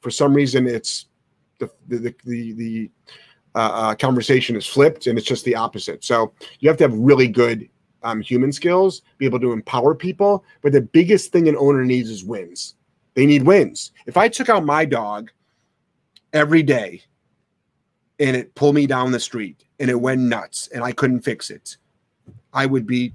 for 0.00 0.10
some 0.10 0.34
reason 0.34 0.66
it's 0.66 1.06
the 1.58 1.70
the 1.88 1.98
the 1.98 2.14
the, 2.24 2.52
the 2.52 2.90
uh, 3.54 3.58
uh, 3.58 3.94
conversation 3.94 4.54
is 4.56 4.66
flipped 4.66 5.06
and 5.06 5.18
it's 5.18 5.26
just 5.26 5.44
the 5.44 5.56
opposite. 5.56 6.04
So 6.04 6.32
you 6.60 6.68
have 6.68 6.78
to 6.78 6.84
have 6.84 6.94
really 6.94 7.28
good 7.28 7.68
um, 8.02 8.20
human 8.20 8.52
skills, 8.52 9.02
be 9.18 9.26
able 9.26 9.40
to 9.40 9.52
empower 9.52 9.94
people. 9.94 10.44
But 10.62 10.72
the 10.72 10.80
biggest 10.80 11.32
thing 11.32 11.48
an 11.48 11.56
owner 11.56 11.84
needs 11.84 12.10
is 12.10 12.24
wins. 12.24 12.74
They 13.14 13.26
need 13.26 13.42
wins. 13.42 13.92
If 14.06 14.16
I 14.16 14.28
took 14.28 14.48
out 14.48 14.64
my 14.64 14.84
dog 14.84 15.30
every 16.32 16.62
day 16.62 17.02
and 18.18 18.36
it 18.36 18.54
pulled 18.54 18.74
me 18.74 18.86
down 18.86 19.10
the 19.12 19.20
street 19.20 19.64
and 19.78 19.90
it 19.90 20.00
went 20.00 20.20
nuts 20.20 20.68
and 20.68 20.84
I 20.84 20.92
couldn't 20.92 21.20
fix 21.20 21.50
it, 21.50 21.76
I 22.52 22.66
would 22.66 22.86
be 22.86 23.12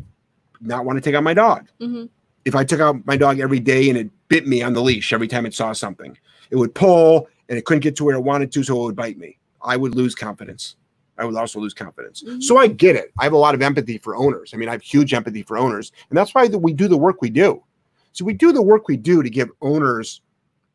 not 0.62 0.86
want 0.86 0.98
to 0.98 1.02
take 1.02 1.16
out 1.16 1.24
my 1.24 1.34
dog. 1.34 1.68
Mm-hmm. 1.80 2.06
If 2.44 2.56
I 2.56 2.64
took 2.64 2.80
out 2.80 3.06
my 3.06 3.18
dog 3.18 3.40
every 3.40 3.60
day 3.60 3.90
and 3.90 3.98
it 3.98 4.10
bit 4.28 4.48
me 4.48 4.62
on 4.62 4.74
the 4.74 4.82
leash 4.82 5.14
every 5.14 5.28
time 5.28 5.46
it 5.46 5.54
saw 5.54 5.74
something, 5.74 6.18
it 6.50 6.56
would 6.56 6.76
pull 6.76 7.28
and 7.50 7.58
it 7.58 7.66
couldn't 7.66 7.82
get 7.82 7.96
to 7.98 8.04
where 8.04 8.16
it 8.16 8.22
wanted 8.22 8.52
to, 8.52 8.64
so 8.64 8.80
it 8.82 8.84
would 8.86 8.96
bite 8.96 9.18
me. 9.18 9.38
I 9.62 9.78
would 9.78 9.96
lose 9.96 10.16
confidence. 10.16 10.76
I 11.18 11.26
would 11.26 11.36
also 11.36 11.60
lose 11.60 11.74
confidence. 11.74 12.24
Mhm. 12.24 12.42
So 12.44 12.58
I 12.58 12.68
get 12.68 12.96
it. 12.96 13.14
I 13.20 13.24
have 13.24 13.34
a 13.34 13.38
lot 13.38 13.56
of 13.56 13.62
empathy 13.62 13.98
for 13.98 14.16
owners. 14.16 14.52
I 14.54 14.58
mean, 14.58 14.68
I 14.70 14.74
have 14.74 14.82
huge 14.82 15.14
empathy 15.14 15.44
for 15.44 15.58
owners, 15.58 15.92
and 16.10 16.18
that's 16.18 16.36
why 16.36 16.48
we 16.48 16.74
do 16.74 16.88
the 16.88 16.98
work 16.98 17.22
we 17.22 17.30
do. 17.30 17.64
So 18.12 18.26
we 18.26 18.34
do 18.34 18.52
the 18.52 18.62
work 18.62 18.88
we 18.88 18.98
do 18.98 19.24
to 19.24 19.30
give 19.30 19.50
owners 19.62 20.22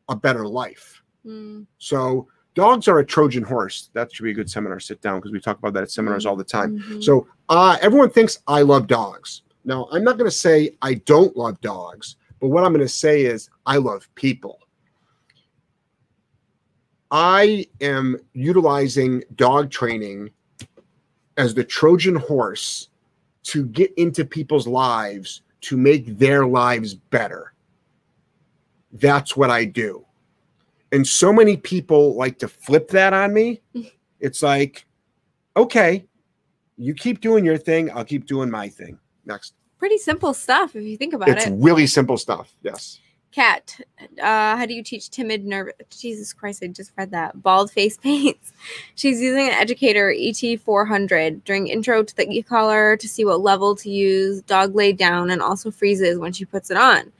a 0.09 0.15
better 0.15 0.47
life. 0.47 1.01
Mm, 1.25 1.65
So 1.77 2.27
dogs 2.55 2.87
are 2.87 2.99
a 2.99 3.05
Trojan 3.05 3.43
horse. 3.43 3.89
That 3.93 4.13
should 4.13 4.23
be 4.23 4.31
a 4.31 4.33
good 4.33 4.49
seminar. 4.49 4.79
Sit 4.79 5.01
down 5.01 5.19
because 5.19 5.31
we 5.31 5.39
talk 5.39 5.57
about 5.59 5.73
that 5.73 5.83
at 5.83 5.91
seminars 5.91 6.25
all 6.25 6.35
the 6.35 6.43
time. 6.43 6.79
mhm. 6.79 7.03
So 7.03 7.27
uh, 7.49 7.77
everyone 7.81 8.09
thinks 8.09 8.39
I 8.47 8.61
love 8.63 8.87
dogs. 8.87 9.43
Now, 9.63 9.87
I'm 9.91 10.03
not 10.03 10.17
going 10.17 10.29
to 10.29 10.35
say 10.35 10.75
I 10.81 10.95
don't 10.95 11.37
love 11.37 11.61
dogs, 11.61 12.15
but 12.39 12.47
what 12.49 12.63
I'm 12.63 12.73
going 12.73 12.85
to 12.85 12.89
say 12.89 13.23
is 13.25 13.49
I 13.67 13.77
love 13.77 14.07
people. 14.15 14.59
I 17.11 17.67
am 17.81 18.17
utilizing 18.33 19.23
dog 19.35 19.69
training 19.69 20.31
as 21.37 21.53
the 21.53 21.63
Trojan 21.63 22.15
horse 22.15 22.87
to 23.43 23.65
get 23.65 23.93
into 23.95 24.23
people's 24.23 24.67
lives 24.67 25.41
to 25.61 25.77
make 25.77 26.17
their 26.17 26.45
lives 26.45 26.93
better. 26.93 27.53
That's 28.93 29.35
what 29.35 29.49
I 29.49 29.65
do. 29.65 30.05
And 30.91 31.07
so 31.07 31.31
many 31.31 31.57
people 31.57 32.15
like 32.15 32.39
to 32.39 32.47
flip 32.47 32.89
that 32.89 33.13
on 33.13 33.33
me. 33.33 33.61
It's 34.23 34.43
like, 34.43 34.85
okay, 35.57 36.05
you 36.77 36.93
keep 36.93 37.21
doing 37.21 37.43
your 37.43 37.57
thing, 37.57 37.89
I'll 37.89 38.05
keep 38.05 38.27
doing 38.27 38.51
my 38.51 38.69
thing. 38.69 38.99
Next. 39.25 39.55
Pretty 39.79 39.97
simple 39.97 40.35
stuff 40.35 40.75
if 40.75 40.83
you 40.83 40.95
think 40.95 41.15
about 41.15 41.27
It's 41.27 41.47
it. 41.47 41.53
It's 41.53 41.63
really 41.63 41.87
simple 41.87 42.17
stuff. 42.17 42.53
Yes. 42.61 42.99
Kat, 43.31 43.79
uh, 44.21 44.57
how 44.57 44.65
do 44.65 44.73
you 44.73 44.83
teach 44.83 45.09
timid, 45.09 45.45
nervous? 45.45 45.73
Jesus 45.89 46.33
Christ, 46.33 46.61
I 46.63 46.67
just 46.67 46.91
read 46.97 47.11
that. 47.11 47.41
Bald 47.41 47.71
face 47.71 47.97
paints. 48.03 48.51
She's 48.95 49.21
using 49.21 49.47
an 49.47 49.53
educator 49.53 50.13
ET400 50.13 51.43
during 51.45 51.67
intro 51.67 52.03
to 52.03 52.15
the 52.15 52.29
e 52.29 52.43
collar 52.43 52.97
to 52.97 53.07
see 53.07 53.23
what 53.23 53.39
level 53.39 53.75
to 53.77 53.89
use, 53.89 54.41
dog 54.41 54.75
laid 54.75 54.97
down, 54.97 55.31
and 55.31 55.41
also 55.41 55.71
freezes 55.71 56.19
when 56.19 56.33
she 56.33 56.43
puts 56.43 56.69
it 56.69 56.77
on. 56.77 57.11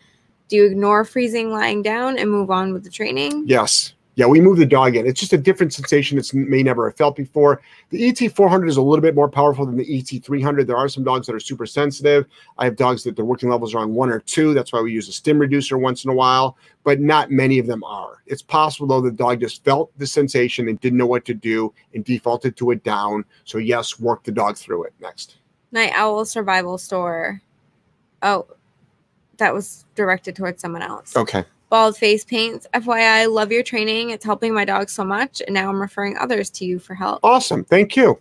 Do 0.50 0.58
you 0.58 0.66
ignore 0.66 1.06
freezing 1.06 1.52
lying 1.52 1.82
down 1.82 2.18
and 2.18 2.30
move 2.30 2.52
on 2.52 2.74
with 2.74 2.84
the 2.84 2.90
training? 2.90 3.44
Yes. 3.48 3.94
Yeah, 4.16 4.26
we 4.26 4.42
move 4.42 4.58
the 4.58 4.66
dog 4.66 4.96
in. 4.96 5.08
It's 5.08 5.20
just 5.20 5.32
a 5.32 5.38
different 5.38 5.74
sensation 5.74 6.18
it's 6.18 6.34
may 6.34 6.62
never 6.64 6.90
have 6.90 6.98
felt 6.98 7.16
before. 7.16 7.62
The 7.92 8.12
ET400 8.12 8.68
is 8.68 8.76
a 8.76 8.82
little 8.82 9.02
bit 9.02 9.16
more 9.16 9.30
powerful 9.30 9.66
than 9.66 9.78
the 9.78 9.86
ET300. 9.86 10.68
There 10.68 10.76
are 10.76 10.90
some 10.90 11.06
dogs 11.06 11.28
that 11.28 11.36
are 11.36 11.40
super 11.40 11.66
sensitive. 11.66 12.26
I 12.58 12.66
have 12.66 12.76
dogs 12.76 13.04
that 13.04 13.16
their 13.16 13.24
working 13.24 13.50
levels 13.50 13.74
are 13.74 13.80
on 13.80 13.94
one 13.94 14.10
or 14.10 14.20
two. 14.20 14.54
That's 14.54 14.74
why 14.74 14.82
we 14.82 14.92
use 14.92 15.08
a 15.08 15.14
stim 15.14 15.40
reducer 15.40 15.78
once 15.78 16.04
in 16.04 16.12
a 16.12 16.14
while, 16.14 16.58
but 16.84 17.00
not 17.00 17.32
many 17.32 17.58
of 17.58 17.68
them 17.68 17.84
are. 17.86 18.22
It's 18.28 18.42
possible 18.42 18.86
though 18.86 19.02
the 19.02 19.12
dog 19.12 19.40
just 19.40 19.64
felt 19.64 19.98
the 19.98 20.08
sensation 20.08 20.68
and 20.68 20.80
didn't 20.82 20.98
know 20.98 21.08
what 21.08 21.24
to 21.26 21.34
do 21.34 21.74
and 21.94 22.04
defaulted 22.04 22.58
to 22.58 22.72
a 22.72 22.76
down. 22.76 23.24
So 23.46 23.60
yes, 23.60 23.98
work 24.00 24.24
the 24.24 24.32
dog 24.32 24.58
through 24.58 24.84
it. 24.84 24.94
Next. 25.00 25.38
Night 25.72 25.94
Owl 25.96 26.26
Survival 26.26 26.78
Store. 26.78 27.42
Oh, 28.24 28.46
that 29.38 29.54
was 29.54 29.86
directed 29.96 30.36
towards 30.36 30.62
someone 30.62 30.82
else. 30.82 31.16
Okay. 31.16 31.46
Bald 31.72 31.96
face 31.96 32.26
paints. 32.26 32.68
FYI, 32.74 33.32
love 33.32 33.50
your 33.50 33.64
training. 33.64 34.10
It's 34.10 34.26
helping 34.26 34.54
my 34.54 34.66
dog 34.66 34.90
so 34.90 35.06
much, 35.06 35.42
and 35.48 35.54
now 35.54 35.70
I'm 35.70 35.82
referring 35.82 36.18
others 36.18 36.50
to 36.50 36.66
you 36.66 36.80
for 36.80 36.94
help. 36.94 37.22
Awesome. 37.24 37.64
Thank 37.64 37.96
you. 37.96 38.20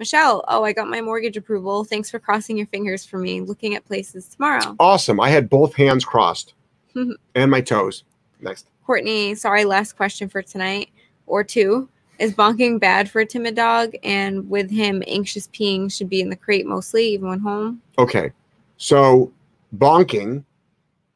Michelle, 0.00 0.44
oh, 0.48 0.64
I 0.64 0.72
got 0.72 0.88
my 0.88 1.00
mortgage 1.00 1.36
approval. 1.36 1.84
Thanks 1.84 2.10
for 2.10 2.18
crossing 2.18 2.58
your 2.58 2.66
fingers 2.66 3.06
for 3.06 3.16
me. 3.18 3.40
Looking 3.40 3.76
at 3.76 3.84
places 3.84 4.26
tomorrow. 4.26 4.74
Awesome. 4.80 5.20
I 5.20 5.28
had 5.28 5.48
both 5.48 5.74
hands 5.74 6.04
crossed 6.04 6.54
and 7.36 7.50
my 7.50 7.60
toes. 7.60 8.02
Next. 8.40 8.66
Courtney, 8.84 9.36
sorry, 9.36 9.64
last 9.64 9.96
question 9.96 10.28
for 10.28 10.42
tonight 10.42 10.90
or 11.28 11.44
two. 11.44 11.88
Is 12.18 12.34
bonking 12.34 12.80
bad 12.80 13.08
for 13.08 13.20
a 13.20 13.26
timid 13.26 13.54
dog? 13.54 13.94
And 14.02 14.50
with 14.50 14.72
him, 14.72 15.04
anxious 15.06 15.46
peeing 15.46 15.92
should 15.96 16.08
be 16.08 16.20
in 16.20 16.30
the 16.30 16.36
crate 16.36 16.66
mostly, 16.66 17.06
even 17.10 17.28
when 17.28 17.38
home. 17.38 17.80
Okay. 17.96 18.32
So 18.76 19.32
bonking 19.76 20.42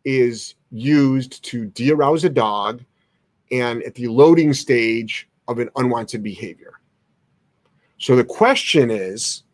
is 0.04 0.54
used 0.72 1.44
to 1.44 1.66
de-arouse 1.66 2.24
a 2.24 2.30
dog 2.30 2.82
and 3.52 3.82
at 3.82 3.94
the 3.94 4.08
loading 4.08 4.52
stage 4.52 5.28
of 5.46 5.58
an 5.58 5.68
unwanted 5.76 6.22
behavior. 6.22 6.80
So 7.98 8.16
the 8.16 8.24
question 8.24 8.90
is 8.90 9.44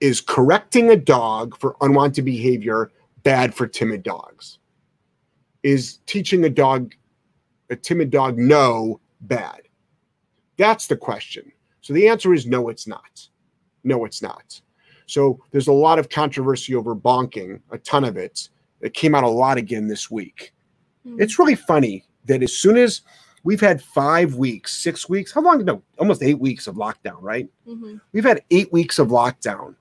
is 0.00 0.20
correcting 0.20 0.90
a 0.90 0.96
dog 0.96 1.58
for 1.58 1.76
unwanted 1.80 2.24
behavior 2.24 2.90
bad 3.24 3.52
for 3.54 3.66
timid 3.66 4.02
dogs? 4.02 4.58
Is 5.62 5.98
teaching 6.06 6.44
a 6.44 6.50
dog 6.50 6.94
a 7.70 7.76
timid 7.76 8.10
dog 8.10 8.38
no 8.38 9.00
bad? 9.22 9.62
That's 10.56 10.86
the 10.86 10.96
question. 10.96 11.50
So 11.80 11.92
the 11.92 12.08
answer 12.08 12.34
is 12.34 12.46
no 12.46 12.68
it's 12.68 12.86
not. 12.86 13.28
No 13.84 14.04
it's 14.04 14.22
not. 14.22 14.60
So 15.06 15.40
there's 15.50 15.68
a 15.68 15.72
lot 15.72 15.98
of 15.98 16.10
controversy 16.10 16.74
over 16.74 16.94
bonking, 16.94 17.60
a 17.70 17.78
ton 17.78 18.04
of 18.04 18.16
it. 18.16 18.50
It 18.80 18.94
came 18.94 19.14
out 19.14 19.24
a 19.24 19.28
lot 19.28 19.58
again 19.58 19.88
this 19.88 20.10
week. 20.10 20.52
Hmm. 21.04 21.20
It's 21.20 21.38
really 21.38 21.54
funny 21.54 22.04
that 22.26 22.42
as 22.42 22.54
soon 22.56 22.76
as 22.76 23.02
we've 23.44 23.60
had 23.60 23.82
five 23.82 24.34
weeks, 24.34 24.76
six 24.76 25.08
weeks, 25.08 25.32
how 25.32 25.40
long? 25.40 25.64
No, 25.64 25.82
almost 25.98 26.22
eight 26.22 26.38
weeks 26.38 26.66
of 26.66 26.76
lockdown, 26.76 27.18
right? 27.20 27.48
Mhm. 27.66 28.00
We've 28.12 28.24
had 28.24 28.42
eight 28.50 28.72
weeks 28.72 28.98
of 28.98 29.08
lockdown. 29.08 29.74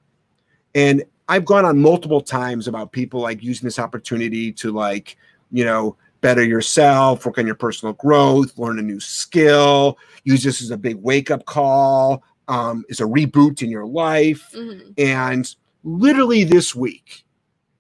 And 0.76 1.04
I've 1.28 1.46
gone 1.46 1.66
on 1.66 1.80
multiple 1.80 2.22
times 2.22 2.68
about 2.68 2.92
people 2.92 3.20
like 3.20 3.44
using 3.44 3.68
this 3.68 3.80
opportunity 3.80 4.52
to 4.54 4.72
like, 4.72 5.18
you 5.52 5.66
know, 5.66 5.98
better 6.22 6.44
yourself, 6.44 7.26
work 7.26 7.38
on 7.38 7.46
your 7.46 7.56
personal 7.56 7.94
growth, 7.94 8.58
learn 8.58 8.80
a 8.80 8.82
new 8.82 9.00
skill, 9.00 9.98
use 10.24 10.44
this 10.44 10.62
as 10.62 10.72
a 10.72 10.78
big 10.78 10.96
wake 10.98 11.30
up 11.30 11.46
call, 11.46 12.24
um, 12.48 12.86
as 12.90 13.02
a 13.02 13.04
reboot 13.04 13.62
in 13.62 13.70
your 13.70 13.86
life. 13.86 14.50
Mhm. 14.56 14.94
And 14.98 15.56
literally 15.84 16.44
this 16.44 16.74
week, 16.74 17.24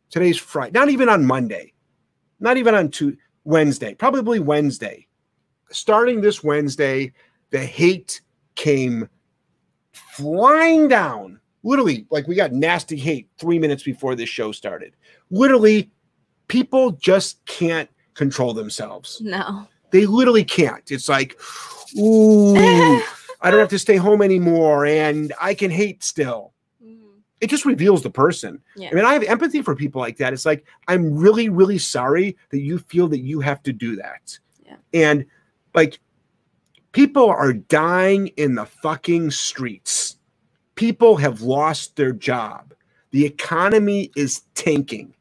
today's 0.10 0.38
Friday, 0.38 0.72
not 0.72 0.90
even 0.90 1.10
on 1.10 1.26
Monday, 1.26 1.74
not 2.40 2.58
even 2.58 2.76
on 2.76 2.90
two, 2.90 3.18
Wednesday, 3.44 3.94
probably 3.94 4.40
Wednesday. 4.40 5.08
Starting 5.70 6.22
this 6.22 6.44
Wednesday, 6.44 7.14
the 7.50 7.60
hate 7.60 8.22
came 8.56 9.10
flying 9.92 10.88
down, 10.88 11.40
literally, 11.64 12.06
like 12.10 12.28
we 12.28 12.36
got 12.36 12.52
nasty 12.52 12.98
hate 12.98 13.30
three 13.38 13.60
minutes 13.60 13.84
before 13.84 14.16
this 14.16 14.30
show 14.30 14.52
started. 14.52 14.96
Literally, 15.30 15.90
people 16.48 16.92
just 16.92 17.46
can't 17.46 17.90
control 18.14 18.54
themselves. 18.54 19.22
No. 19.22 19.68
They 19.92 20.06
literally 20.06 20.44
can't. 20.44 20.92
It's 20.92 21.08
like, 21.08 21.40
ooh, 21.98 22.56
I 23.42 23.52
don't 23.52 23.60
have 23.60 23.70
to 23.70 23.80
stay 23.80 23.96
home 23.96 24.22
anymore 24.22 24.86
and 24.86 25.34
I 25.40 25.54
can 25.54 25.72
hate 25.72 26.04
still. 26.04 26.54
It 27.40 27.50
just 27.50 27.66
reveals 27.66 28.02
the 28.02 28.10
person. 28.10 28.62
Yeah. 28.76 28.90
I 28.92 28.94
mean, 28.96 29.06
I 29.06 29.14
have 29.14 29.24
empathy 29.24 29.62
for 29.62 29.76
people 29.76 30.02
like 30.02 30.18
that. 30.18 30.34
It's 30.34 30.46
like, 30.46 30.66
I'm 30.88 31.16
really, 31.16 31.50
really 31.50 31.78
sorry 31.78 32.36
that 32.50 32.62
you 32.62 32.80
feel 32.80 33.08
that 33.10 33.20
you 33.20 33.40
have 33.42 33.62
to 33.64 33.74
do 33.74 33.96
that. 33.98 34.38
Yeah. 34.66 34.78
And 34.94 35.26
like, 35.76 36.00
people 36.94 37.30
are 37.30 37.54
dying 37.54 38.28
in 38.38 38.56
the 38.56 38.66
fucking 38.66 39.30
streets. 39.32 40.18
People 40.76 41.16
have 41.18 41.42
lost 41.42 41.96
their 41.96 42.12
job. 42.12 42.74
The 43.12 43.26
economy 43.26 44.12
is 44.16 44.42
tanking. 44.56 45.14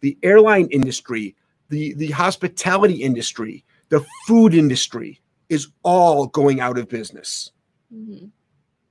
The 0.00 0.16
airline 0.22 0.68
industry, 0.70 1.34
the, 1.70 1.94
the 1.94 2.10
hospitality 2.12 3.02
industry, 3.02 3.64
the 3.88 4.04
food 4.26 4.54
industry 4.54 5.20
is 5.48 5.68
all 5.82 6.26
going 6.28 6.60
out 6.60 6.78
of 6.78 6.88
business 6.88 7.50
Mhm. 7.94 8.30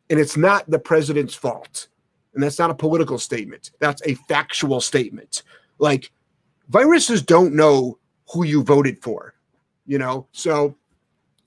and 0.09 0.19
it's 0.19 0.37
not 0.37 0.69
the 0.69 0.79
president's 0.79 1.33
fault. 1.33 1.87
And 2.33 2.41
that's 2.41 2.59
not 2.59 2.69
a 2.71 2.75
political 2.75 3.19
statement. 3.19 3.71
That's 3.79 4.01
a 4.05 4.15
factual 4.15 4.81
statement. 4.81 5.43
Like 5.79 6.11
viruses 6.69 7.21
don't 7.21 7.53
know 7.53 7.97
who 8.31 8.45
you 8.45 8.63
voted 8.63 9.01
for, 9.01 9.35
you 9.85 9.97
know? 9.99 10.27
So 10.31 10.75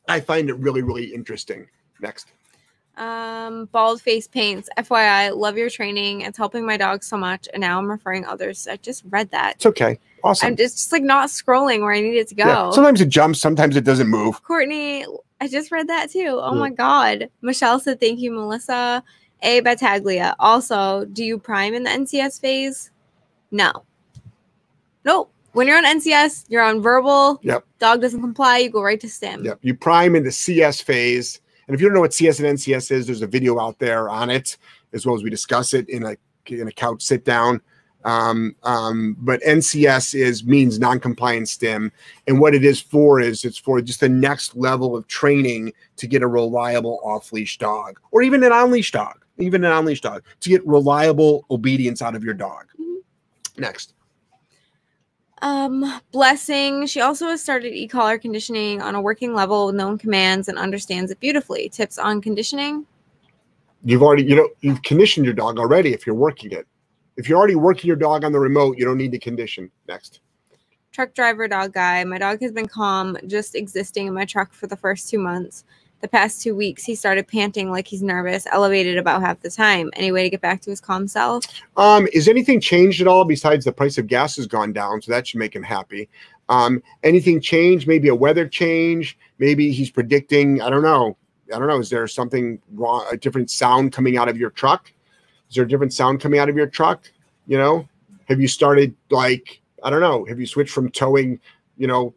I 0.08 0.20
find 0.20 0.48
it 0.48 0.54
really, 0.54 0.82
really 0.82 1.06
interesting. 1.06 1.66
Next. 2.00 2.28
Um, 2.96 3.66
bald 3.72 4.00
face 4.00 4.26
paints. 4.26 4.68
FYI, 4.78 5.36
love 5.36 5.58
your 5.58 5.68
training. 5.68 6.22
It's 6.22 6.38
helping 6.38 6.64
my 6.64 6.78
dog 6.78 7.04
so 7.04 7.18
much, 7.18 7.46
and 7.52 7.60
now 7.60 7.78
I'm 7.78 7.90
referring 7.90 8.24
others. 8.24 8.66
I 8.66 8.76
just 8.76 9.02
read 9.10 9.30
that. 9.32 9.56
It's 9.56 9.66
okay. 9.66 9.98
Awesome. 10.24 10.46
I'm 10.46 10.56
just, 10.56 10.78
just 10.78 10.92
like 10.92 11.02
not 11.02 11.28
scrolling 11.28 11.80
where 11.80 11.92
I 11.92 12.00
need 12.00 12.16
it 12.16 12.28
to 12.28 12.34
go. 12.34 12.46
Yeah. 12.46 12.70
Sometimes 12.70 13.02
it 13.02 13.10
jumps, 13.10 13.38
sometimes 13.38 13.76
it 13.76 13.84
doesn't 13.84 14.08
move. 14.08 14.42
Courtney, 14.42 15.04
I 15.42 15.48
just 15.48 15.70
read 15.70 15.88
that 15.88 16.10
too. 16.10 16.38
Oh 16.40 16.54
Yeah. 16.54 16.58
my 16.58 16.70
god. 16.70 17.28
Michelle 17.42 17.78
said 17.80 18.00
thank 18.00 18.18
you, 18.18 18.30
Melissa. 18.32 19.04
A 19.42 19.60
Battaglia. 19.60 20.34
Also, 20.38 21.04
do 21.06 21.24
you 21.24 21.38
prime 21.38 21.74
in 21.74 21.82
the 21.82 21.90
NCS 21.90 22.40
phase? 22.40 22.90
No. 23.50 23.84
Nope. 25.04 25.32
When 25.52 25.66
you're 25.66 25.78
on 25.78 25.84
NCS, 25.84 26.46
you're 26.48 26.62
on 26.62 26.82
verbal. 26.82 27.40
Yep. 27.42 27.64
Dog 27.78 28.02
doesn't 28.02 28.20
comply, 28.20 28.58
you 28.58 28.70
go 28.70 28.82
right 28.82 29.00
to 29.00 29.08
stim. 29.08 29.44
Yep. 29.44 29.58
You 29.62 29.74
prime 29.74 30.14
in 30.14 30.24
the 30.24 30.32
CS 30.32 30.80
phase. 30.80 31.40
And 31.66 31.74
if 31.74 31.80
you 31.80 31.88
don't 31.88 31.94
know 31.94 32.00
what 32.00 32.14
CS 32.14 32.40
and 32.40 32.58
NCS 32.58 32.90
is, 32.90 33.06
there's 33.06 33.22
a 33.22 33.26
video 33.26 33.58
out 33.58 33.78
there 33.78 34.08
on 34.08 34.30
it, 34.30 34.56
as 34.92 35.06
well 35.06 35.14
as 35.14 35.22
we 35.22 35.30
discuss 35.30 35.74
it 35.74 35.88
in 35.88 36.04
a 36.04 36.16
in 36.46 36.68
a 36.68 36.72
couch 36.72 37.02
sit 37.02 37.24
down. 37.24 37.60
Um, 38.04 38.54
um, 38.62 39.16
but 39.18 39.42
NCS 39.42 40.14
is 40.14 40.44
means 40.44 40.78
non-compliant 40.78 41.48
stim, 41.48 41.90
and 42.28 42.40
what 42.40 42.54
it 42.54 42.64
is 42.64 42.80
for 42.80 43.18
is 43.18 43.44
it's 43.44 43.58
for 43.58 43.80
just 43.80 43.98
the 43.98 44.08
next 44.08 44.54
level 44.54 44.96
of 44.96 45.08
training 45.08 45.72
to 45.96 46.06
get 46.06 46.22
a 46.22 46.28
reliable 46.28 47.00
off-leash 47.02 47.58
dog, 47.58 47.98
or 48.12 48.22
even 48.22 48.44
an 48.44 48.52
on-leash 48.52 48.92
dog, 48.92 49.24
even 49.38 49.64
an 49.64 49.72
on-leash 49.72 50.00
dog, 50.00 50.22
to 50.40 50.48
get 50.48 50.66
reliable 50.66 51.44
obedience 51.50 52.02
out 52.02 52.14
of 52.14 52.24
your 52.24 52.34
dog. 52.34 52.66
Mhm. 52.78 52.96
Next. 53.58 53.94
Um, 55.42 56.00
blessing. 56.12 56.86
She 56.86 57.00
also 57.00 57.26
has 57.28 57.42
started 57.42 57.74
e-collar 57.74 58.18
conditioning 58.18 58.80
on 58.80 58.94
a 58.94 59.00
working 59.00 59.34
level 59.34 59.66
with 59.66 59.74
known 59.74 59.98
commands 59.98 60.48
and 60.48 60.58
understands 60.58 61.10
it 61.10 61.20
beautifully. 61.20 61.68
Tips 61.68 61.98
on 61.98 62.22
conditioning. 62.22 62.86
You've 63.84 64.02
already, 64.02 64.24
you 64.24 64.34
know, 64.34 64.48
you've 64.60 64.82
conditioned 64.82 65.26
your 65.26 65.34
dog 65.34 65.58
already 65.58 65.92
if 65.92 66.06
you're 66.06 66.16
working 66.16 66.52
it. 66.52 66.66
If 67.18 67.28
you're 67.28 67.38
already 67.38 67.54
working 67.54 67.86
your 67.86 67.96
dog 67.96 68.24
on 68.24 68.32
the 68.32 68.38
remote, 68.40 68.78
you 68.78 68.84
don't 68.84 68.96
need 68.96 69.12
to 69.12 69.18
condition. 69.18 69.70
Next. 69.88 70.20
truck 70.92 71.12
driver 71.12 71.46
dog 71.46 71.74
guy. 71.74 72.02
My 72.04 72.16
dog 72.16 72.40
has 72.40 72.52
been 72.52 72.66
calm, 72.66 73.18
just 73.26 73.54
existing 73.54 74.06
in 74.06 74.14
my 74.14 74.24
truck 74.24 74.54
for 74.54 74.66
the 74.66 74.76
first 74.76 75.10
two 75.10 75.18
months. 75.18 75.64
The 76.06 76.10
past 76.10 76.40
two 76.40 76.54
weeks, 76.54 76.84
he 76.84 76.94
started 76.94 77.26
panting 77.26 77.68
like 77.68 77.88
he's 77.88 78.00
nervous, 78.00 78.46
elevated 78.52 78.96
about 78.96 79.22
half 79.22 79.40
the 79.40 79.50
time. 79.50 79.90
Any 79.94 80.12
way 80.12 80.22
to 80.22 80.30
get 80.30 80.40
back 80.40 80.60
to 80.60 80.70
his 80.70 80.80
calm 80.80 81.08
self? 81.08 81.44
Um, 81.76 82.06
is 82.12 82.28
anything 82.28 82.60
changed 82.60 83.00
at 83.00 83.08
all 83.08 83.24
besides 83.24 83.64
the 83.64 83.72
price 83.72 83.98
of 83.98 84.06
gas 84.06 84.36
has 84.36 84.46
gone 84.46 84.72
down? 84.72 85.02
So 85.02 85.10
that 85.10 85.26
should 85.26 85.40
make 85.40 85.56
him 85.56 85.64
happy. 85.64 86.08
Um, 86.48 86.80
anything 87.02 87.40
changed? 87.40 87.88
Maybe 87.88 88.06
a 88.06 88.14
weather 88.14 88.46
change. 88.46 89.18
Maybe 89.40 89.72
he's 89.72 89.90
predicting. 89.90 90.62
I 90.62 90.70
don't 90.70 90.84
know. 90.84 91.16
I 91.52 91.58
don't 91.58 91.66
know. 91.66 91.80
Is 91.80 91.90
there 91.90 92.06
something 92.06 92.60
wrong? 92.74 93.04
A 93.10 93.16
different 93.16 93.50
sound 93.50 93.92
coming 93.92 94.16
out 94.16 94.28
of 94.28 94.36
your 94.36 94.50
truck? 94.50 94.92
Is 95.48 95.56
there 95.56 95.64
a 95.64 95.68
different 95.68 95.92
sound 95.92 96.20
coming 96.20 96.38
out 96.38 96.48
of 96.48 96.54
your 96.54 96.68
truck? 96.68 97.10
You 97.48 97.58
know, 97.58 97.88
have 98.28 98.40
you 98.40 98.46
started 98.46 98.94
like 99.10 99.60
I 99.82 99.90
don't 99.90 100.00
know? 100.00 100.24
Have 100.26 100.38
you 100.38 100.46
switched 100.46 100.72
from 100.72 100.88
towing, 100.88 101.40
you 101.76 101.88
know, 101.88 102.14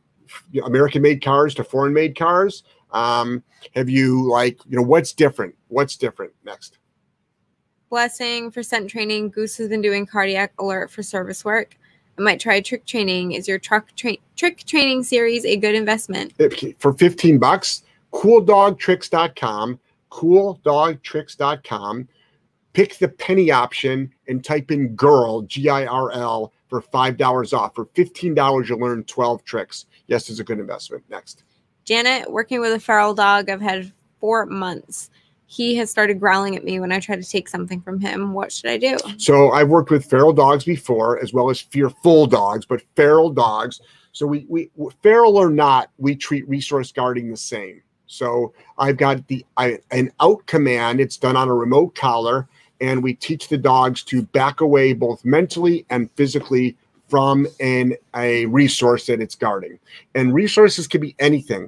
American-made 0.63 1.23
cars 1.23 1.55
to 1.55 1.63
foreign-made 1.63 2.15
cars? 2.15 2.61
Um, 2.91 3.43
have 3.75 3.89
you 3.89 4.27
like 4.29 4.59
you 4.67 4.77
know 4.77 4.83
what's 4.83 5.13
different? 5.13 5.55
What's 5.67 5.95
different? 5.97 6.33
Next. 6.43 6.77
Blessing 7.89 8.51
for 8.51 8.61
scent 8.61 8.89
training. 8.89 9.29
Goose 9.29 9.57
has 9.57 9.67
been 9.67 9.81
doing 9.81 10.05
cardiac 10.05 10.53
alert 10.59 10.91
for 10.91 11.01
service 11.01 11.43
work. 11.43 11.75
I 12.17 12.21
might 12.21 12.39
try 12.39 12.61
trick 12.61 12.85
training. 12.85 13.31
Is 13.31 13.47
your 13.47 13.57
truck 13.57 13.95
tra- 13.95 14.17
trick 14.35 14.63
training 14.65 15.03
series 15.03 15.45
a 15.45 15.55
good 15.55 15.73
investment? 15.73 16.33
For 16.79 16.93
15 16.93 17.39
bucks 17.39 17.83
cooldogtricks.com 18.13 19.79
cooldogtricks.com 20.11 22.07
pick 22.73 22.97
the 22.97 23.07
penny 23.07 23.51
option 23.51 24.11
and 24.27 24.43
type 24.43 24.71
in 24.71 24.95
girl 24.95 25.43
g-i-r-l 25.43 26.51
for 26.67 26.81
five 26.81 27.17
dollars 27.17 27.53
off 27.53 27.75
for 27.75 27.85
$15 27.85 28.67
you'll 28.67 28.79
learn 28.79 29.03
12 29.03 29.43
tricks 29.43 29.85
yes 30.07 30.29
it's 30.29 30.39
a 30.39 30.43
good 30.43 30.59
investment 30.59 31.03
next 31.09 31.43
Janet, 31.89 32.31
working 32.31 32.59
with 32.59 32.71
a 32.71 32.79
feral 32.79 33.15
dog, 33.15 33.49
I've 33.49 33.61
had 33.61 33.91
four 34.19 34.45
months. 34.45 35.09
He 35.47 35.75
has 35.77 35.89
started 35.89 36.19
growling 36.19 36.55
at 36.55 36.63
me 36.63 36.79
when 36.79 36.91
I 36.91 36.99
try 36.99 37.15
to 37.15 37.23
take 37.23 37.49
something 37.49 37.81
from 37.81 37.99
him. 37.99 38.33
What 38.33 38.51
should 38.51 38.69
I 38.69 38.77
do? 38.77 38.95
so 39.17 39.49
i've 39.53 39.69
worked 39.69 39.89
with 39.89 40.05
feral 40.05 40.31
dogs 40.31 40.63
before 40.63 41.19
as 41.19 41.33
well 41.33 41.49
as 41.49 41.59
fearful 41.59 42.27
dogs 42.27 42.63
but 42.63 42.83
feral 42.95 43.31
dogs 43.31 43.81
so 44.11 44.27
we 44.27 44.45
we 44.47 44.69
feral 45.01 45.35
or 45.35 45.49
not 45.49 45.89
we 45.97 46.15
treat 46.15 46.47
resource 46.47 46.91
guarding 46.91 47.31
the 47.31 47.37
same 47.37 47.81
so 48.05 48.53
i've 48.77 48.97
got 48.97 49.27
the 49.27 49.43
I, 49.57 49.79
an 49.89 50.11
out 50.19 50.45
command 50.45 50.99
it's 50.99 51.17
done 51.17 51.35
on 51.35 51.49
a 51.49 51.53
remote 51.55 51.95
collar 51.95 52.47
and 52.81 53.01
we 53.01 53.15
teach 53.15 53.47
the 53.47 53.57
dogs 53.57 54.03
to 54.03 54.21
back 54.21 54.61
away 54.61 54.93
both 54.93 55.25
mentally 55.25 55.87
and 55.89 56.11
physically 56.11 56.77
from 57.07 57.47
an 57.59 57.95
a 58.15 58.45
resource 58.45 59.07
that 59.07 59.19
it's 59.19 59.35
guarding 59.35 59.79
and 60.13 60.35
resources 60.35 60.87
can 60.87 61.01
be 61.01 61.15
anything 61.17 61.67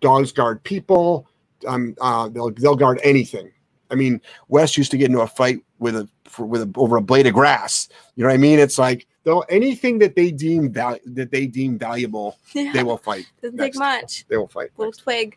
dogs 0.00 0.32
guard 0.32 0.62
people. 0.62 1.26
Um 1.66 1.96
uh 2.00 2.28
they'll, 2.28 2.50
they'll 2.50 2.76
guard 2.76 3.00
anything. 3.02 3.50
I 3.90 3.94
mean 3.94 4.20
wes 4.48 4.76
used 4.76 4.90
to 4.90 4.98
get 4.98 5.06
into 5.06 5.20
a 5.20 5.26
fight 5.26 5.58
with 5.78 5.96
a 5.96 6.08
for, 6.24 6.44
with 6.44 6.62
a, 6.62 6.70
over 6.76 6.96
a 6.96 7.02
blade 7.02 7.26
of 7.26 7.34
grass. 7.34 7.88
You 8.16 8.24
know 8.24 8.28
what 8.28 8.34
i 8.34 8.38
mean? 8.38 8.58
It's 8.58 8.78
like 8.78 9.06
they'll 9.24 9.44
anything 9.48 9.98
that 10.00 10.14
they 10.16 10.30
deem 10.30 10.72
val- 10.72 10.98
that 11.06 11.30
they 11.30 11.46
deem 11.46 11.78
valuable 11.78 12.38
Yeah, 12.52 12.72
they 12.72 12.82
will 12.82 12.98
fight. 12.98 13.26
Doesn't 13.42 13.56
next. 13.56 13.76
take 13.76 13.78
much. 13.78 14.24
they 14.28 14.36
will 14.36 14.48
fight. 14.48 14.70
Little 14.76 14.92
twig. 14.92 15.36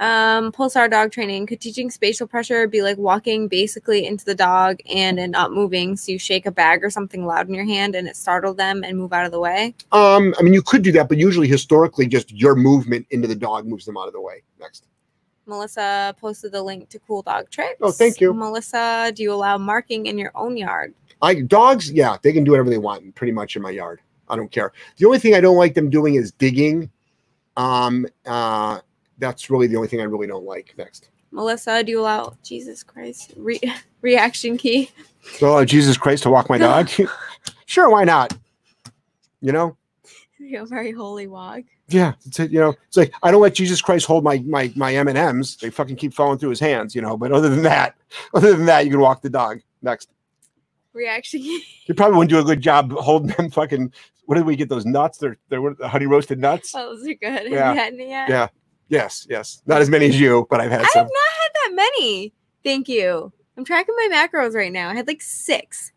Um, 0.00 0.50
pulsar 0.50 0.90
dog 0.90 1.12
training. 1.12 1.46
Could 1.46 1.60
teaching 1.60 1.90
spatial 1.90 2.26
pressure 2.26 2.66
be 2.66 2.80
like 2.80 2.96
walking 2.96 3.48
basically 3.48 4.06
into 4.06 4.24
the 4.24 4.34
dog 4.34 4.78
and 4.92 5.20
and 5.20 5.30
not 5.30 5.52
moving? 5.52 5.94
So 5.96 6.10
you 6.12 6.18
shake 6.18 6.46
a 6.46 6.50
bag 6.50 6.82
or 6.82 6.90
something 6.90 7.26
loud 7.26 7.48
in 7.48 7.54
your 7.54 7.66
hand 7.66 7.94
and 7.94 8.08
it 8.08 8.16
startled 8.16 8.56
them 8.56 8.82
and 8.82 8.96
move 8.96 9.12
out 9.12 9.26
of 9.26 9.30
the 9.30 9.40
way. 9.40 9.74
um 9.92 10.34
i 10.38 10.42
mean 10.42 10.54
you 10.54 10.62
could 10.62 10.82
do 10.82 10.92
that 10.92 11.08
but 11.08 11.18
usually 11.18 11.46
historically 11.46 12.06
just 12.06 12.32
your 12.32 12.54
movement 12.54 13.06
into 13.10 13.28
the 13.28 13.34
dog 13.34 13.66
moves 13.66 13.84
them 13.84 13.96
out 13.96 14.06
of 14.06 14.12
the 14.12 14.20
way 14.20 14.42
next 14.58 14.86
Melissa 15.46 16.14
posted 16.20 16.52
the 16.52 16.62
link 16.62 16.88
to 16.90 16.98
Cool 17.00 17.22
Dog 17.22 17.50
Tricks. 17.50 17.78
Oh, 17.80 17.90
thank 17.90 18.20
you. 18.20 18.32
Melissa, 18.32 19.10
do 19.14 19.22
you 19.24 19.32
allow 19.32 19.58
marking 19.58 20.06
in 20.06 20.16
your 20.16 20.30
own 20.36 20.56
yard? 20.56 20.94
I 21.22 21.40
dogs, 21.42 21.90
yeah, 21.90 22.16
they 22.22 22.32
can 22.32 22.44
do 22.44 22.52
whatever 22.52 22.70
they 22.70 22.78
want 22.78 23.14
pretty 23.16 23.32
much 23.32 23.56
in 23.56 23.62
my 23.62 23.70
yard. 23.70 24.00
I 24.28 24.36
don't 24.36 24.50
care. 24.50 24.72
The 24.96 25.06
only 25.06 25.18
thing 25.18 25.34
I 25.34 25.40
don't 25.40 25.56
like 25.56 25.74
them 25.74 25.90
doing 25.90 26.14
is 26.14 26.30
digging. 26.30 26.88
Um, 27.56 28.06
uh, 28.26 28.78
that's 29.20 29.50
really 29.50 29.66
the 29.66 29.76
only 29.76 29.88
thing 29.88 30.00
I 30.00 30.04
really 30.04 30.26
don't 30.26 30.44
like. 30.44 30.74
Next. 30.76 31.10
Melissa, 31.32 31.84
do 31.84 31.92
you 31.92 32.00
allow 32.00 32.36
Jesus 32.42 32.82
Christ 32.82 33.34
re- 33.36 33.60
reaction 34.02 34.56
key? 34.56 34.90
So, 35.22 35.56
oh, 35.58 35.64
Jesus 35.64 35.96
Christ, 35.96 36.24
to 36.24 36.30
walk 36.30 36.48
my 36.50 36.58
dog? 36.58 36.90
sure, 37.66 37.90
why 37.90 38.04
not? 38.04 38.36
You 39.40 39.52
know? 39.52 39.76
You're 40.38 40.62
a 40.62 40.66
very 40.66 40.90
holy 40.90 41.26
walk. 41.26 41.62
Yeah, 41.88 42.14
it's 42.24 42.38
you 42.38 42.60
know, 42.60 42.74
it's 42.86 42.96
like 42.96 43.12
I 43.22 43.30
don't 43.30 43.42
let 43.42 43.54
Jesus 43.54 43.82
Christ 43.82 44.06
hold 44.06 44.24
my 44.24 44.38
my 44.46 44.72
my 44.76 44.94
M 44.94 45.08
and 45.08 45.18
M's. 45.18 45.56
They 45.56 45.70
fucking 45.70 45.96
keep 45.96 46.14
falling 46.14 46.38
through 46.38 46.50
his 46.50 46.60
hands, 46.60 46.94
you 46.94 47.02
know. 47.02 47.16
But 47.16 47.32
other 47.32 47.48
than 47.48 47.62
that, 47.62 47.96
other 48.32 48.56
than 48.56 48.66
that, 48.66 48.84
you 48.84 48.92
can 48.92 49.00
walk 49.00 49.22
the 49.22 49.28
dog. 49.28 49.60
Next. 49.82 50.08
Reaction 50.92 51.40
key. 51.40 51.64
You 51.86 51.94
probably 51.94 52.16
wouldn't 52.16 52.30
do 52.30 52.38
a 52.38 52.44
good 52.44 52.60
job 52.60 52.92
holding 52.92 53.34
them 53.36 53.50
fucking. 53.50 53.92
What 54.24 54.36
did 54.36 54.46
we 54.46 54.54
get 54.56 54.68
those 54.68 54.86
nuts? 54.86 55.18
They're 55.18 55.36
they're 55.48 55.74
honey 55.84 56.06
roasted 56.06 56.38
nuts. 56.38 56.72
Oh, 56.74 56.94
those 56.94 57.06
are 57.06 57.14
good. 57.14 57.50
Yeah. 57.50 57.72
you 57.72 57.78
had 57.78 57.92
any 57.94 58.08
yet? 58.08 58.28
Yeah. 58.28 58.48
Yes, 58.90 59.26
yes. 59.30 59.62
Not 59.66 59.80
as 59.80 59.88
many 59.88 60.06
as 60.06 60.20
you, 60.20 60.46
but 60.50 60.60
I've 60.60 60.70
had 60.70 60.80
I 60.80 60.88
have 60.94 61.06
not 61.06 61.06
had 61.06 61.50
that 61.54 61.74
many. 61.74 62.34
Thank 62.62 62.88
you. 62.88 63.32
I'm 63.56 63.64
tracking 63.64 63.94
my 63.96 64.08
macros 64.12 64.54
right 64.54 64.72
now. 64.72 64.90
I 64.90 64.94
had 64.94 65.06
like 65.06 65.22
six. 65.22 65.92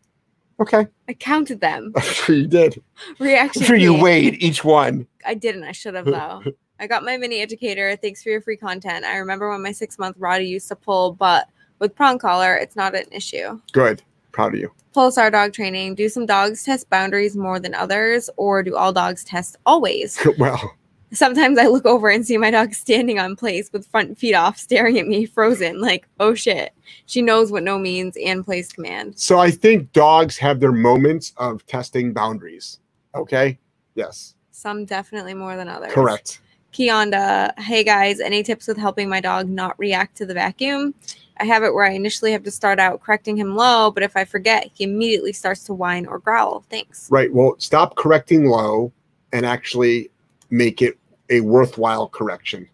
Okay. 0.60 0.86
I 1.08 1.12
counted 1.14 1.60
them. 1.60 1.92
I'm 1.96 2.02
sure 2.02 2.36
you 2.36 2.46
did. 2.46 2.80
Reaction. 3.18 3.62
I'm 3.62 3.66
sure 3.66 3.76
you 3.76 4.00
weighed 4.00 4.42
each 4.42 4.64
one. 4.64 5.06
I 5.26 5.34
didn't. 5.34 5.64
I 5.64 5.72
should 5.72 5.94
have 5.94 6.04
though. 6.06 6.42
I 6.78 6.86
got 6.86 7.04
my 7.04 7.16
mini 7.16 7.40
educator. 7.40 7.96
Thanks 7.96 8.22
for 8.22 8.30
your 8.30 8.40
free 8.40 8.56
content. 8.56 9.04
I 9.04 9.16
remember 9.16 9.50
when 9.50 9.62
my 9.62 9.72
six 9.72 9.98
month 9.98 10.16
Roddy 10.18 10.46
used 10.46 10.68
to 10.68 10.76
pull, 10.76 11.12
but 11.12 11.48
with 11.80 11.94
prong 11.96 12.18
collar, 12.18 12.54
it's 12.54 12.76
not 12.76 12.94
an 12.94 13.06
issue. 13.10 13.60
Good. 13.72 14.02
Proud 14.30 14.54
of 14.54 14.60
you. 14.60 14.72
Pulsar 14.94 15.32
dog 15.32 15.52
training. 15.52 15.96
Do 15.96 16.08
some 16.08 16.26
dogs 16.26 16.64
test 16.64 16.88
boundaries 16.90 17.36
more 17.36 17.58
than 17.58 17.74
others, 17.74 18.30
or 18.36 18.62
do 18.62 18.76
all 18.76 18.92
dogs 18.92 19.24
test 19.24 19.56
always? 19.66 20.24
well, 20.38 20.76
Sometimes 21.14 21.58
I 21.58 21.66
look 21.66 21.86
over 21.86 22.08
and 22.08 22.26
see 22.26 22.36
my 22.36 22.50
dog 22.50 22.74
standing 22.74 23.18
on 23.18 23.36
place 23.36 23.70
with 23.72 23.86
front 23.86 24.18
feet 24.18 24.34
off, 24.34 24.58
staring 24.58 24.98
at 24.98 25.06
me, 25.06 25.26
frozen, 25.26 25.80
like, 25.80 26.06
oh 26.20 26.34
shit. 26.34 26.72
She 27.06 27.22
knows 27.22 27.50
what 27.50 27.62
no 27.62 27.78
means 27.78 28.16
and 28.22 28.44
place 28.44 28.72
command. 28.72 29.18
so 29.18 29.38
I 29.38 29.50
think 29.50 29.92
dogs 29.92 30.36
have 30.38 30.60
their 30.60 30.72
moments 30.72 31.32
of 31.36 31.64
testing 31.66 32.12
boundaries. 32.12 32.78
Okay. 33.14 33.58
Yes. 33.94 34.34
Some 34.50 34.84
definitely 34.84 35.34
more 35.34 35.56
than 35.56 35.68
others. 35.68 35.92
Correct. 35.92 36.40
Kionda, 36.72 37.56
hey 37.58 37.84
guys, 37.84 38.18
any 38.18 38.42
tips 38.42 38.66
with 38.66 38.76
helping 38.76 39.08
my 39.08 39.20
dog 39.20 39.48
not 39.48 39.78
react 39.78 40.16
to 40.16 40.26
the 40.26 40.34
vacuum? 40.34 40.94
I 41.38 41.44
have 41.44 41.62
it 41.62 41.74
where 41.74 41.84
I 41.84 41.90
initially 41.90 42.32
have 42.32 42.42
to 42.44 42.50
start 42.50 42.78
out 42.78 43.00
correcting 43.00 43.36
him 43.36 43.54
low, 43.54 43.90
but 43.90 44.02
if 44.02 44.16
I 44.16 44.24
forget, 44.24 44.70
he 44.72 44.84
immediately 44.84 45.32
starts 45.32 45.64
to 45.64 45.74
whine 45.74 46.06
or 46.06 46.18
growl. 46.18 46.64
Thanks. 46.70 47.10
Right. 47.10 47.32
Well, 47.32 47.54
stop 47.58 47.96
correcting 47.96 48.46
low 48.46 48.92
and 49.32 49.44
actually 49.44 50.10
make 50.50 50.82
it 50.82 50.98
a 51.30 51.40
worthwhile 51.40 52.08
correction. 52.08 52.68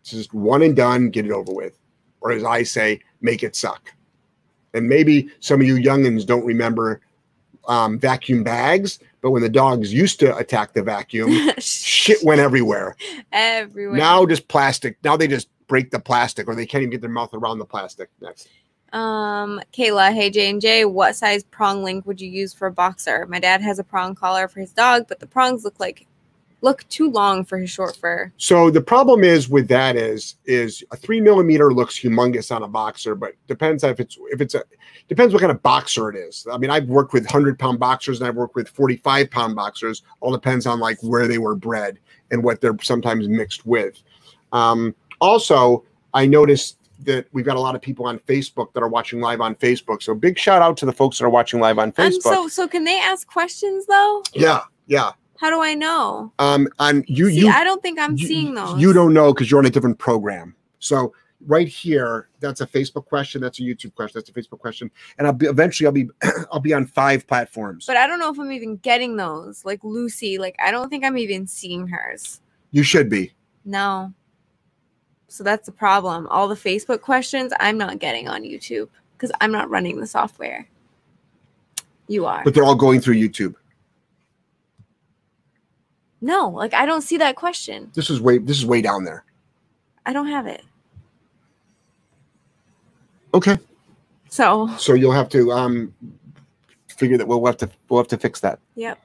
It's 0.00 0.10
just 0.12 0.32
one 0.32 0.62
and 0.62 0.76
done, 0.76 1.10
get 1.10 1.26
it 1.26 1.32
over 1.32 1.52
with. 1.52 1.78
Or 2.20 2.32
as 2.32 2.44
I 2.44 2.62
say, 2.62 3.00
make 3.20 3.42
it 3.42 3.56
suck. 3.56 3.92
And 4.74 4.88
maybe 4.88 5.30
some 5.40 5.60
of 5.60 5.66
you 5.66 5.76
youngins 5.76 6.26
don't 6.26 6.44
remember 6.44 7.00
um, 7.68 7.98
vacuum 7.98 8.44
bags, 8.44 8.98
but 9.20 9.30
when 9.30 9.42
the 9.42 9.48
dogs 9.48 9.92
used 9.92 10.20
to 10.20 10.36
attack 10.36 10.72
the 10.72 10.82
vacuum, 10.82 11.50
shit 11.58 12.18
went 12.22 12.40
everywhere. 12.40 12.96
Everywhere. 13.32 13.96
Now 13.96 14.24
just 14.26 14.48
plastic. 14.48 14.96
Now 15.02 15.16
they 15.16 15.26
just 15.26 15.48
break 15.66 15.90
the 15.90 15.98
plastic 15.98 16.48
or 16.48 16.54
they 16.54 16.66
can't 16.66 16.82
even 16.82 16.90
get 16.90 17.00
their 17.00 17.10
mouth 17.10 17.34
around 17.34 17.58
the 17.58 17.64
plastic. 17.64 18.08
Next. 18.20 18.48
Um, 18.92 19.60
Kayla, 19.72 20.14
hey 20.14 20.30
J 20.30 20.48
and 20.48 20.60
J, 20.60 20.84
what 20.84 21.16
size 21.16 21.42
prong 21.44 21.82
link 21.82 22.06
would 22.06 22.20
you 22.20 22.30
use 22.30 22.54
for 22.54 22.68
a 22.68 22.72
boxer? 22.72 23.26
My 23.26 23.40
dad 23.40 23.60
has 23.60 23.78
a 23.78 23.84
prong 23.84 24.14
collar 24.14 24.46
for 24.46 24.60
his 24.60 24.72
dog, 24.72 25.06
but 25.08 25.18
the 25.18 25.26
prongs 25.26 25.64
look 25.64 25.80
like 25.80 26.06
look 26.66 26.86
too 26.88 27.08
long 27.08 27.44
for 27.44 27.58
his 27.58 27.70
short 27.70 27.96
fur. 27.96 28.32
So 28.38 28.70
the 28.70 28.80
problem 28.80 29.22
is 29.22 29.48
with 29.48 29.68
that 29.68 29.94
is 29.94 30.34
is 30.44 30.84
a 30.90 30.96
three 30.96 31.20
millimeter 31.20 31.72
looks 31.72 31.98
humongous 31.98 32.54
on 32.54 32.64
a 32.64 32.68
boxer, 32.68 33.14
but 33.14 33.34
depends 33.46 33.84
if 33.84 34.00
it's 34.00 34.18
if 34.32 34.40
it's 34.40 34.54
a 34.56 34.64
depends 35.08 35.32
what 35.32 35.40
kind 35.40 35.52
of 35.52 35.62
boxer 35.62 36.10
it 36.10 36.16
is. 36.16 36.44
I 36.52 36.58
mean, 36.58 36.70
I've 36.70 36.88
worked 36.88 37.12
with 37.12 37.24
hundred 37.30 37.56
pound 37.56 37.78
boxers 37.78 38.20
and 38.20 38.28
I've 38.28 38.34
worked 38.34 38.56
with 38.56 38.68
forty 38.68 38.96
five 38.96 39.30
pound 39.30 39.54
boxers. 39.54 40.02
All 40.20 40.32
depends 40.32 40.66
on 40.66 40.80
like 40.80 40.98
where 41.02 41.28
they 41.28 41.38
were 41.38 41.54
bred 41.54 42.00
and 42.32 42.42
what 42.42 42.60
they're 42.60 42.76
sometimes 42.82 43.28
mixed 43.28 43.64
with. 43.64 44.02
Um, 44.52 44.92
also, 45.20 45.84
I 46.12 46.26
noticed 46.26 46.78
that 47.04 47.26
we've 47.32 47.44
got 47.44 47.56
a 47.56 47.60
lot 47.60 47.76
of 47.76 47.80
people 47.80 48.06
on 48.06 48.18
Facebook 48.20 48.72
that 48.72 48.82
are 48.82 48.88
watching 48.88 49.20
live 49.20 49.40
on 49.40 49.54
Facebook. 49.54 50.02
So 50.02 50.14
big 50.14 50.36
shout 50.36 50.62
out 50.62 50.76
to 50.78 50.86
the 50.86 50.92
folks 50.92 51.18
that 51.18 51.26
are 51.26 51.30
watching 51.30 51.60
live 51.60 51.78
on 51.78 51.92
Facebook. 51.92 52.22
so 52.22 52.48
so 52.48 52.66
can 52.66 52.82
they 52.82 52.98
ask 52.98 53.28
questions 53.28 53.86
though? 53.86 54.24
yeah, 54.34 54.62
yeah. 54.88 55.12
How 55.38 55.50
do 55.50 55.60
I 55.62 55.74
know? 55.74 56.32
Um, 56.38 56.68
on 56.78 57.04
you 57.06 57.28
See, 57.30 57.40
you 57.40 57.48
I 57.48 57.64
don't 57.64 57.82
think 57.82 57.98
I'm 57.98 58.16
you- 58.16 58.26
seeing 58.26 58.54
those. 58.54 58.80
You 58.80 58.92
don't 58.92 59.12
know 59.12 59.32
because 59.32 59.50
you're 59.50 59.58
on 59.60 59.66
a 59.66 59.70
different 59.70 59.98
program. 59.98 60.54
So 60.78 61.12
right 61.46 61.68
here, 61.68 62.28
that's 62.40 62.60
a 62.62 62.66
Facebook 62.66 63.04
question. 63.06 63.40
That's 63.42 63.58
a 63.58 63.62
YouTube 63.62 63.94
question. 63.94 64.18
That's 64.20 64.30
a 64.30 64.32
Facebook 64.32 64.58
question. 64.58 64.90
And 65.18 65.26
I'll 65.26 65.32
be 65.32 65.46
eventually 65.46 65.86
I'll 65.86 65.92
be 65.92 66.08
I'll 66.52 66.60
be 66.60 66.72
on 66.72 66.86
five 66.86 67.26
platforms. 67.26 67.86
But 67.86 67.96
I 67.96 68.06
don't 68.06 68.18
know 68.18 68.32
if 68.32 68.38
I'm 68.38 68.52
even 68.52 68.76
getting 68.78 69.16
those. 69.16 69.64
Like 69.64 69.80
Lucy, 69.84 70.38
like 70.38 70.56
I 70.64 70.70
don't 70.70 70.88
think 70.88 71.04
I'm 71.04 71.18
even 71.18 71.46
seeing 71.46 71.86
hers. 71.88 72.40
you 72.70 72.82
should 72.82 73.08
be. 73.08 73.32
No. 73.64 74.12
So 75.28 75.42
that's 75.44 75.66
the 75.66 75.72
problem. 75.72 76.26
All 76.28 76.48
the 76.48 76.54
Facebook 76.54 77.00
questions 77.02 77.52
I'm 77.60 77.76
not 77.76 77.98
getting 77.98 78.28
on 78.28 78.42
YouTube 78.42 78.88
because 79.12 79.32
I'm 79.40 79.50
not 79.52 79.68
running 79.68 79.98
the 80.00 80.06
software. 80.06 80.66
You 82.08 82.26
are. 82.26 82.44
But 82.44 82.54
they're 82.54 82.64
all 82.64 82.76
going 82.76 83.00
through 83.00 83.16
YouTube. 83.16 83.54
No, 86.20 86.48
like 86.48 86.74
I 86.74 86.86
don't 86.86 87.02
see 87.02 87.16
that 87.18 87.36
question. 87.36 87.90
This 87.94 88.10
is 88.10 88.20
way 88.20 88.38
this 88.38 88.58
is 88.58 88.66
way 88.66 88.82
down 88.82 89.04
there. 89.04 89.24
I 90.04 90.12
don't 90.12 90.28
have 90.28 90.46
it. 90.46 90.62
Okay. 93.34 93.58
So, 94.28 94.68
So 94.78 94.94
you'll 94.94 95.12
have 95.12 95.28
to 95.30 95.52
um 95.52 95.94
figure 96.88 97.18
that 97.18 97.26
we'll 97.26 97.44
have 97.46 97.56
to 97.58 97.70
we'll 97.88 98.00
have 98.00 98.08
to 98.08 98.18
fix 98.18 98.40
that 98.40 98.58
yep, 98.74 98.98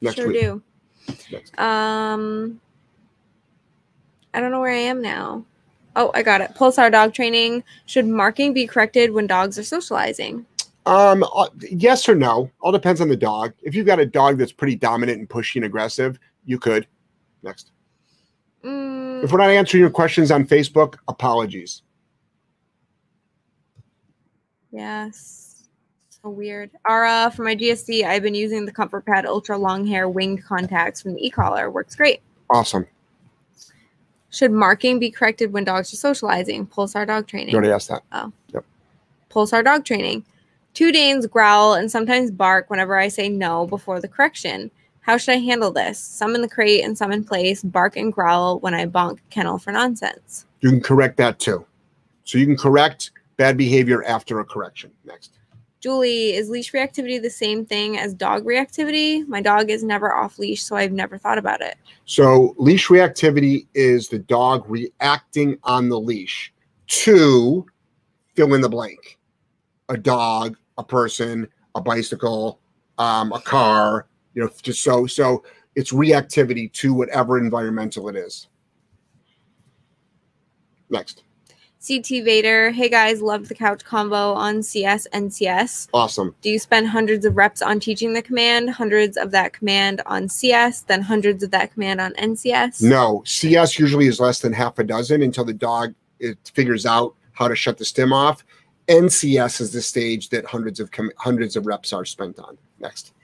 next 0.00 0.16
sure 0.16 0.28
week. 0.28 0.40
do. 0.40 0.62
Next. 1.32 1.58
Um, 1.58 2.60
I 4.34 4.40
don't 4.40 4.50
know 4.50 4.60
where 4.60 4.72
I 4.72 4.76
am 4.76 5.00
now. 5.02 5.44
Oh, 5.96 6.10
I 6.14 6.22
got 6.22 6.40
it. 6.40 6.54
Pulsar 6.54 6.90
dog 6.92 7.14
training. 7.14 7.64
Should 7.86 8.06
marking 8.06 8.52
be 8.52 8.66
corrected 8.66 9.12
when 9.12 9.26
dogs 9.26 9.58
are 9.58 9.64
socializing? 9.64 10.46
Um, 10.86 11.24
uh, 11.34 11.48
yes 11.70 12.08
or 12.08 12.14
no? 12.14 12.50
All 12.60 12.72
depends 12.72 13.00
on 13.00 13.08
the 13.08 13.16
dog. 13.16 13.52
If 13.62 13.74
you've 13.74 13.86
got 13.86 13.98
a 13.98 14.06
dog 14.06 14.38
that's 14.38 14.52
pretty 14.52 14.76
dominant 14.76 15.18
and 15.18 15.28
pushy 15.28 15.56
and 15.56 15.64
aggressive, 15.64 16.18
you 16.50 16.58
could. 16.58 16.86
Next. 17.44 17.70
Mm, 18.64 19.22
If 19.22 19.30
we're 19.30 19.38
not 19.38 19.50
answering 19.50 19.80
your 19.82 19.90
questions 19.90 20.30
on 20.32 20.44
Facebook, 20.44 20.96
apologies. 21.06 21.82
yes. 24.72 25.64
So 26.10 26.28
weird. 26.28 26.70
Ara, 26.88 27.32
for 27.34 27.44
my 27.44 27.54
GSD, 27.56 28.04
I've 28.04 28.22
been 28.22 28.34
using 28.34 28.66
the 28.66 28.72
Comfort 28.72 29.06
Pad 29.06 29.24
Ultra 29.26 29.56
Long 29.56 29.86
Hair 29.86 30.08
Winged 30.10 30.44
Contacts 30.44 31.00
from 31.00 31.14
the 31.14 31.24
e-collar. 31.26 31.70
Works 31.70 31.94
great. 31.96 32.20
Awesome. 32.50 32.86
Should 34.30 34.52
marking 34.52 34.98
be 34.98 35.10
corrected 35.10 35.52
when 35.52 35.64
dogs 35.64 35.92
are 35.92 35.96
socializing? 35.96 36.66
Pulsar 36.66 37.06
dog 37.06 37.22
You 37.24 37.26
training. 37.28 37.54
already 37.54 37.70
asked 37.72 37.88
that. 37.88 38.02
Oh. 38.12 38.32
Yep. 38.52 38.64
Pulsar 39.30 39.64
dog 39.64 39.84
training. 39.84 40.24
Two 40.74 40.92
Danes 40.92 41.26
growl 41.26 41.74
and 41.74 41.90
sometimes 41.90 42.30
bark 42.30 42.68
whenever 42.70 42.96
I 42.96 43.08
say 43.08 43.28
no 43.28 43.66
before 43.66 43.98
the 44.00 44.06
correction. 44.08 44.70
How 45.02 45.16
should 45.16 45.34
I 45.34 45.38
handle 45.38 45.72
this? 45.72 45.98
Some 45.98 46.34
in 46.34 46.42
the 46.42 46.48
crate 46.48 46.84
and 46.84 46.96
some 46.96 47.12
in 47.12 47.24
place 47.24 47.62
bark 47.62 47.96
and 47.96 48.12
growl 48.12 48.60
when 48.60 48.74
I 48.74 48.86
bonk 48.86 49.18
kennel 49.30 49.58
for 49.58 49.72
nonsense. 49.72 50.46
You 50.60 50.70
can 50.70 50.80
correct 50.80 51.16
that 51.16 51.38
too. 51.38 51.66
So 52.24 52.38
you 52.38 52.46
can 52.46 52.56
correct 52.56 53.10
bad 53.36 53.56
behavior 53.56 54.04
after 54.04 54.40
a 54.40 54.44
correction. 54.44 54.90
Next. 55.04 55.32
Julie, 55.80 56.34
is 56.34 56.50
leash 56.50 56.72
reactivity 56.72 57.20
the 57.20 57.30
same 57.30 57.64
thing 57.64 57.96
as 57.96 58.12
dog 58.12 58.44
reactivity? 58.44 59.26
My 59.26 59.40
dog 59.40 59.70
is 59.70 59.82
never 59.82 60.14
off 60.14 60.38
leash, 60.38 60.62
so 60.62 60.76
I've 60.76 60.92
never 60.92 61.16
thought 61.16 61.38
about 61.38 61.62
it. 61.62 61.76
So 62.04 62.54
leash 62.58 62.88
reactivity 62.88 63.66
is 63.74 64.08
the 64.08 64.18
dog 64.18 64.64
reacting 64.68 65.58
on 65.64 65.88
the 65.88 65.98
leash 65.98 66.52
to 66.88 67.64
fill 68.34 68.52
in 68.52 68.60
the 68.60 68.68
blank. 68.68 69.18
A 69.88 69.96
dog, 69.96 70.56
a 70.76 70.84
person, 70.84 71.48
a 71.74 71.80
bicycle, 71.80 72.60
um, 72.98 73.32
a 73.32 73.40
car, 73.40 74.06
you 74.34 74.42
know, 74.42 74.50
just 74.62 74.82
so 74.82 75.06
so 75.06 75.42
it's 75.74 75.92
reactivity 75.92 76.72
to 76.72 76.92
whatever 76.92 77.38
environmental 77.38 78.08
it 78.08 78.16
is. 78.16 78.48
Next. 80.88 81.22
CT 81.86 82.24
Vader, 82.24 82.70
hey 82.70 82.90
guys, 82.90 83.22
love 83.22 83.48
the 83.48 83.54
couch 83.54 83.82
combo 83.84 84.34
on 84.34 84.62
CS 84.62 85.06
NCS. 85.14 85.88
Awesome. 85.94 86.34
Do 86.42 86.50
you 86.50 86.58
spend 86.58 86.88
hundreds 86.88 87.24
of 87.24 87.38
reps 87.38 87.62
on 87.62 87.80
teaching 87.80 88.12
the 88.12 88.20
command, 88.20 88.68
hundreds 88.68 89.16
of 89.16 89.30
that 89.30 89.54
command 89.54 90.02
on 90.04 90.28
CS, 90.28 90.82
then 90.82 91.00
hundreds 91.00 91.42
of 91.42 91.50
that 91.52 91.72
command 91.72 91.98
on 92.02 92.12
NCS? 92.14 92.82
No, 92.82 93.22
CS 93.24 93.78
usually 93.78 94.08
is 94.08 94.20
less 94.20 94.40
than 94.40 94.52
half 94.52 94.78
a 94.78 94.84
dozen 94.84 95.22
until 95.22 95.44
the 95.46 95.54
dog 95.54 95.94
it 96.18 96.36
figures 96.52 96.84
out 96.84 97.14
how 97.32 97.48
to 97.48 97.56
shut 97.56 97.78
the 97.78 97.84
stim 97.86 98.12
off. 98.12 98.44
NCS 98.88 99.62
is 99.62 99.72
the 99.72 99.80
stage 99.80 100.28
that 100.28 100.44
hundreds 100.44 100.80
of 100.80 100.90
com- 100.90 101.12
hundreds 101.16 101.56
of 101.56 101.64
reps 101.64 101.94
are 101.94 102.04
spent 102.04 102.38
on. 102.40 102.58
Next. 102.78 103.14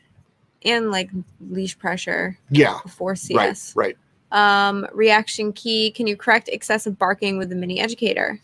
And 0.64 0.90
like 0.90 1.10
leash 1.50 1.78
pressure 1.78 2.38
Yeah, 2.50 2.78
before 2.82 3.14
CS. 3.14 3.74
right, 3.76 3.96
right. 4.32 4.68
Um, 4.68 4.86
reaction 4.92 5.52
key. 5.52 5.90
Can 5.92 6.06
you 6.06 6.16
correct 6.16 6.48
excessive 6.48 6.98
barking 6.98 7.38
with 7.38 7.48
the 7.48 7.54
mini 7.54 7.78
educator? 7.80 8.40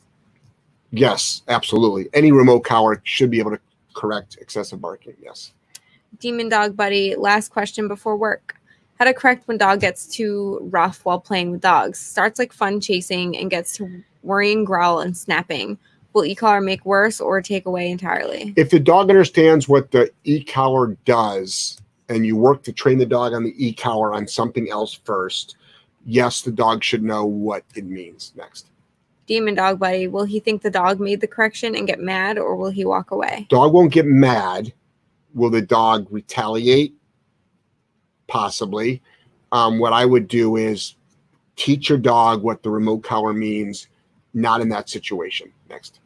Yes, 0.91 1.43
absolutely. 1.49 2.09
Any 2.13 2.33
remote 2.33 2.61
collar 2.61 3.01
should 3.05 3.31
be 3.31 3.39
able 3.39 3.51
to 3.53 3.61
correct 3.95 4.37
excessive 4.41 4.81
barking. 4.81 5.15
Yes. 5.21 5.53
Demon 6.21 6.49
dog 6.49 6.77
buddy. 6.77 7.17
Last 7.17 7.49
question 7.51 7.89
before 7.89 8.17
work. 8.17 8.57
How 8.99 9.07
to 9.07 9.15
correct 9.15 9.49
when 9.49 9.57
dog 9.59 9.81
gets 9.81 10.07
too 10.07 10.59
rough 10.71 11.05
while 11.05 11.19
playing 11.19 11.51
with 11.51 11.61
dogs? 11.63 11.99
Starts 11.99 12.39
like 12.39 12.53
fun 12.53 12.81
chasing 12.81 13.37
and 13.37 13.51
gets 13.51 13.75
to 13.79 14.05
worrying, 14.23 14.65
growl, 14.65 15.01
and 15.01 15.17
snapping. 15.17 15.79
Will 16.13 16.25
e-collar 16.27 16.61
make 16.61 16.85
worse 16.85 17.21
or 17.21 17.41
take 17.41 17.65
away 17.67 17.91
entirely? 17.91 18.53
If 18.55 18.71
the 18.71 18.79
dog 18.79 19.09
understands 19.11 19.67
what 19.69 19.91
the 19.91 20.13
e 20.25 20.45
collar 20.45 20.97
does, 21.07 21.81
and 22.13 22.27
you 22.27 22.37
work 22.37 22.63
to 22.65 22.73
train 22.73 22.99
the 22.99 23.07
dog 23.07 23.33
on 23.33 23.45
the 23.45 23.55
e 23.57 23.73
collar 23.73 24.15
on 24.15 24.27
something 24.27 24.71
else 24.71 24.95
first, 25.05 25.57
yes, 26.05 26.43
the 26.43 26.53
dog 26.53 26.85
should 26.85 27.03
know 27.03 27.25
what 27.25 27.65
it 27.75 27.85
means. 27.85 28.33
Next. 28.37 28.69
Demon 29.27 29.55
dog 29.55 29.79
buddy, 29.79 30.09
will 30.09 30.25
he 30.25 30.41
think 30.41 30.63
the 30.63 30.71
dog 30.71 31.01
made 31.01 31.21
the 31.21 31.27
correction 31.27 31.75
and 31.75 31.87
get 31.87 32.01
mad 32.01 32.39
or 32.39 32.57
will 32.57 32.71
he 32.71 32.85
walk 32.85 33.11
away? 33.13 33.47
Dog 33.49 33.73
won't 33.73 33.93
get 33.93 34.07
mad. 34.07 34.73
Will 35.35 35.51
the 35.51 35.63
dog 35.63 36.07
retaliate? 36.11 36.95
Possibly. 38.27 39.01
Um, 39.53 39.79
what 39.79 39.93
I 39.93 40.05
would 40.05 40.29
do 40.29 40.57
is 40.57 40.97
teach 41.57 41.89
your 41.89 41.99
dog 41.99 42.43
what 42.43 42.63
the 42.63 42.71
remote 42.71 43.03
collar 43.03 43.33
means, 43.33 43.89
not 44.35 44.61
in 44.61 44.69
that 44.71 44.89
situation. 44.89 45.53
Next. 45.69 46.01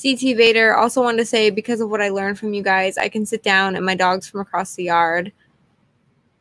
CT 0.00 0.36
Vader 0.36 0.74
also 0.74 1.02
wanted 1.02 1.18
to 1.18 1.26
say 1.26 1.50
because 1.50 1.80
of 1.80 1.90
what 1.90 2.00
I 2.00 2.08
learned 2.08 2.38
from 2.38 2.54
you 2.54 2.62
guys, 2.62 2.96
I 2.96 3.08
can 3.08 3.26
sit 3.26 3.42
down 3.42 3.76
and 3.76 3.84
my 3.84 3.94
dogs 3.94 4.26
from 4.26 4.40
across 4.40 4.74
the 4.74 4.84
yard. 4.84 5.32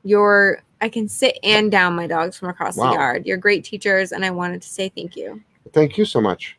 Your 0.04 0.62
I 0.82 0.90
can 0.90 1.08
sit 1.08 1.38
and 1.44 1.72
down 1.72 1.96
my 1.96 2.08
dogs 2.08 2.38
from 2.38 2.50
across 2.50 2.76
Wow. 2.76 2.90
the 2.90 2.98
yard. 2.98 3.26
You're 3.26 3.38
great 3.38 3.64
teachers 3.64 4.12
and 4.12 4.26
I 4.26 4.32
wanted 4.32 4.62
to 4.64 4.68
say 4.68 4.90
thank 4.90 5.16
you. 5.16 5.42
Thank 5.74 5.98
you 5.98 6.06
so 6.06 6.20
much. 6.20 6.58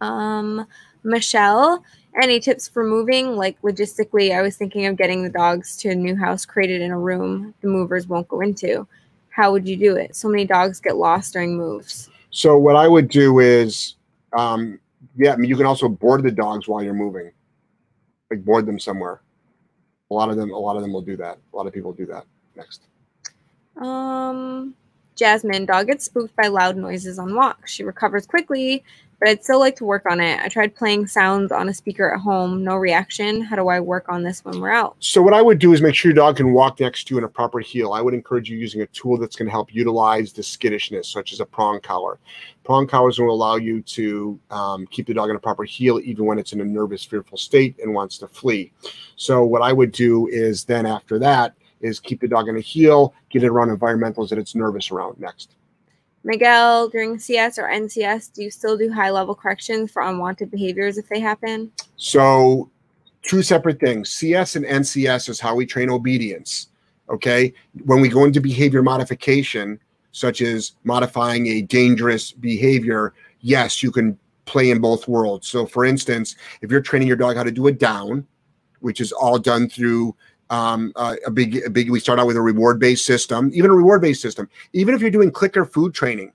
Um, 0.00 0.66
Michelle, 1.04 1.84
any 2.20 2.40
tips 2.40 2.68
for 2.68 2.84
moving? 2.84 3.36
Like 3.36 3.60
logistically, 3.62 4.34
I 4.36 4.42
was 4.42 4.56
thinking 4.56 4.86
of 4.86 4.96
getting 4.96 5.22
the 5.22 5.28
dogs 5.28 5.76
to 5.78 5.90
a 5.90 5.94
new 5.94 6.16
house 6.16 6.44
created 6.46 6.80
in 6.80 6.90
a 6.90 6.98
room 6.98 7.54
the 7.60 7.68
movers 7.68 8.06
won't 8.06 8.28
go 8.28 8.40
into. 8.40 8.86
How 9.30 9.52
would 9.52 9.66
you 9.68 9.76
do 9.76 9.96
it? 9.96 10.14
So 10.16 10.28
many 10.28 10.44
dogs 10.44 10.80
get 10.80 10.96
lost 10.96 11.32
during 11.32 11.56
moves. 11.56 12.10
So 12.30 12.58
what 12.58 12.76
I 12.76 12.88
would 12.88 13.08
do 13.08 13.40
is, 13.40 13.96
um, 14.36 14.78
yeah, 15.16 15.32
I 15.32 15.36
mean, 15.36 15.48
you 15.48 15.56
can 15.56 15.66
also 15.66 15.88
board 15.88 16.22
the 16.22 16.30
dogs 16.30 16.66
while 16.66 16.82
you're 16.82 16.94
moving, 16.94 17.30
like 18.30 18.44
board 18.44 18.66
them 18.66 18.78
somewhere. 18.78 19.20
A 20.12 20.14
lot 20.14 20.28
of 20.28 20.36
them, 20.36 20.50
a 20.50 20.58
lot 20.58 20.76
of 20.76 20.82
them 20.82 20.92
will 20.92 21.00
do 21.00 21.16
that. 21.16 21.38
A 21.54 21.56
lot 21.56 21.66
of 21.66 21.72
people 21.72 21.90
do 21.94 22.04
that. 22.04 22.26
Next. 22.54 22.82
Um, 23.78 24.74
Jasmine, 25.16 25.64
dog 25.64 25.86
gets 25.86 26.04
spooked 26.04 26.36
by 26.36 26.48
loud 26.48 26.76
noises 26.76 27.18
on 27.18 27.34
walks. 27.34 27.72
She 27.72 27.82
recovers 27.82 28.26
quickly, 28.26 28.84
but 29.22 29.28
I'd 29.28 29.44
still 29.44 29.60
like 29.60 29.76
to 29.76 29.84
work 29.84 30.04
on 30.10 30.18
it. 30.18 30.40
I 30.40 30.48
tried 30.48 30.74
playing 30.74 31.06
sounds 31.06 31.52
on 31.52 31.68
a 31.68 31.74
speaker 31.74 32.12
at 32.12 32.18
home, 32.18 32.64
no 32.64 32.74
reaction. 32.74 33.40
How 33.40 33.54
do 33.54 33.68
I 33.68 33.78
work 33.78 34.08
on 34.08 34.24
this 34.24 34.44
when 34.44 34.60
we're 34.60 34.72
out? 34.72 34.96
So 34.98 35.22
what 35.22 35.32
I 35.32 35.40
would 35.40 35.60
do 35.60 35.72
is 35.72 35.80
make 35.80 35.94
sure 35.94 36.10
your 36.10 36.16
dog 36.16 36.38
can 36.38 36.52
walk 36.52 36.80
next 36.80 37.04
to 37.04 37.14
you 37.14 37.18
in 37.18 37.24
a 37.24 37.28
proper 37.28 37.60
heel. 37.60 37.92
I 37.92 38.00
would 38.00 38.14
encourage 38.14 38.50
you 38.50 38.58
using 38.58 38.80
a 38.80 38.86
tool 38.86 39.16
that's 39.16 39.36
going 39.36 39.46
to 39.46 39.52
help 39.52 39.72
utilize 39.72 40.32
the 40.32 40.42
skittishness, 40.42 41.06
such 41.06 41.32
as 41.32 41.38
a 41.38 41.46
prong 41.46 41.80
collar. 41.80 42.18
Prong 42.64 42.84
collars 42.84 43.20
will 43.20 43.30
allow 43.30 43.54
you 43.54 43.80
to 43.82 44.40
um, 44.50 44.88
keep 44.88 45.06
the 45.06 45.14
dog 45.14 45.30
in 45.30 45.36
a 45.36 45.38
proper 45.40 45.62
heel, 45.62 46.00
even 46.02 46.24
when 46.24 46.40
it's 46.40 46.52
in 46.52 46.60
a 46.60 46.64
nervous, 46.64 47.04
fearful 47.04 47.38
state 47.38 47.78
and 47.80 47.94
wants 47.94 48.18
to 48.18 48.26
flee. 48.26 48.72
So 49.14 49.44
what 49.44 49.62
I 49.62 49.72
would 49.72 49.92
do 49.92 50.26
is 50.32 50.64
then 50.64 50.84
after 50.84 51.20
that 51.20 51.54
is 51.80 52.00
keep 52.00 52.20
the 52.20 52.26
dog 52.26 52.48
in 52.48 52.56
a 52.56 52.60
heel, 52.60 53.14
get 53.30 53.44
it 53.44 53.50
around 53.50 53.68
environmentals 53.68 54.30
that 54.30 54.38
it's 54.40 54.56
nervous 54.56 54.90
around. 54.90 55.20
Next. 55.20 55.54
Miguel, 56.24 56.88
during 56.88 57.18
CS 57.18 57.58
or 57.58 57.68
NCS, 57.68 58.32
do 58.32 58.42
you 58.42 58.50
still 58.50 58.76
do 58.76 58.90
high 58.92 59.10
level 59.10 59.34
corrections 59.34 59.90
for 59.90 60.02
unwanted 60.02 60.50
behaviors 60.50 60.98
if 60.98 61.08
they 61.08 61.20
happen? 61.20 61.72
So, 61.96 62.70
two 63.22 63.42
separate 63.42 63.80
things. 63.80 64.10
CS 64.10 64.56
and 64.56 64.64
NCS 64.64 65.28
is 65.28 65.40
how 65.40 65.54
we 65.54 65.66
train 65.66 65.90
obedience. 65.90 66.68
Okay. 67.08 67.52
When 67.84 68.00
we 68.00 68.08
go 68.08 68.24
into 68.24 68.40
behavior 68.40 68.82
modification, 68.82 69.80
such 70.12 70.40
as 70.40 70.72
modifying 70.84 71.46
a 71.48 71.62
dangerous 71.62 72.32
behavior, 72.32 73.14
yes, 73.40 73.82
you 73.82 73.90
can 73.90 74.18
play 74.44 74.70
in 74.70 74.80
both 74.80 75.08
worlds. 75.08 75.48
So, 75.48 75.66
for 75.66 75.84
instance, 75.84 76.36
if 76.60 76.70
you're 76.70 76.80
training 76.80 77.08
your 77.08 77.16
dog 77.16 77.36
how 77.36 77.42
to 77.42 77.50
do 77.50 77.66
a 77.66 77.72
down, 77.72 78.26
which 78.80 79.00
is 79.00 79.12
all 79.12 79.38
done 79.38 79.68
through 79.68 80.14
um, 80.52 80.92
uh, 80.96 81.16
a 81.26 81.30
big, 81.30 81.64
a 81.64 81.70
big, 81.70 81.90
we 81.90 81.98
start 81.98 82.20
out 82.20 82.26
with 82.26 82.36
a 82.36 82.40
reward 82.40 82.78
based 82.78 83.06
system, 83.06 83.50
even 83.54 83.70
a 83.70 83.74
reward 83.74 84.02
based 84.02 84.20
system. 84.20 84.48
Even 84.74 84.94
if 84.94 85.00
you're 85.00 85.10
doing 85.10 85.30
clicker 85.30 85.64
food 85.64 85.94
training, 85.94 86.30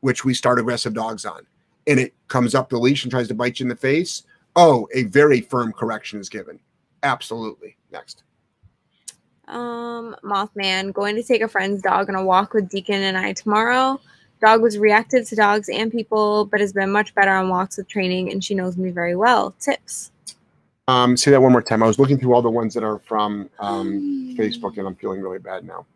which 0.00 0.24
we 0.24 0.34
start 0.34 0.58
aggressive 0.58 0.92
dogs 0.92 1.24
on, 1.24 1.46
and 1.86 2.00
it 2.00 2.12
comes 2.26 2.54
up 2.54 2.68
the 2.68 2.76
leash 2.76 3.04
and 3.04 3.12
tries 3.12 3.28
to 3.28 3.34
bite 3.34 3.60
you 3.60 3.64
in 3.64 3.68
the 3.68 3.76
face, 3.76 4.24
oh, 4.56 4.88
a 4.92 5.04
very 5.04 5.40
firm 5.40 5.72
correction 5.72 6.18
is 6.18 6.28
given. 6.28 6.58
Absolutely. 7.04 7.76
Next. 7.92 8.24
Um, 9.46 10.16
Mothman, 10.24 10.92
going 10.92 11.14
to 11.14 11.22
take 11.22 11.42
a 11.42 11.48
friend's 11.48 11.80
dog 11.80 12.08
on 12.08 12.16
a 12.16 12.24
walk 12.24 12.54
with 12.54 12.68
Deacon 12.68 13.02
and 13.02 13.16
I 13.16 13.34
tomorrow. 13.34 14.00
Dog 14.40 14.62
was 14.62 14.78
reactive 14.78 15.28
to 15.28 15.36
dogs 15.36 15.68
and 15.68 15.92
people, 15.92 16.46
but 16.46 16.60
has 16.60 16.72
been 16.72 16.90
much 16.90 17.14
better 17.14 17.30
on 17.30 17.48
walks 17.48 17.76
with 17.76 17.86
training, 17.86 18.32
and 18.32 18.42
she 18.42 18.54
knows 18.54 18.76
me 18.76 18.90
very 18.90 19.14
well. 19.14 19.54
Tips. 19.60 20.11
Um, 20.88 21.16
say 21.16 21.30
that 21.30 21.40
one 21.40 21.52
more 21.52 21.62
time. 21.62 21.82
I 21.82 21.86
was 21.86 21.98
looking 21.98 22.18
through 22.18 22.34
all 22.34 22.42
the 22.42 22.50
ones 22.50 22.74
that 22.74 22.82
are 22.82 22.98
from 22.98 23.48
um, 23.60 24.34
Facebook, 24.38 24.78
and 24.78 24.86
I'm 24.86 24.96
feeling 24.96 25.20
really 25.20 25.38
bad 25.38 25.64
now. 25.64 25.86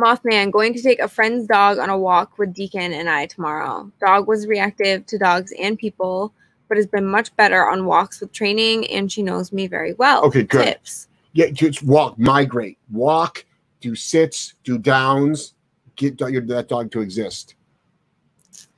Mothman, 0.00 0.52
going 0.52 0.74
to 0.74 0.82
take 0.82 1.00
a 1.00 1.08
friend's 1.08 1.46
dog 1.46 1.78
on 1.78 1.90
a 1.90 1.98
walk 1.98 2.38
with 2.38 2.54
Deacon 2.54 2.92
and 2.92 3.10
I 3.10 3.26
tomorrow. 3.26 3.90
Dog 4.00 4.28
was 4.28 4.46
reactive 4.46 5.04
to 5.06 5.18
dogs 5.18 5.52
and 5.58 5.76
people, 5.76 6.32
but 6.68 6.76
has 6.76 6.86
been 6.86 7.04
much 7.04 7.34
better 7.36 7.68
on 7.68 7.84
walks 7.84 8.20
with 8.20 8.32
training, 8.32 8.86
and 8.90 9.10
she 9.10 9.22
knows 9.22 9.52
me 9.52 9.66
very 9.66 9.94
well. 9.94 10.24
Okay, 10.24 10.44
good. 10.44 10.64
Tips. 10.64 11.08
Yeah, 11.32 11.50
just 11.50 11.82
walk, 11.82 12.18
migrate, 12.18 12.78
walk, 12.92 13.44
do 13.80 13.94
sits, 13.94 14.54
do 14.64 14.78
downs, 14.78 15.54
get 15.96 16.20
your- 16.20 16.42
that 16.42 16.68
dog 16.68 16.90
to 16.92 17.00
exist. 17.00 17.54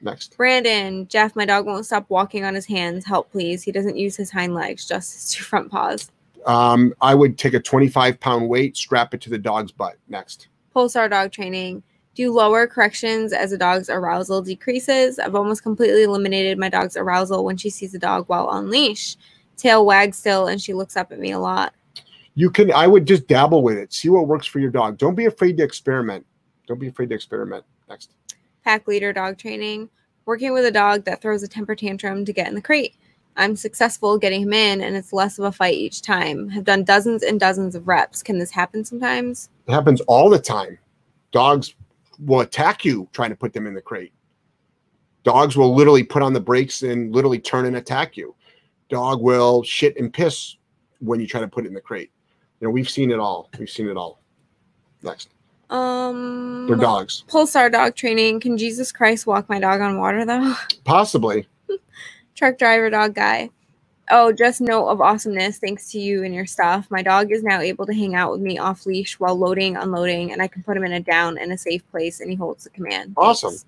Next. 0.03 0.36
Brandon, 0.36 1.07
Jeff, 1.09 1.36
my 1.36 1.44
dog 1.44 1.66
won't 1.66 1.86
stop 1.86 2.07
walking 2.09 2.44
on 2.44 2.55
his 2.55 2.66
hands. 2.66 3.05
Help, 3.05 3.30
please. 3.30 3.62
He 3.62 3.72
doesn't 3.72 3.96
use 3.96 4.16
his 4.16 4.30
hind 4.30 4.55
legs, 4.55 4.86
just 4.86 5.12
his 5.12 5.30
two 5.32 5.44
front 5.44 5.70
paws. 5.70 6.11
Um, 6.46 6.94
I 7.01 7.14
would 7.14 7.36
take 7.36 7.55
a 7.55 7.61
25 7.61 8.18
pound 8.18 8.48
weight, 8.48 8.76
strap 8.76 9.12
it 9.14 9.20
to 9.22 9.30
the 9.30 9.38
dog's 9.38 9.72
butt. 9.72 9.96
Next. 10.09 10.48
Pulsar 10.74 11.11
dog 11.11 11.32
training. 11.32 11.82
Do 12.14 12.32
lower 12.32 12.66
corrections 12.66 13.32
as 13.32 13.53
a 13.53 13.59
dog's 13.59 13.88
arousal 13.88 14.42
decreases. 14.42 15.18
I've 15.18 15.34
almost 15.34 15.62
completely 15.62 16.03
eliminated 16.03 16.59
my 16.59 16.68
dog's 16.68 16.96
arousal 16.96 17.44
when 17.44 17.57
she 17.57 17.70
sees 17.70 17.94
a 17.94 17.98
dog 17.98 18.24
while 18.28 18.46
on 18.46 18.68
leash. 18.68 19.16
Tail 19.57 19.86
wags 19.86 20.18
still, 20.18 20.46
and 20.46 20.61
she 20.61 20.72
looks 20.72 20.96
up 20.96 21.12
at 21.12 21.20
me 21.20 21.30
a 21.30 21.38
lot. 21.38 21.74
You 22.34 22.51
can, 22.51 22.72
I 22.72 22.86
would 22.86 23.07
just 23.07 23.26
dabble 23.26 23.62
with 23.62 23.76
it, 23.76 23.92
see 23.92 24.09
what 24.09 24.26
works 24.26 24.46
for 24.46 24.59
your 24.59 24.70
dog. 24.70 24.96
Don't 24.98 25.14
be 25.14 25.26
afraid 25.26 25.57
to 25.59 25.62
experiment. 25.62 26.26
Don't 26.66 26.80
be 26.80 26.88
afraid 26.88 27.11
to 27.11 27.14
experiment. 27.14 27.64
Next. 27.88 28.14
Pack 28.64 28.86
leader 28.86 29.12
dog 29.12 29.38
training. 29.38 29.88
Working 30.26 30.52
with 30.52 30.64
a 30.64 30.70
dog 30.70 31.04
that 31.04 31.20
throws 31.20 31.42
a 31.42 31.48
temper 31.48 31.74
tantrum 31.74 32.24
to 32.24 32.32
get 32.32 32.48
in 32.48 32.54
the 32.54 32.62
crate. 32.62 32.94
I'm 33.36 33.56
successful 33.56 34.18
getting 34.18 34.42
him 34.42 34.52
in, 34.52 34.80
and 34.80 34.94
it's 34.96 35.12
less 35.12 35.38
of 35.38 35.44
a 35.44 35.52
fight 35.52 35.74
each 35.74 36.02
time. 36.02 36.48
Have 36.50 36.64
done 36.64 36.84
dozens 36.84 37.22
and 37.22 37.40
dozens 37.40 37.74
of 37.74 37.88
reps. 37.88 38.22
Can 38.22 38.38
this 38.38 38.50
happen 38.50 38.84
sometimes? 38.84 39.48
It 39.66 39.72
happens 39.72 40.00
all 40.02 40.28
the 40.28 40.38
time. 40.38 40.78
Dogs 41.32 41.74
will 42.18 42.40
attack 42.40 42.84
you 42.84 43.08
trying 43.12 43.30
to 43.30 43.36
put 43.36 43.52
them 43.52 43.66
in 43.66 43.74
the 43.74 43.80
crate. 43.80 44.12
Dogs 45.22 45.56
will 45.56 45.74
literally 45.74 46.02
put 46.02 46.22
on 46.22 46.32
the 46.32 46.40
brakes 46.40 46.82
and 46.82 47.14
literally 47.14 47.38
turn 47.38 47.66
and 47.66 47.76
attack 47.76 48.16
you. 48.16 48.34
Dog 48.88 49.22
will 49.22 49.62
shit 49.62 49.96
and 49.98 50.12
piss 50.12 50.56
when 50.98 51.20
you 51.20 51.26
try 51.26 51.40
to 51.40 51.48
put 51.48 51.64
it 51.64 51.68
in 51.68 51.74
the 51.74 51.80
crate. 51.80 52.11
You 52.61 52.66
know, 52.66 52.72
we've 52.72 52.90
seen 52.90 53.11
it 53.11 53.18
all. 53.18 53.48
We've 53.58 53.70
seen 53.70 53.88
it 53.88 53.96
all. 53.96 54.20
Next. 55.02 55.28
Um, 55.70 56.66
They're 56.66 56.76
dogs. 56.76 57.24
Pulsar 57.28 57.70
dog 57.70 57.94
training. 57.94 58.40
Can 58.40 58.58
Jesus 58.58 58.92
Christ 58.92 59.26
walk 59.26 59.48
my 59.48 59.60
dog 59.60 59.80
on 59.80 59.98
water 59.98 60.24
though? 60.24 60.54
Possibly. 60.84 61.46
Truck 62.34 62.58
driver 62.58 62.90
dog 62.90 63.14
guy. 63.14 63.50
Oh, 64.12 64.32
just 64.32 64.60
note 64.60 64.88
of 64.88 65.00
awesomeness. 65.00 65.58
Thanks 65.58 65.92
to 65.92 66.00
you 66.00 66.24
and 66.24 66.34
your 66.34 66.46
stuff, 66.46 66.90
my 66.90 67.00
dog 67.00 67.30
is 67.30 67.44
now 67.44 67.60
able 67.60 67.86
to 67.86 67.94
hang 67.94 68.16
out 68.16 68.32
with 68.32 68.40
me 68.40 68.58
off 68.58 68.84
leash 68.84 69.20
while 69.20 69.36
loading, 69.36 69.76
unloading, 69.76 70.32
and 70.32 70.42
I 70.42 70.48
can 70.48 70.64
put 70.64 70.76
him 70.76 70.84
in 70.84 70.92
a 70.92 70.98
down 71.00 71.38
in 71.38 71.52
a 71.52 71.58
safe 71.58 71.88
place, 71.92 72.20
and 72.20 72.28
he 72.28 72.34
holds 72.34 72.64
the 72.64 72.70
command. 72.70 73.12
Awesome. 73.16 73.50
Thanks. 73.50 73.64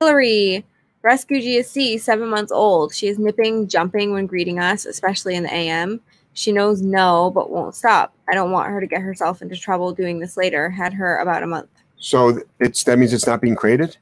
Hillary, 0.00 0.64
rescue 1.02 1.40
GSC, 1.40 2.00
seven 2.00 2.28
months 2.28 2.50
old. 2.50 2.92
She 2.92 3.06
is 3.06 3.20
nipping, 3.20 3.68
jumping 3.68 4.12
when 4.12 4.26
greeting 4.26 4.58
us, 4.58 4.84
especially 4.84 5.36
in 5.36 5.44
the 5.44 5.54
AM. 5.54 6.00
She 6.32 6.52
knows 6.52 6.80
no, 6.80 7.30
but 7.34 7.50
won't 7.50 7.74
stop. 7.74 8.14
I 8.28 8.34
don't 8.34 8.52
want 8.52 8.70
her 8.70 8.80
to 8.80 8.86
get 8.86 9.02
herself 9.02 9.42
into 9.42 9.56
trouble 9.56 9.92
doing 9.92 10.20
this 10.20 10.36
later. 10.36 10.70
Had 10.70 10.92
her 10.94 11.18
about 11.18 11.42
a 11.42 11.46
month. 11.46 11.68
So 11.98 12.40
it's 12.60 12.84
that 12.84 12.98
means 12.98 13.12
it's 13.12 13.26
not 13.26 13.40
being 13.40 13.56
created. 13.56 13.96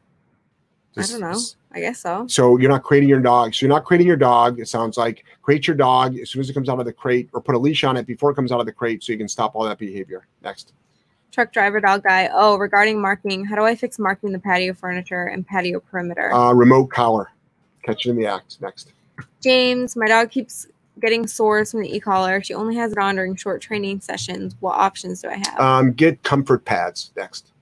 I 0.97 1.03
don't 1.03 1.21
know. 1.21 1.39
I 1.73 1.81
guess 1.81 2.01
so. 2.01 2.27
So 2.29 2.59
you're 2.59 2.71
not 2.71 2.83
creating 2.83 3.09
your 3.09 3.21
dog. 3.21 3.55
So 3.55 3.67
you're 3.67 3.75
not 3.75 3.85
creating 3.85 4.07
your 4.07 4.17
dog. 4.17 4.59
It 4.59 4.69
sounds 4.69 4.97
like 4.97 5.25
create 5.43 5.67
your 5.67 5.77
dog 5.77 6.19
as 6.19 6.31
soon 6.31 6.41
as 6.41 6.51
it 6.51 6.55
comes 6.55 6.69
out 6.69 6.81
of 6.81 6.87
the 6.87 6.93
crate, 6.93 7.29
or 7.33 7.41
put 7.41 7.55
a 7.55 7.59
leash 7.59 7.85
on 7.85 7.97
it 7.97 8.07
before 8.07 8.31
it 8.31 8.35
comes 8.35 8.53
out 8.53 8.61
of 8.61 8.67
the 8.67 8.73
crate, 8.73 9.03
so 9.03 9.13
you 9.13 9.19
can 9.19 9.29
stop 9.29 9.55
all 9.55 9.65
that 9.65 9.79
behavior. 9.79 10.27
Next. 10.43 10.73
Truck 11.31 11.53
driver 11.53 11.81
dog 11.81 12.03
guy. 12.03 12.31
Oh, 12.33 12.57
regarding 12.57 13.01
marking, 13.01 13.45
how 13.45 13.55
do 13.55 13.63
I 13.63 13.77
fix 13.77 13.99
marking 13.99 14.33
the 14.33 14.39
patio 14.39 14.73
furniture 14.75 15.27
and 15.27 15.47
patio 15.47 15.81
perimeter? 15.81 16.33
Uh, 16.33 16.53
remote 16.53 16.87
collar. 16.87 17.31
Catch 17.83 18.07
it 18.07 18.11
in 18.11 18.17
the 18.17 18.27
act. 18.27 18.59
Next. 18.61 18.93
James, 19.43 19.95
my 19.95 20.07
dog 20.07 20.31
keeps 20.31 20.67
getting 21.01 21.27
sores 21.27 21.71
from 21.71 21.83
the 21.83 21.95
e-collar. 21.95 22.43
She 22.43 22.55
only 22.55 22.77
has 22.77 22.93
it 22.93 22.99
on 22.99 23.17
during 23.17 23.37
short 23.37 23.61
training 23.61 24.01
sessions. 24.01 24.57
What 24.61 24.77
options 24.79 25.23
do 25.23 25.29
I 25.29 25.37
have? 25.37 25.61
Um, 25.61 25.93
get 25.93 26.23
comfort 26.23 26.65
pads. 26.65 27.13
Next. 27.17 27.53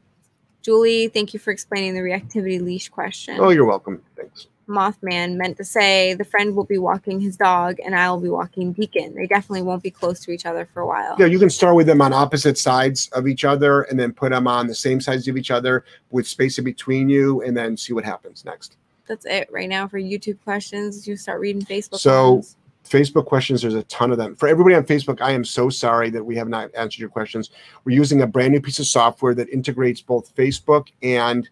Julie, 0.63 1.09
thank 1.09 1.33
you 1.33 1.39
for 1.39 1.53
explaining 1.53 1.95
the 1.95 2.01
reactivity 2.01 2.61
leash 2.61 2.89
question. 2.89 3.39
Oh, 3.39 3.51
you're 3.51 3.65
welcome. 3.65 4.03
Thanks. 4.17 4.49
Mothman 4.69 5.37
meant 5.37 5.57
to 5.59 5.65
say 5.65 6.15
the 6.15 6.25
friend 6.25 6.57
will 6.57 6.65
be 6.65 6.79
walking 6.79 7.21
his 7.21 7.37
dog 7.37 7.77
and 7.85 7.95
I 7.95 8.11
will 8.11 8.21
be 8.21 8.29
walking 8.29 8.73
Deacon. 8.73 9.15
They 9.15 9.27
definitely 9.27 9.63
won't 9.63 9.83
be 9.83 9.93
close 9.93 10.19
to 10.25 10.33
each 10.33 10.45
other 10.45 10.69
for 10.75 10.81
a 10.81 10.87
while. 10.87 11.15
Yeah, 11.19 11.27
you 11.27 11.39
can 11.39 11.51
start 11.51 11.77
with 11.77 11.87
them 11.87 12.03
on 12.03 12.13
opposite 12.13 12.59
sides 12.59 13.09
of 13.13 13.29
each 13.29 13.45
other, 13.45 13.83
and 13.83 13.99
then 13.99 14.13
put 14.13 14.33
them 14.33 14.49
on 14.49 14.67
the 14.67 14.75
same 14.75 15.01
sides 15.01 15.29
of 15.29 15.37
each 15.37 15.53
other 15.53 15.85
with 16.11 16.27
space 16.27 16.59
in 16.59 16.65
between 16.65 17.09
you, 17.09 17.43
and 17.43 17.57
then 17.57 17.77
see 17.77 17.93
what 17.93 18.05
happens 18.05 18.45
next. 18.45 18.77
That's 19.07 19.25
it 19.25 19.49
right 19.53 19.69
now 19.69 19.87
for 19.87 20.01
YouTube 20.01 20.39
questions. 20.43 21.07
You 21.07 21.17
start 21.17 21.41
reading 21.41 21.63
Facebook. 21.63 21.99
So- 21.99 22.33
ones. 22.35 22.57
Facebook 22.89 23.27
questions, 23.27 23.63
there's 23.63 23.75
a 23.75 23.83
ton 23.85 24.11
of 24.11 24.19
them. 24.19 24.37
For 24.37 24.49
everybody 24.49 24.75
on 24.75 24.85
Facebook, 24.85 25.21
I 25.21 25.33
am 25.33 25.45
so 25.45 25.69
sorry 25.69 26.11
that 26.11 26.25
we 26.25 26.37
have 26.37 26.49
not 26.49 26.71
answered 26.75 27.01
your 27.01 27.09
questions. 27.09 27.51
We're 27.85 27.97
using 27.97 28.23
a 28.23 28.27
brand 28.27 28.53
new 28.53 28.61
piece 28.61 28.79
of 28.79 28.87
software 28.87 29.35
that 29.35 29.49
integrates 29.49 30.01
both 30.01 30.35
Facebook 30.35 30.89
and 31.03 31.49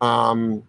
um, 0.00 0.62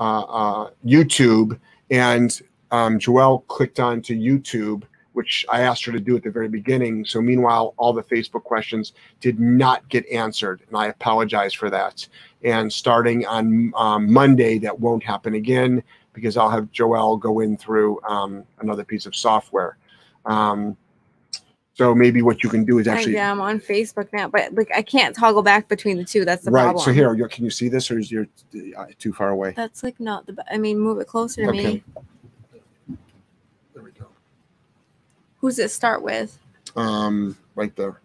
uh, 0.00 0.20
uh, 0.22 0.70
YouTube. 0.84 1.58
And 1.90 2.40
um, 2.70 2.98
Joelle 2.98 3.46
clicked 3.46 3.80
on 3.80 4.02
to 4.02 4.16
YouTube, 4.16 4.82
which 5.12 5.46
I 5.50 5.62
asked 5.62 5.84
her 5.84 5.92
to 5.92 6.00
do 6.00 6.16
at 6.16 6.22
the 6.22 6.30
very 6.30 6.48
beginning. 6.48 7.04
So, 7.04 7.22
meanwhile, 7.22 7.74
all 7.76 7.92
the 7.92 8.02
Facebook 8.02 8.42
questions 8.42 8.92
did 9.20 9.40
not 9.40 9.88
get 9.88 10.06
answered. 10.08 10.62
And 10.68 10.76
I 10.76 10.86
apologize 10.86 11.54
for 11.54 11.70
that. 11.70 12.06
And 12.42 12.72
starting 12.72 13.26
on 13.26 13.72
um, 13.76 14.12
Monday, 14.12 14.58
that 14.58 14.78
won't 14.78 15.02
happen 15.02 15.34
again 15.34 15.82
because 16.16 16.38
I'll 16.38 16.50
have 16.50 16.72
Joelle 16.72 17.20
go 17.20 17.40
in 17.40 17.58
through 17.58 18.00
um, 18.08 18.42
another 18.60 18.82
piece 18.82 19.04
of 19.04 19.14
software. 19.14 19.76
Um, 20.24 20.76
so 21.74 21.94
maybe 21.94 22.22
what 22.22 22.42
you 22.42 22.48
can 22.48 22.64
do 22.64 22.78
is 22.78 22.88
actually 22.88 23.14
yeah, 23.14 23.30
I'm 23.30 23.40
on 23.42 23.60
Facebook 23.60 24.10
now, 24.10 24.28
but 24.28 24.54
like 24.54 24.70
I 24.74 24.80
can't 24.80 25.14
toggle 25.14 25.42
back 25.42 25.68
between 25.68 25.98
the 25.98 26.04
two. 26.04 26.24
That's 26.24 26.42
the 26.42 26.50
right. 26.50 26.62
problem. 26.62 26.82
So 26.82 26.90
here, 26.90 27.14
can 27.28 27.44
you 27.44 27.50
see 27.50 27.68
this, 27.68 27.90
or 27.90 27.98
is 27.98 28.10
you're 28.10 28.26
uh, 28.78 28.86
too 28.98 29.12
far 29.12 29.28
away? 29.28 29.52
That's 29.54 29.82
like 29.82 30.00
not 30.00 30.26
the. 30.26 30.42
I 30.50 30.56
mean, 30.56 30.78
move 30.78 30.98
it 31.00 31.06
closer 31.06 31.42
to 31.42 31.48
Okay. 31.50 31.84
me. 32.86 32.96
There 33.74 33.82
we 33.82 33.90
go. 33.90 34.06
Who's 35.40 35.58
it 35.58 35.70
start 35.70 36.02
with? 36.02 36.38
Um, 36.76 37.36
right 37.54 37.76
there. 37.76 38.00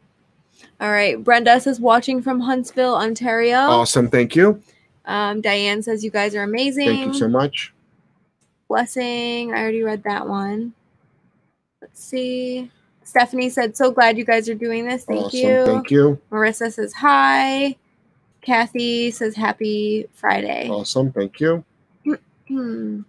All 0.82 0.92
right. 0.92 1.24
Brenda 1.24 1.58
says 1.62 1.80
watching 1.80 2.22
from 2.22 2.42
Huntsville, 2.42 2.96
Ontario. 2.96 3.58
Awesome. 3.58 4.10
Thank 4.10 4.36
you. 4.36 4.62
Um, 5.06 5.40
Diane 5.40 5.82
says 5.82 6.04
you 6.04 6.12
guys 6.12 6.36
are 6.36 6.44
amazing. 6.44 6.88
Thank 6.88 7.06
you 7.08 7.14
so 7.14 7.30
much. 7.30 7.74
Blessing. 8.72 9.52
I 9.54 9.60
already 9.60 9.84
read 9.84 10.04
that 10.04 10.30
one. 10.30 10.72
Let's 11.82 12.02
see. 12.02 12.72
Stephanie 13.04 13.50
said, 13.50 13.76
"So 13.76 13.92
glad 13.92 14.18
you 14.18 14.24
guys 14.24 14.48
are 14.48 14.56
doing 14.56 14.86
this. 14.86 15.04
Thank 15.04 15.26
awesome. 15.26 15.40
you." 15.40 15.66
Thank 15.66 15.92
you. 15.92 16.22
Marissa 16.32 16.72
says 16.72 16.94
hi. 16.94 17.76
Kathy 18.40 19.12
says 19.12 19.36
happy 19.36 20.08
Friday. 20.14 20.70
Awesome. 20.70 21.12
Thank 21.12 21.42
you. 21.42 21.66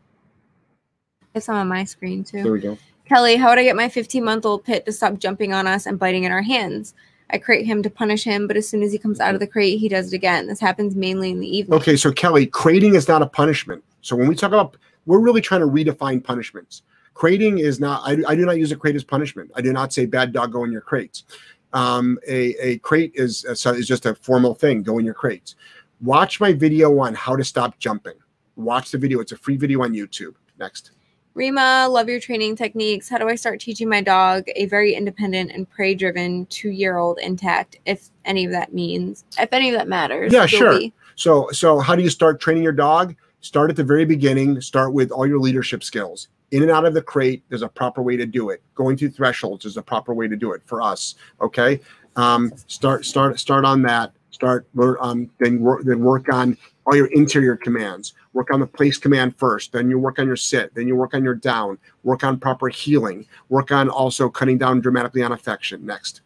It's 1.35 1.49
on 1.49 1.69
my 1.69 1.85
screen 1.85 2.25
too. 2.25 2.43
There 2.43 2.53
we 2.53 2.61
go. 2.61 2.77
Kelly, 3.09 3.37
how 3.37 3.51
would 3.51 3.59
I 3.59 3.63
get 3.63 3.77
my 3.77 3.89
15 3.89 4.23
month 4.25 4.45
old 4.45 4.65
pit 4.65 4.85
to 4.85 4.93
stop 4.93 5.19
jumping 5.19 5.55
on 5.55 5.69
us 5.69 5.87
and 5.87 5.99
biting 5.99 6.25
in 6.25 6.33
our 6.33 6.43
hands? 6.43 6.93
I 7.31 7.39
crate 7.39 7.65
him 7.65 7.85
to 7.85 7.89
punish 7.89 8.25
him, 8.25 8.49
but 8.49 8.57
as 8.57 8.69
soon 8.69 8.83
as 8.83 8.93
he 8.93 8.99
comes 8.99 9.21
out 9.21 9.33
of 9.33 9.41
the 9.41 9.47
crate, 9.47 9.79
he 9.79 9.89
does 9.89 10.13
it 10.13 10.17
again. 10.17 10.49
This 10.49 10.61
happens 10.61 10.95
mainly 10.95 11.31
in 11.31 11.39
the 11.41 11.47
evening. 11.47 11.79
Okay, 11.79 11.97
so 11.97 12.13
Kelly, 12.13 12.47
crating 12.47 12.97
is 12.97 13.09
not 13.09 13.23
a 13.23 13.27
punishment. 13.27 13.83
So 14.03 14.17
when 14.17 14.29
we 14.29 14.35
talk 14.35 14.49
about, 14.49 14.77
we're 15.07 15.21
really 15.21 15.41
trying 15.41 15.61
to 15.61 15.67
redefine 15.67 16.23
punishments. 16.23 16.83
Crating 17.15 17.59
is 17.59 17.79
not. 17.79 18.03
I, 18.05 18.17
I 18.27 18.35
do 18.35 18.47
not 18.47 18.59
use 18.59 18.73
a 18.73 18.77
crate 18.77 18.97
as 18.97 19.05
punishment. 19.05 19.51
I 19.55 19.61
do 19.61 19.73
not 19.73 19.93
say 19.93 20.07
bad 20.07 20.33
dog 20.33 20.53
go 20.53 20.65
in 20.65 20.73
your 20.73 20.81
crates. 20.81 21.25
Um, 21.73 22.19
a, 22.27 22.55
a 22.61 22.79
crate 22.79 23.13
is 23.15 23.45
uh, 23.47 23.73
is 23.73 23.87
just 23.87 24.07
a 24.07 24.15
formal 24.15 24.55
thing. 24.55 24.83
Go 24.83 24.99
in 24.99 25.05
your 25.05 25.15
crates. 25.15 25.57
Watch 26.01 26.41
my 26.41 26.53
video 26.53 26.99
on 26.99 27.15
how 27.15 27.37
to 27.37 27.45
stop 27.45 27.79
jumping. 27.79 28.15
Watch 28.57 28.91
the 28.91 28.99
video. 28.99 29.21
It's 29.21 29.33
a 29.33 29.37
free 29.37 29.57
video 29.57 29.83
on 29.83 29.93
YouTube. 29.93 30.35
Next. 30.59 30.93
Rima, 31.35 31.87
love 31.89 32.09
your 32.11 32.21
training 32.21 32.57
techniques. 32.57 33.09
How 33.09 33.17
do 33.17 33.27
I 33.27 33.37
start 33.37 33.59
teaching 33.59 33.89
my 33.89 34.03
dog 34.03 34.45
a 34.55 34.67
very 34.67 34.95
independent 34.95 35.51
and 35.53 35.69
prey 35.69 35.95
driven 35.95 36.45
two 36.47 36.69
year 36.69 36.99
old 36.99 37.19
intact, 37.21 37.79
if 37.87 38.11
any 38.27 38.45
of 38.45 38.51
that 38.53 38.75
means, 38.75 39.25
if 39.39 39.51
any 39.53 39.71
of 39.71 39.77
that 39.77 39.89
matters? 39.89 40.33
Yeah, 40.33 40.45
sure. 40.45 40.73
Joby? 40.73 40.93
So 41.15 41.49
so 41.53 41.79
how 41.79 41.97
do 41.97 42.03
you 42.03 42.11
start 42.11 42.41
training 42.41 42.63
your 42.63 42.73
dog? 42.73 43.15
Start 43.43 43.71
at 43.71 43.77
the 43.77 43.85
very 43.85 44.05
beginning. 44.05 44.61
Start 44.61 44.95
with 44.95 45.11
all 45.11 45.27
your 45.27 45.41
leadership 45.41 45.83
skills. 45.83 46.29
In 46.53 46.63
and 46.63 46.71
out 46.71 46.85
of 46.85 46.95
the 46.95 47.03
crate, 47.03 47.43
there's 47.49 47.63
a 47.63 47.69
proper 47.69 48.01
way 48.01 48.17
to 48.17 48.25
do 48.25 48.51
it. 48.51 48.63
Going 48.77 48.97
through 48.97 49.11
thresholds 49.11 49.65
is 49.65 49.77
a 49.77 49.83
proper 49.83 50.15
way 50.15 50.29
to 50.29 50.37
do 50.37 50.53
it 50.53 50.63
for 50.65 50.81
us. 50.81 51.17
Okay. 51.41 51.81
Um, 52.15 52.53
start 52.69 53.05
start 53.05 53.41
start 53.41 53.65
on 53.65 53.83
that. 53.83 54.13
Start 54.31 54.67
um, 55.01 55.29
then 55.41 55.61
work 55.61 55.83
then 55.85 56.01
work 56.01 56.33
on 56.33 56.57
all 56.87 56.95
your 56.95 57.07
interior 57.07 57.57
commands. 57.57 58.15
Work 58.33 58.53
on 58.53 58.61
the 58.61 58.67
place 58.67 58.97
command 58.97 59.37
first. 59.37 59.73
Then 59.73 59.91
you 59.91 59.99
work 59.99 60.21
on 60.21 60.27
your 60.27 60.37
sit. 60.37 60.73
Then 60.75 60.87
you 60.87 60.95
work 60.95 61.13
on 61.13 61.25
your 61.25 61.35
down. 61.35 61.79
Work 62.05 62.23
on 62.23 62.39
proper 62.39 62.69
heeling. 62.69 63.27
Work 63.49 63.73
on 63.73 63.89
also 63.89 64.29
cutting 64.29 64.57
down 64.57 64.81
dramatically 64.81 65.23
on 65.23 65.33
affection. 65.33 65.85
Next. 65.85 66.21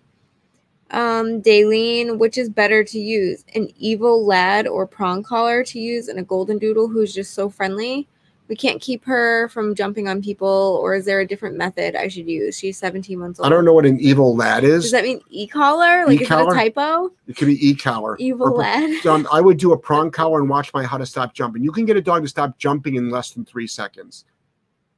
Um, 0.91 1.43
Daleen, 1.43 2.19
which 2.19 2.39
is 2.39 2.49
better 2.49 2.85
to 2.85 2.99
use? 2.99 3.45
An 3.55 3.69
evil 3.77 4.25
lad 4.25 4.67
or 4.67 4.87
prong 4.87 5.23
collar 5.23 5.65
to 5.65 5.81
use 5.81 6.09
and 6.09 6.19
a 6.19 6.23
golden 6.23 6.59
doodle 6.59 6.89
who's 6.89 7.13
just 7.15 7.35
so 7.35 7.49
friendly? 7.49 8.09
We 8.49 8.55
can't 8.55 8.81
keep 8.81 9.05
her 9.07 9.49
from 9.49 9.75
jumping 9.75 10.07
on 10.07 10.23
people, 10.23 10.79
or 10.81 10.95
is 10.95 11.05
there 11.05 11.19
a 11.21 11.27
different 11.27 11.57
method 11.57 11.97
I 11.97 12.07
should 12.07 12.29
use? 12.29 12.57
She's 12.57 12.79
17 12.79 13.19
months 13.19 13.41
old. 13.41 13.47
I 13.47 13.51
don't 13.51 13.65
know 13.65 13.73
what 13.73 13.85
an 13.87 13.99
evil 13.99 14.37
lad 14.37 14.63
is. 14.63 14.85
Does 14.85 14.93
that 14.93 15.03
mean 15.03 15.21
e-collar? 15.31 16.07
Like, 16.07 16.21
E-collar? 16.21 16.53
is 16.53 16.57
it 16.57 16.61
a 16.61 16.71
typo? 16.71 17.11
It 17.27 17.37
could 17.37 17.49
be 17.49 17.69
e-collar. 17.69 18.17
Evil 18.19 18.53
Or- 18.53 18.59
lad. 18.59 19.05
um, 19.07 19.27
I 19.33 19.41
would 19.41 19.59
do 19.59 19.73
a 19.73 19.79
prong 19.79 20.13
collar 20.13 20.39
and 20.39 20.49
watch 20.49 20.73
my 20.73 20.85
how 20.85 20.97
to 20.97 21.07
stop 21.07 21.35
jumping. 21.35 21.65
You 21.65 21.73
can 21.73 21.87
get 21.87 21.97
a 21.97 22.01
dog 22.01 22.23
to 22.23 22.29
stop 22.29 22.57
jumping 22.57 22.95
in 22.95 23.11
less 23.11 23.33
than 23.33 23.45
three 23.45 23.67
seconds. 23.67 24.25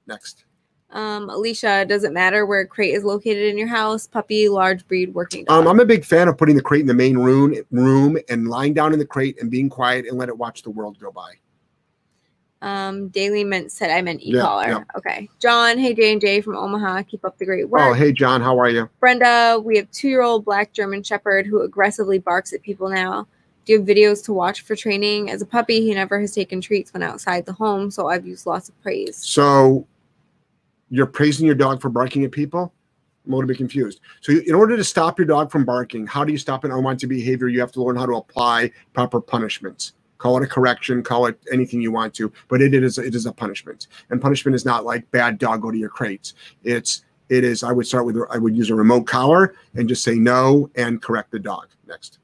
Next. 0.07 0.45
Um, 0.91 1.29
Alicia, 1.29 1.85
does 1.87 2.03
it 2.05 2.13
matter 2.13 2.47
where 2.47 2.61
a 2.61 2.67
crate 2.67 2.95
is 2.95 3.05
located 3.05 3.45
in 3.51 3.59
your 3.59 3.69
house? 3.69 4.07
Puppy, 4.07 4.49
large 4.49 4.87
breed, 4.89 5.13
working 5.15 5.45
dog. 5.45 5.61
Um, 5.61 5.69
I'm 5.69 5.81
a 5.81 5.85
big 5.85 6.05
fan 6.05 6.29
of 6.29 6.39
putting 6.39 6.57
the 6.57 6.63
crate 6.63 6.81
in 6.81 6.87
the 6.87 6.95
main 6.95 7.19
room, 7.19 7.55
room 7.71 8.17
and 8.31 8.49
lying 8.49 8.73
down 8.73 8.93
in 8.95 8.99
the 8.99 9.05
crate 9.07 9.37
and 9.41 9.51
being 9.51 9.69
quiet 9.69 10.07
and 10.07 10.17
let 10.17 10.29
it 10.31 10.39
watch 10.39 10.63
the 10.63 10.71
world 10.71 10.99
go 10.99 11.11
by. 11.11 11.35
Um, 12.61 13.09
Daily 13.09 13.45
meant 13.45 13.71
said 13.71 13.91
I 13.91 14.03
meant 14.03 14.21
Yeah, 14.23 14.39
e-collar. 14.41 14.69
yeah. 14.69 14.85
Okay. 14.97 15.29
John, 15.39 15.79
hey 15.79 15.95
J 15.95 16.11
and 16.13 16.21
J 16.21 16.41
from 16.41 16.57
Omaha, 16.57 17.03
keep 17.03 17.25
up 17.25 17.39
the 17.39 17.45
great 17.45 17.69
work. 17.69 17.81
Oh, 17.83 17.93
hey 17.93 18.11
John, 18.11 18.41
how 18.41 18.59
are 18.59 18.69
you? 18.69 18.89
Brenda, 18.99 19.61
we 19.63 19.77
have 19.77 19.89
two-year-old 19.93 20.45
black 20.45 20.73
German 20.73 21.05
Shepherd 21.05 21.47
who 21.47 21.63
aggressively 21.63 22.19
barks 22.19 22.53
at 22.53 22.63
people 22.63 22.89
now. 22.89 23.29
Do 23.65 23.75
you 23.75 23.79
have 23.79 23.87
videos 23.87 24.25
to 24.25 24.33
watch 24.33 24.63
for 24.63 24.75
training? 24.75 25.31
As 25.31 25.41
a 25.41 25.47
puppy, 25.47 25.83
he 25.83 25.95
never 25.95 26.19
has 26.19 26.35
taken 26.35 26.61
treats 26.61 26.93
when 26.93 27.03
outside 27.05 27.47
the 27.47 27.53
home, 27.53 27.93
so 27.93 28.09
I've 28.09 28.27
used 28.27 28.45
lots 28.47 28.69
of 28.71 28.83
praise. 28.83 29.19
So 29.19 29.87
you're 30.91 31.07
praising 31.07 31.47
your 31.47 31.55
dog 31.55 31.81
for 31.81 31.89
barking 31.89 32.25
at 32.25 32.33
people? 32.33 32.73
I'm 33.27 33.33
a 33.33 33.37
little 33.37 33.49
bit 33.49 33.59
confused. 33.59 34.01
So 34.21 34.33
in 34.33 34.55
order 34.55 34.77
to 34.77 34.85
stop 34.85 35.19
your 35.19 35.27
dog 35.27 35.51
from 35.51 35.65
barking, 35.65 36.07
how 36.07 36.25
do 36.25 36.33
you 36.33 36.39
stop 36.39 36.65
an 36.65 36.71
unwanted 36.71 37.09
behavior? 37.09 37.49
You 37.49 37.61
have 37.61 37.73
to 37.73 37.83
learn 37.83 37.97
how 37.97 38.07
to 38.07 38.17
apply 38.17 38.71
proper 38.95 39.21
punishments. 39.21 39.93
Call 40.17 40.37
it 40.39 40.43
a 40.43 40.47
correction, 40.47 41.03
call 41.03 41.27
it 41.27 41.39
anything 41.53 41.81
you 41.81 41.93
want 41.93 42.15
to, 42.15 42.33
but 42.49 42.61
it 42.61 42.75
is 42.75 42.99
it 42.99 43.15
is 43.15 43.27
a 43.27 43.33
punishment. 43.33 43.87
And 44.11 44.21
punishment 44.21 44.55
is 44.55 44.65
not 44.65 44.85
like 44.85 45.09
bad 45.11 45.39
dog 45.39 45.63
go 45.63 45.71
to 45.71 45.79
your 45.79 45.91
crates. 45.91 46.35
It's 46.65 47.05
it 47.29 47.45
is 47.45 47.63
I 47.63 47.71
would 47.71 47.87
start 47.87 48.07
with 48.07 48.17
I 48.31 48.39
would 48.39 48.57
use 48.57 48.71
a 48.71 48.75
remote 48.75 49.07
collar 49.07 49.55
and 49.75 49.89
just 49.89 50.03
say 50.03 50.17
no 50.17 50.71
and 50.75 51.01
correct 51.01 51.31
the 51.31 51.39
dog. 51.39 51.69
Next. 51.87 52.19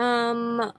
Um, 0.00 0.72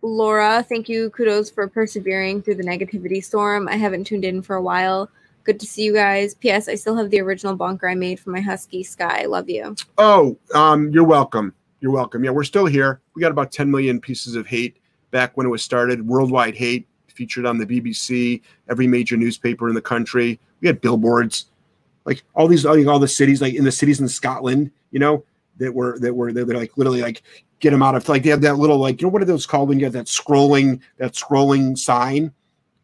Laura, 0.00 0.64
thank 0.68 0.88
you. 0.88 1.10
Kudos 1.10 1.50
for 1.50 1.68
persevering 1.68 2.42
through 2.42 2.56
the 2.56 2.64
negativity 2.64 3.22
storm. 3.22 3.68
I 3.68 3.76
haven't 3.76 4.04
tuned 4.04 4.24
in 4.24 4.42
for 4.42 4.56
a 4.56 4.62
while. 4.62 5.10
Good 5.44 5.58
to 5.60 5.66
see 5.66 5.82
you 5.82 5.92
guys. 5.92 6.34
P.S. 6.34 6.68
I 6.68 6.74
still 6.74 6.96
have 6.96 7.10
the 7.10 7.20
original 7.20 7.56
bonker 7.56 7.88
I 7.88 7.94
made 7.94 8.20
for 8.20 8.30
my 8.30 8.40
husky 8.40 8.82
Sky. 8.82 9.26
Love 9.26 9.48
you. 9.48 9.74
Oh, 9.98 10.36
um, 10.54 10.90
you're 10.90 11.04
welcome. 11.04 11.54
You're 11.80 11.92
welcome. 11.92 12.22
Yeah, 12.24 12.30
we're 12.30 12.44
still 12.44 12.66
here. 12.66 13.00
We 13.14 13.20
got 13.20 13.32
about 13.32 13.50
10 13.50 13.70
million 13.70 14.00
pieces 14.00 14.36
of 14.36 14.46
hate 14.46 14.76
back 15.10 15.36
when 15.36 15.46
it 15.46 15.50
was 15.50 15.62
started. 15.62 16.06
Worldwide 16.06 16.54
hate 16.54 16.86
featured 17.08 17.44
on 17.44 17.58
the 17.58 17.66
BBC, 17.66 18.40
every 18.70 18.86
major 18.86 19.16
newspaper 19.16 19.68
in 19.68 19.74
the 19.74 19.82
country. 19.82 20.38
We 20.60 20.68
had 20.68 20.80
billboards, 20.80 21.46
like 22.04 22.22
all 22.34 22.46
these, 22.46 22.64
like 22.64 22.86
all 22.86 22.98
the 22.98 23.08
cities, 23.08 23.42
like 23.42 23.54
in 23.54 23.64
the 23.64 23.72
cities 23.72 24.00
in 24.00 24.08
Scotland, 24.08 24.70
you 24.92 25.00
know, 25.00 25.24
that 25.58 25.72
were 25.72 25.98
that 25.98 26.14
were 26.14 26.32
they're, 26.32 26.44
like 26.44 26.76
literally 26.76 27.02
like 27.02 27.22
get 27.60 27.70
them 27.70 27.82
out 27.82 27.94
of 27.94 28.08
like 28.08 28.22
they 28.22 28.30
have 28.30 28.40
that 28.40 28.58
little 28.58 28.78
like 28.78 29.00
you 29.00 29.06
know 29.06 29.12
what 29.12 29.22
are 29.22 29.26
those 29.26 29.46
called 29.46 29.68
when 29.68 29.78
you 29.78 29.84
have 29.84 29.92
that 29.92 30.06
scrolling 30.06 30.80
that 30.98 31.12
scrolling 31.12 31.76
sign. 31.76 32.32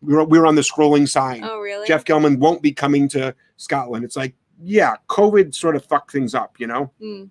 We 0.02 0.14
were, 0.14 0.24
we 0.24 0.38
were 0.38 0.46
on 0.46 0.54
the 0.54 0.62
scrolling 0.62 1.08
sign. 1.08 1.42
Oh, 1.44 1.58
really? 1.58 1.86
Jeff 1.86 2.04
Gellman 2.04 2.38
won't 2.38 2.62
be 2.62 2.72
coming 2.72 3.08
to 3.08 3.34
Scotland. 3.56 4.04
It's 4.04 4.16
like, 4.16 4.34
yeah, 4.62 4.96
COVID 5.08 5.54
sort 5.54 5.76
of 5.76 5.84
fucked 5.84 6.12
things 6.12 6.34
up, 6.34 6.58
you 6.58 6.66
know. 6.66 6.90
Hmm. 7.00 7.24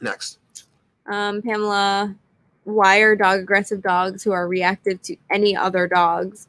Next. 0.00 0.38
Um, 1.06 1.42
Pamela, 1.42 2.14
why 2.64 2.98
are 2.98 3.16
dog 3.16 3.40
aggressive 3.40 3.82
dogs 3.82 4.22
who 4.22 4.32
are 4.32 4.48
reactive 4.48 5.00
to 5.02 5.16
any 5.30 5.56
other 5.56 5.86
dogs 5.86 6.46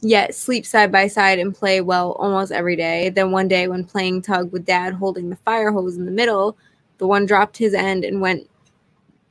yet 0.00 0.34
sleep 0.34 0.66
side 0.66 0.92
by 0.92 1.06
side 1.06 1.38
and 1.38 1.54
play 1.54 1.80
well 1.80 2.12
almost 2.12 2.52
every 2.52 2.76
day? 2.76 3.08
Then 3.08 3.30
one 3.30 3.48
day, 3.48 3.68
when 3.68 3.84
playing 3.84 4.22
tug 4.22 4.52
with 4.52 4.64
dad 4.64 4.94
holding 4.94 5.30
the 5.30 5.36
fire 5.36 5.72
hose 5.72 5.96
in 5.96 6.04
the 6.04 6.10
middle, 6.10 6.56
the 6.98 7.06
one 7.06 7.26
dropped 7.26 7.56
his 7.56 7.74
end 7.74 8.04
and 8.04 8.20
went 8.20 8.48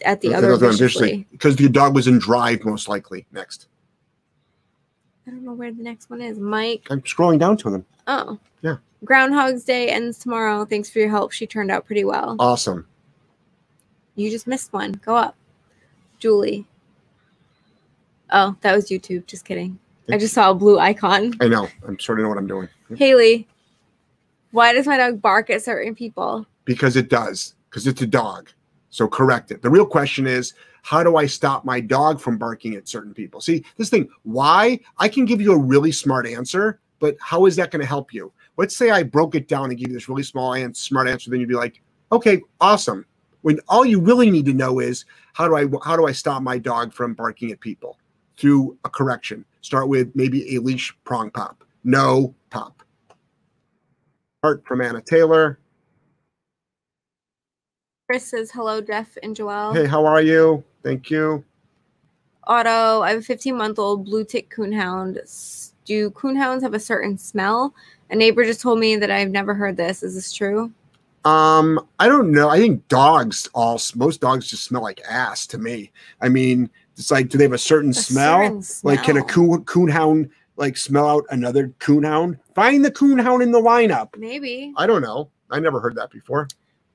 at 0.05 0.21
the 0.21 0.33
other 0.33 0.57
viciously. 0.57 1.25
because 1.31 1.59
your 1.59 1.69
dog 1.69 1.95
was 1.95 2.07
in 2.07 2.19
drive, 2.19 2.65
most 2.65 2.87
likely. 2.89 3.25
Next, 3.31 3.67
I 5.27 5.31
don't 5.31 5.43
know 5.43 5.53
where 5.53 5.71
the 5.71 5.83
next 5.83 6.09
one 6.09 6.21
is. 6.21 6.37
Mike. 6.39 6.87
I'm 6.89 7.01
scrolling 7.01 7.39
down 7.39 7.57
to 7.57 7.69
them. 7.69 7.85
Oh. 8.07 8.37
Yeah. 8.61 8.77
Groundhog's 9.05 9.63
Day 9.63 9.89
ends 9.89 10.17
tomorrow. 10.17 10.65
Thanks 10.65 10.89
for 10.89 10.99
your 10.99 11.09
help. 11.09 11.31
She 11.31 11.47
turned 11.47 11.71
out 11.71 11.85
pretty 11.85 12.03
well. 12.03 12.35
Awesome. 12.39 12.87
You 14.15 14.29
just 14.29 14.47
missed 14.47 14.73
one. 14.73 14.93
Go 15.05 15.15
up. 15.15 15.35
Julie. 16.19 16.65
Oh, 18.31 18.55
that 18.61 18.75
was 18.75 18.89
YouTube. 18.89 19.25
Just 19.25 19.45
kidding. 19.45 19.79
I 20.09 20.17
just 20.17 20.33
saw 20.33 20.51
a 20.51 20.55
blue 20.55 20.79
icon. 20.79 21.33
I 21.39 21.47
know. 21.47 21.67
I'm 21.87 21.97
sort 21.99 22.19
of 22.19 22.23
know 22.23 22.29
what 22.29 22.37
I'm 22.37 22.47
doing 22.47 22.67
Haley, 22.95 23.47
why 24.51 24.73
does 24.73 24.85
my 24.85 24.97
dog 24.97 25.21
bark 25.21 25.49
at 25.49 25.61
certain 25.61 25.95
people? 25.95 26.45
because 26.65 26.95
it 26.95 27.09
does 27.09 27.55
because 27.69 27.87
it's 27.87 28.01
a 28.01 28.07
dog. 28.07 28.49
So 28.89 29.07
correct 29.07 29.51
it. 29.51 29.61
The 29.61 29.69
real 29.69 29.85
question 29.85 30.27
is, 30.27 30.53
how 30.83 31.01
do 31.01 31.15
I 31.15 31.25
stop 31.25 31.63
my 31.63 31.79
dog 31.79 32.19
from 32.19 32.37
barking 32.37 32.75
at 32.75 32.89
certain 32.89 33.13
people? 33.13 33.39
See, 33.39 33.63
this 33.77 33.89
thing, 33.89 34.09
why? 34.23 34.79
I 34.97 35.07
can 35.07 35.23
give 35.23 35.39
you 35.39 35.53
a 35.53 35.57
really 35.57 35.93
smart 35.93 36.27
answer, 36.27 36.81
but 36.99 37.15
how 37.21 37.45
is 37.45 37.55
that 37.55 37.71
going 37.71 37.79
to 37.79 37.87
help 37.87 38.13
you? 38.13 38.33
Let's 38.57 38.75
say 38.75 38.91
I 38.91 39.01
broke 39.01 39.33
it 39.33 39.47
down 39.47 39.69
and 39.69 39.79
give 39.79 39.87
you 39.87 39.95
this 39.95 40.09
really 40.09 40.23
small 40.23 40.53
and 40.53 40.75
smart 40.75 41.07
answer, 41.07 41.29
then 41.31 41.39
you'd 41.39 41.47
be 41.47 41.55
like, 41.55 41.81
okay, 42.11 42.41
awesome. 42.59 43.05
When 43.41 43.59
all 43.69 43.85
you 43.85 43.99
really 43.99 44.29
need 44.29 44.45
to 44.45 44.53
know 44.53 44.79
is 44.79 45.05
how 45.31 45.47
do 45.47 45.55
I 45.55 45.65
how 45.85 45.95
do 45.95 46.05
I 46.05 46.11
stop 46.11 46.41
my 46.41 46.57
dog 46.57 46.93
from 46.93 47.13
barking 47.13 47.51
at 47.51 47.61
people 47.61 47.97
through 48.37 48.77
a 48.83 48.89
correction? 48.89 49.45
Start 49.61 49.87
with 49.87 50.13
maybe 50.15 50.55
a 50.55 50.61
leash 50.61 50.95
prong 51.05 51.31
pop. 51.31 51.63
No 51.85 52.35
pop. 52.49 52.83
Art 54.43 54.63
from 54.67 54.81
Anna 54.81 55.01
Taylor. 55.01 55.59
Chris 58.09 58.25
says 58.25 58.51
hello, 58.51 58.81
Jeff 58.81 59.17
and 59.23 59.35
Joelle. 59.35 59.73
Hey, 59.73 59.85
how 59.85 60.05
are 60.05 60.21
you? 60.21 60.63
Thank 60.83 61.09
you. 61.09 61.43
Otto, 62.45 63.01
I 63.01 63.11
have 63.11 63.19
a 63.19 63.23
15 63.23 63.57
month 63.57 63.79
old 63.79 64.05
blue 64.05 64.25
tick 64.25 64.53
coonhound. 64.53 65.71
Do 65.85 66.11
coonhounds 66.11 66.61
have 66.61 66.73
a 66.73 66.79
certain 66.79 67.17
smell? 67.17 67.73
A 68.09 68.15
neighbor 68.15 68.43
just 68.43 68.61
told 68.61 68.79
me 68.79 68.95
that 68.97 69.09
I've 69.09 69.31
never 69.31 69.53
heard 69.53 69.77
this. 69.77 70.03
Is 70.03 70.15
this 70.15 70.31
true? 70.31 70.71
Um, 71.25 71.87
I 71.99 72.07
don't 72.07 72.31
know. 72.31 72.49
I 72.49 72.57
think 72.57 72.85
dogs 72.89 73.49
all 73.53 73.79
most 73.95 74.19
dogs 74.19 74.47
just 74.47 74.65
smell 74.65 74.81
like 74.81 75.01
ass 75.09 75.47
to 75.47 75.57
me. 75.57 75.91
I 76.21 76.29
mean, 76.29 76.69
it's 76.97 77.11
like, 77.11 77.29
do 77.29 77.37
they 77.37 77.45
have 77.45 77.53
a 77.53 77.57
certain 77.57 77.91
A 77.91 77.93
smell? 77.93 78.61
certain 78.61 78.63
Like, 78.83 79.03
can 79.03 79.17
a 79.17 79.23
coon 79.23 79.63
coonhound 79.63 80.29
like 80.57 80.77
smell 80.77 81.07
out 81.07 81.25
another 81.29 81.69
coonhound? 81.79 82.39
Find 82.55 82.83
the 82.83 82.91
coonhound 82.91 83.41
in 83.41 83.51
the 83.51 83.61
lineup. 83.61 84.17
Maybe. 84.17 84.73
I 84.75 84.85
don't 84.85 85.01
know. 85.01 85.29
I 85.49 85.59
never 85.59 85.79
heard 85.79 85.95
that 85.95 86.11
before. 86.11 86.47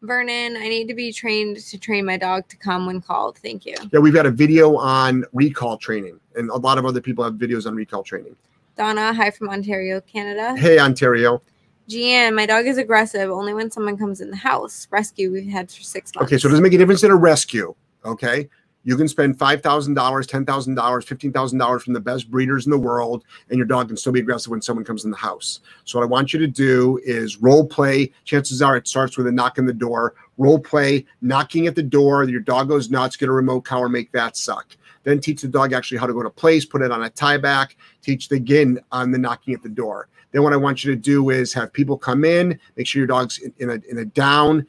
Vernon, 0.02 0.56
I 0.56 0.68
need 0.68 0.86
to 0.88 0.94
be 0.94 1.12
trained 1.12 1.56
to 1.56 1.78
train 1.78 2.04
my 2.04 2.16
dog 2.16 2.46
to 2.48 2.56
come 2.56 2.86
when 2.86 3.00
called. 3.00 3.38
Thank 3.38 3.66
you. 3.66 3.74
Yeah, 3.92 3.98
we've 3.98 4.14
got 4.14 4.26
a 4.26 4.30
video 4.30 4.76
on 4.76 5.24
recall 5.32 5.76
training, 5.76 6.20
and 6.36 6.50
a 6.50 6.56
lot 6.56 6.78
of 6.78 6.86
other 6.86 7.00
people 7.00 7.24
have 7.24 7.34
videos 7.34 7.66
on 7.66 7.74
recall 7.74 8.02
training. 8.02 8.36
Donna, 8.76 9.12
hi 9.12 9.30
from 9.30 9.48
Ontario, 9.48 10.00
Canada. 10.02 10.56
Hey, 10.56 10.78
Ontario. 10.78 11.42
Gian, 11.88 12.34
my 12.34 12.46
dog 12.46 12.66
is 12.66 12.78
aggressive 12.78 13.30
only 13.30 13.54
when 13.54 13.70
someone 13.70 13.96
comes 13.96 14.20
in 14.20 14.30
the 14.30 14.36
house. 14.36 14.86
Rescue 14.90 15.32
we've 15.32 15.48
had 15.48 15.70
for 15.70 15.82
six 15.82 16.14
months. 16.14 16.28
Okay, 16.28 16.38
so 16.38 16.46
it 16.46 16.50
doesn't 16.50 16.62
make 16.62 16.74
a 16.74 16.78
difference 16.78 17.02
in 17.02 17.10
a 17.10 17.16
rescue. 17.16 17.74
Okay. 18.04 18.48
You 18.88 18.96
can 18.96 19.06
spend 19.06 19.38
five 19.38 19.60
thousand 19.60 19.92
dollars, 19.92 20.26
ten 20.26 20.46
thousand 20.46 20.74
dollars, 20.74 21.04
fifteen 21.04 21.30
thousand 21.30 21.58
dollars 21.58 21.82
from 21.82 21.92
the 21.92 22.00
best 22.00 22.30
breeders 22.30 22.64
in 22.64 22.70
the 22.70 22.78
world, 22.78 23.22
and 23.50 23.58
your 23.58 23.66
dog 23.66 23.88
can 23.88 23.98
still 23.98 24.12
be 24.12 24.20
aggressive 24.20 24.50
when 24.50 24.62
someone 24.62 24.82
comes 24.82 25.04
in 25.04 25.10
the 25.10 25.16
house. 25.18 25.60
So 25.84 25.98
what 25.98 26.06
I 26.06 26.08
want 26.08 26.32
you 26.32 26.38
to 26.38 26.46
do 26.46 26.98
is 27.04 27.36
role 27.36 27.66
play. 27.66 28.10
Chances 28.24 28.62
are 28.62 28.78
it 28.78 28.88
starts 28.88 29.18
with 29.18 29.26
a 29.26 29.30
knock 29.30 29.58
on 29.58 29.66
the 29.66 29.74
door. 29.74 30.14
Role 30.38 30.58
play, 30.58 31.04
knocking 31.20 31.66
at 31.66 31.74
the 31.74 31.82
door. 31.82 32.24
Your 32.24 32.40
dog 32.40 32.68
goes 32.68 32.88
nuts. 32.88 33.18
Get 33.18 33.28
a 33.28 33.32
remote 33.32 33.60
collar, 33.60 33.90
make 33.90 34.10
that 34.12 34.38
suck. 34.38 34.74
Then 35.04 35.20
teach 35.20 35.42
the 35.42 35.48
dog 35.48 35.74
actually 35.74 35.98
how 35.98 36.06
to 36.06 36.14
go 36.14 36.22
to 36.22 36.30
place, 36.30 36.64
put 36.64 36.80
it 36.80 36.90
on 36.90 37.02
a 37.02 37.10
tie 37.10 37.36
back. 37.36 37.76
Teach 38.00 38.30
the 38.30 38.36
again 38.36 38.78
on 38.90 39.10
the 39.10 39.18
knocking 39.18 39.52
at 39.52 39.62
the 39.62 39.68
door. 39.68 40.08
Then 40.32 40.42
what 40.42 40.52
I 40.52 40.56
want 40.56 40.84
you 40.84 40.90
to 40.94 41.00
do 41.00 41.30
is 41.30 41.54
have 41.54 41.72
people 41.72 41.96
come 41.96 42.24
in, 42.24 42.58
make 42.76 42.86
sure 42.86 43.00
your 43.00 43.06
dog's 43.06 43.38
in, 43.38 43.54
in 43.58 43.70
a 43.70 43.80
in 43.88 43.98
a 43.98 44.04
down, 44.04 44.66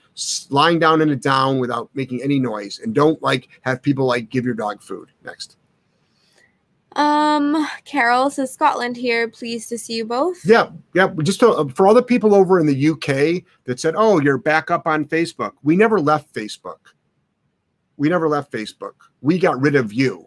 lying 0.49 0.79
down 0.79 1.01
in 1.01 1.09
a 1.09 1.15
down 1.15 1.59
without 1.59 1.89
making 1.93 2.21
any 2.23 2.39
noise, 2.39 2.79
and 2.79 2.95
don't 2.95 3.21
like 3.21 3.49
have 3.61 3.81
people 3.81 4.05
like 4.05 4.29
give 4.29 4.45
your 4.45 4.53
dog 4.53 4.81
food. 4.81 5.09
Next, 5.23 5.57
Um, 6.95 7.67
Carol 7.85 8.29
says 8.29 8.53
Scotland 8.53 8.95
here. 8.97 9.27
Pleased 9.27 9.69
to 9.69 9.77
see 9.77 9.95
you 9.95 10.05
both. 10.05 10.43
yeah, 10.45 10.69
yeah. 10.95 11.09
Just 11.23 11.39
to, 11.41 11.67
for 11.75 11.87
all 11.87 11.93
the 11.93 12.01
people 12.01 12.33
over 12.33 12.59
in 12.59 12.65
the 12.65 12.89
UK 12.89 13.43
that 13.65 13.79
said, 13.79 13.95
"Oh, 13.97 14.19
you're 14.21 14.37
back 14.37 14.71
up 14.71 14.87
on 14.87 15.05
Facebook," 15.05 15.53
we 15.61 15.75
never 15.75 15.99
left 15.99 16.33
Facebook. 16.33 16.79
We 17.97 18.07
never 18.07 18.29
left 18.29 18.51
Facebook. 18.51 18.93
We 19.21 19.37
got 19.37 19.59
rid 19.59 19.75
of 19.75 19.91
you. 19.91 20.25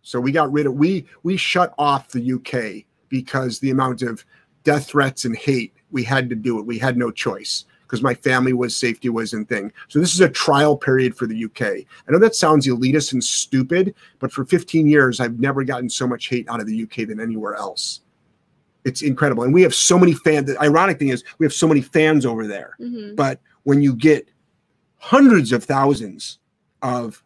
So 0.00 0.18
we 0.18 0.32
got 0.32 0.50
rid 0.50 0.66
of 0.66 0.74
we 0.74 1.04
we 1.24 1.36
shut 1.36 1.74
off 1.78 2.08
the 2.08 2.32
UK 2.32 2.86
because 3.08 3.60
the 3.60 3.70
amount 3.70 4.02
of 4.02 4.24
death 4.66 4.88
threats 4.88 5.24
and 5.24 5.36
hate 5.36 5.72
we 5.92 6.02
had 6.02 6.28
to 6.28 6.34
do 6.34 6.58
it. 6.58 6.66
We 6.66 6.78
had 6.78 6.96
no 6.96 7.10
choice 7.12 7.64
because 7.82 8.02
my 8.02 8.14
family 8.14 8.52
was 8.52 8.76
safety 8.76 9.08
was 9.08 9.32
in 9.32 9.46
thing. 9.46 9.72
So 9.88 10.00
this 10.00 10.12
is 10.12 10.20
a 10.20 10.28
trial 10.28 10.76
period 10.76 11.16
for 11.16 11.26
the 11.28 11.44
UK. 11.44 11.62
I 11.62 12.10
know 12.10 12.18
that 12.18 12.34
sounds 12.34 12.66
elitist 12.66 13.12
and 13.12 13.22
stupid, 13.22 13.94
but 14.18 14.32
for 14.32 14.44
15 14.44 14.88
years 14.88 15.20
I've 15.20 15.38
never 15.38 15.62
gotten 15.62 15.88
so 15.88 16.06
much 16.06 16.28
hate 16.28 16.48
out 16.48 16.60
of 16.60 16.66
the 16.66 16.82
UK 16.82 17.06
than 17.06 17.20
anywhere 17.20 17.54
else. 17.54 18.00
It's 18.84 19.02
incredible. 19.02 19.44
And 19.44 19.54
we 19.54 19.62
have 19.62 19.74
so 19.74 19.98
many 19.98 20.14
fans. 20.14 20.46
The 20.46 20.60
ironic 20.60 20.98
thing 20.98 21.08
is 21.08 21.22
we 21.38 21.46
have 21.46 21.52
so 21.52 21.68
many 21.68 21.80
fans 21.80 22.26
over 22.26 22.46
there. 22.46 22.74
hmm 22.78 23.14
But 23.14 23.40
when 23.62 23.82
you 23.82 23.94
get 23.94 24.28
hundreds 24.98 25.52
of 25.52 25.62
thousands 25.62 26.40
of 26.82 27.22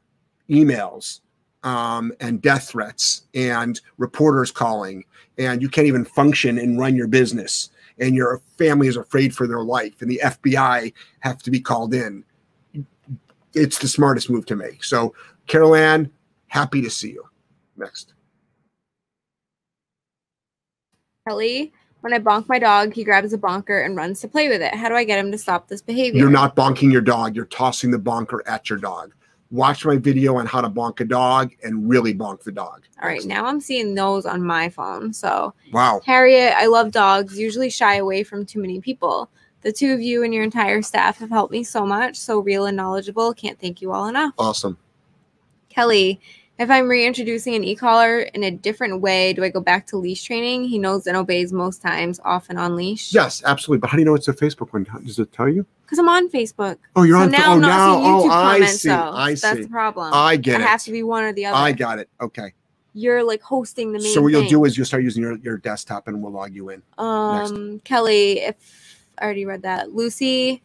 emails 0.50 1.20
um, 1.62 2.12
and 2.20 2.40
death 2.40 2.70
threats 2.70 3.22
and 3.34 3.80
reporters 3.98 4.50
calling, 4.50 5.04
and 5.38 5.62
you 5.62 5.68
can't 5.68 5.86
even 5.86 6.04
function 6.04 6.58
and 6.58 6.78
run 6.78 6.96
your 6.96 7.06
business, 7.06 7.70
and 7.98 8.14
your 8.14 8.40
family 8.58 8.88
is 8.88 8.96
afraid 8.96 9.34
for 9.34 9.46
their 9.46 9.62
life, 9.62 10.00
and 10.00 10.10
the 10.10 10.20
FBI 10.24 10.92
have 11.20 11.42
to 11.42 11.50
be 11.50 11.60
called 11.60 11.94
in, 11.94 12.24
it's 13.54 13.78
the 13.78 13.88
smartest 13.88 14.30
move 14.30 14.46
to 14.46 14.56
make. 14.56 14.84
So, 14.84 15.14
Carol 15.46 15.74
Ann, 15.74 16.10
happy 16.48 16.82
to 16.82 16.90
see 16.90 17.10
you. 17.10 17.24
Next. 17.76 18.14
Kelly, 21.28 21.72
when 22.00 22.12
I 22.12 22.18
bonk 22.18 22.48
my 22.48 22.58
dog, 22.58 22.94
he 22.94 23.04
grabs 23.04 23.32
a 23.32 23.38
bonker 23.38 23.78
and 23.78 23.96
runs 23.96 24.20
to 24.20 24.28
play 24.28 24.48
with 24.48 24.62
it. 24.62 24.74
How 24.74 24.88
do 24.88 24.94
I 24.94 25.04
get 25.04 25.18
him 25.18 25.30
to 25.32 25.38
stop 25.38 25.68
this 25.68 25.82
behavior? 25.82 26.18
You're 26.18 26.30
not 26.30 26.56
bonking 26.56 26.92
your 26.92 27.00
dog, 27.00 27.36
you're 27.36 27.44
tossing 27.46 27.90
the 27.90 27.98
bonker 27.98 28.42
at 28.46 28.70
your 28.70 28.78
dog. 28.78 29.12
Watch 29.50 29.84
my 29.84 29.96
video 29.96 30.36
on 30.36 30.46
how 30.46 30.60
to 30.60 30.70
bonk 30.70 31.00
a 31.00 31.04
dog 31.04 31.52
and 31.64 31.88
really 31.88 32.14
bonk 32.14 32.42
the 32.44 32.52
dog. 32.52 32.82
All 33.02 33.08
right, 33.08 33.24
now 33.24 33.46
I'm 33.46 33.60
seeing 33.60 33.94
those 33.94 34.24
on 34.24 34.42
my 34.42 34.68
phone. 34.68 35.12
So, 35.12 35.54
Wow. 35.72 36.00
Harriet, 36.04 36.54
I 36.56 36.66
love 36.66 36.92
dogs, 36.92 37.36
usually 37.38 37.68
shy 37.68 37.96
away 37.96 38.22
from 38.22 38.46
too 38.46 38.60
many 38.60 38.80
people. 38.80 39.28
The 39.62 39.72
two 39.72 39.92
of 39.92 40.00
you 40.00 40.22
and 40.22 40.32
your 40.32 40.44
entire 40.44 40.82
staff 40.82 41.18
have 41.18 41.30
helped 41.30 41.52
me 41.52 41.64
so 41.64 41.84
much. 41.84 42.16
So 42.16 42.38
real 42.38 42.66
and 42.66 42.76
knowledgeable. 42.76 43.34
Can't 43.34 43.60
thank 43.60 43.82
you 43.82 43.92
all 43.92 44.06
enough. 44.06 44.32
Awesome. 44.38 44.78
Kelly, 45.68 46.20
if 46.60 46.68
I'm 46.68 46.88
reintroducing 46.88 47.54
an 47.54 47.64
e-collar 47.64 48.20
in 48.20 48.44
a 48.44 48.50
different 48.50 49.00
way, 49.00 49.32
do 49.32 49.42
I 49.42 49.48
go 49.48 49.62
back 49.62 49.86
to 49.88 49.96
leash 49.96 50.22
training? 50.24 50.64
He 50.64 50.78
knows 50.78 51.06
and 51.06 51.16
obeys 51.16 51.54
most 51.54 51.80
times, 51.80 52.20
off 52.22 52.50
and 52.50 52.58
on 52.58 52.76
leash. 52.76 53.14
Yes, 53.14 53.42
absolutely. 53.46 53.80
But 53.80 53.88
how 53.88 53.96
do 53.96 54.02
you 54.02 54.04
know 54.04 54.14
it's 54.14 54.28
a 54.28 54.34
Facebook 54.34 54.70
one? 54.74 54.86
Does 55.06 55.18
it 55.18 55.32
tell 55.32 55.48
you? 55.48 55.64
Because 55.82 55.98
I'm 55.98 56.08
on 56.10 56.28
Facebook. 56.28 56.76
Oh, 56.94 57.04
you're 57.04 57.16
so 57.16 57.22
on. 57.22 57.30
now 57.30 57.44
oh, 57.46 57.52
I'm 57.52 57.60
not 57.62 57.68
now. 57.68 57.94
seeing 57.94 58.04
YouTube 58.04 58.24
oh, 58.24 58.30
I 58.30 58.52
comments. 58.52 58.72
see. 58.82 58.88
though. 58.90 58.94
I 58.94 59.34
That's 59.34 59.42
the 59.60 59.68
problem. 59.68 60.10
I 60.12 60.36
get 60.36 60.60
I 60.60 60.64
it. 60.64 60.66
have 60.68 60.82
to 60.82 60.92
be 60.92 61.02
one 61.02 61.24
or 61.24 61.32
the 61.32 61.46
other. 61.46 61.56
I 61.56 61.72
got 61.72 61.98
it. 61.98 62.10
Okay. 62.20 62.52
You're 62.92 63.24
like 63.24 63.40
hosting 63.40 63.92
the 63.92 63.98
main. 63.98 64.12
So 64.12 64.20
what 64.20 64.28
you'll 64.28 64.42
thing. 64.42 64.50
do 64.50 64.64
is 64.66 64.76
you'll 64.76 64.84
start 64.84 65.02
using 65.02 65.22
your, 65.22 65.38
your 65.38 65.56
desktop 65.56 66.08
and 66.08 66.22
we'll 66.22 66.32
log 66.32 66.54
you 66.54 66.68
in. 66.68 66.82
Um, 66.98 67.80
Kelly, 67.84 68.40
if 68.40 68.56
I 69.16 69.24
already 69.24 69.46
read 69.46 69.62
that. 69.62 69.94
Lucy, 69.94 70.60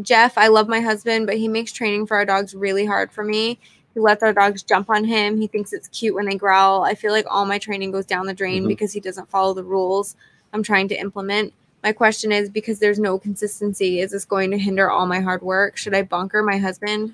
Jeff, 0.00 0.38
I 0.38 0.46
love 0.46 0.68
my 0.68 0.80
husband, 0.80 1.26
but 1.26 1.38
he 1.38 1.48
makes 1.48 1.72
training 1.72 2.06
for 2.06 2.16
our 2.16 2.24
dogs 2.24 2.54
really 2.54 2.86
hard 2.86 3.10
for 3.10 3.24
me. 3.24 3.58
He 3.98 4.02
lets 4.02 4.22
our 4.22 4.32
dogs 4.32 4.62
jump 4.62 4.90
on 4.90 5.02
him. 5.02 5.40
He 5.40 5.48
thinks 5.48 5.72
it's 5.72 5.88
cute 5.88 6.14
when 6.14 6.26
they 6.26 6.36
growl. 6.36 6.84
I 6.84 6.94
feel 6.94 7.10
like 7.10 7.26
all 7.28 7.44
my 7.44 7.58
training 7.58 7.90
goes 7.90 8.06
down 8.06 8.26
the 8.26 8.32
drain 8.32 8.62
Mhm. 8.62 8.68
because 8.68 8.92
he 8.92 9.00
doesn't 9.00 9.28
follow 9.28 9.54
the 9.54 9.64
rules 9.64 10.14
I'm 10.52 10.62
trying 10.62 10.86
to 10.90 10.94
implement. 10.94 11.52
My 11.82 11.90
question 11.90 12.30
is 12.30 12.48
because 12.48 12.78
there's 12.78 13.00
no 13.00 13.18
consistency, 13.18 14.00
is 14.00 14.12
this 14.12 14.24
going 14.24 14.52
to 14.52 14.58
hinder 14.58 14.88
all 14.88 15.04
my 15.06 15.18
hard 15.18 15.42
work? 15.42 15.76
Should 15.76 15.94
I 15.94 16.02
bonker 16.02 16.44
my 16.44 16.58
husband? 16.58 17.12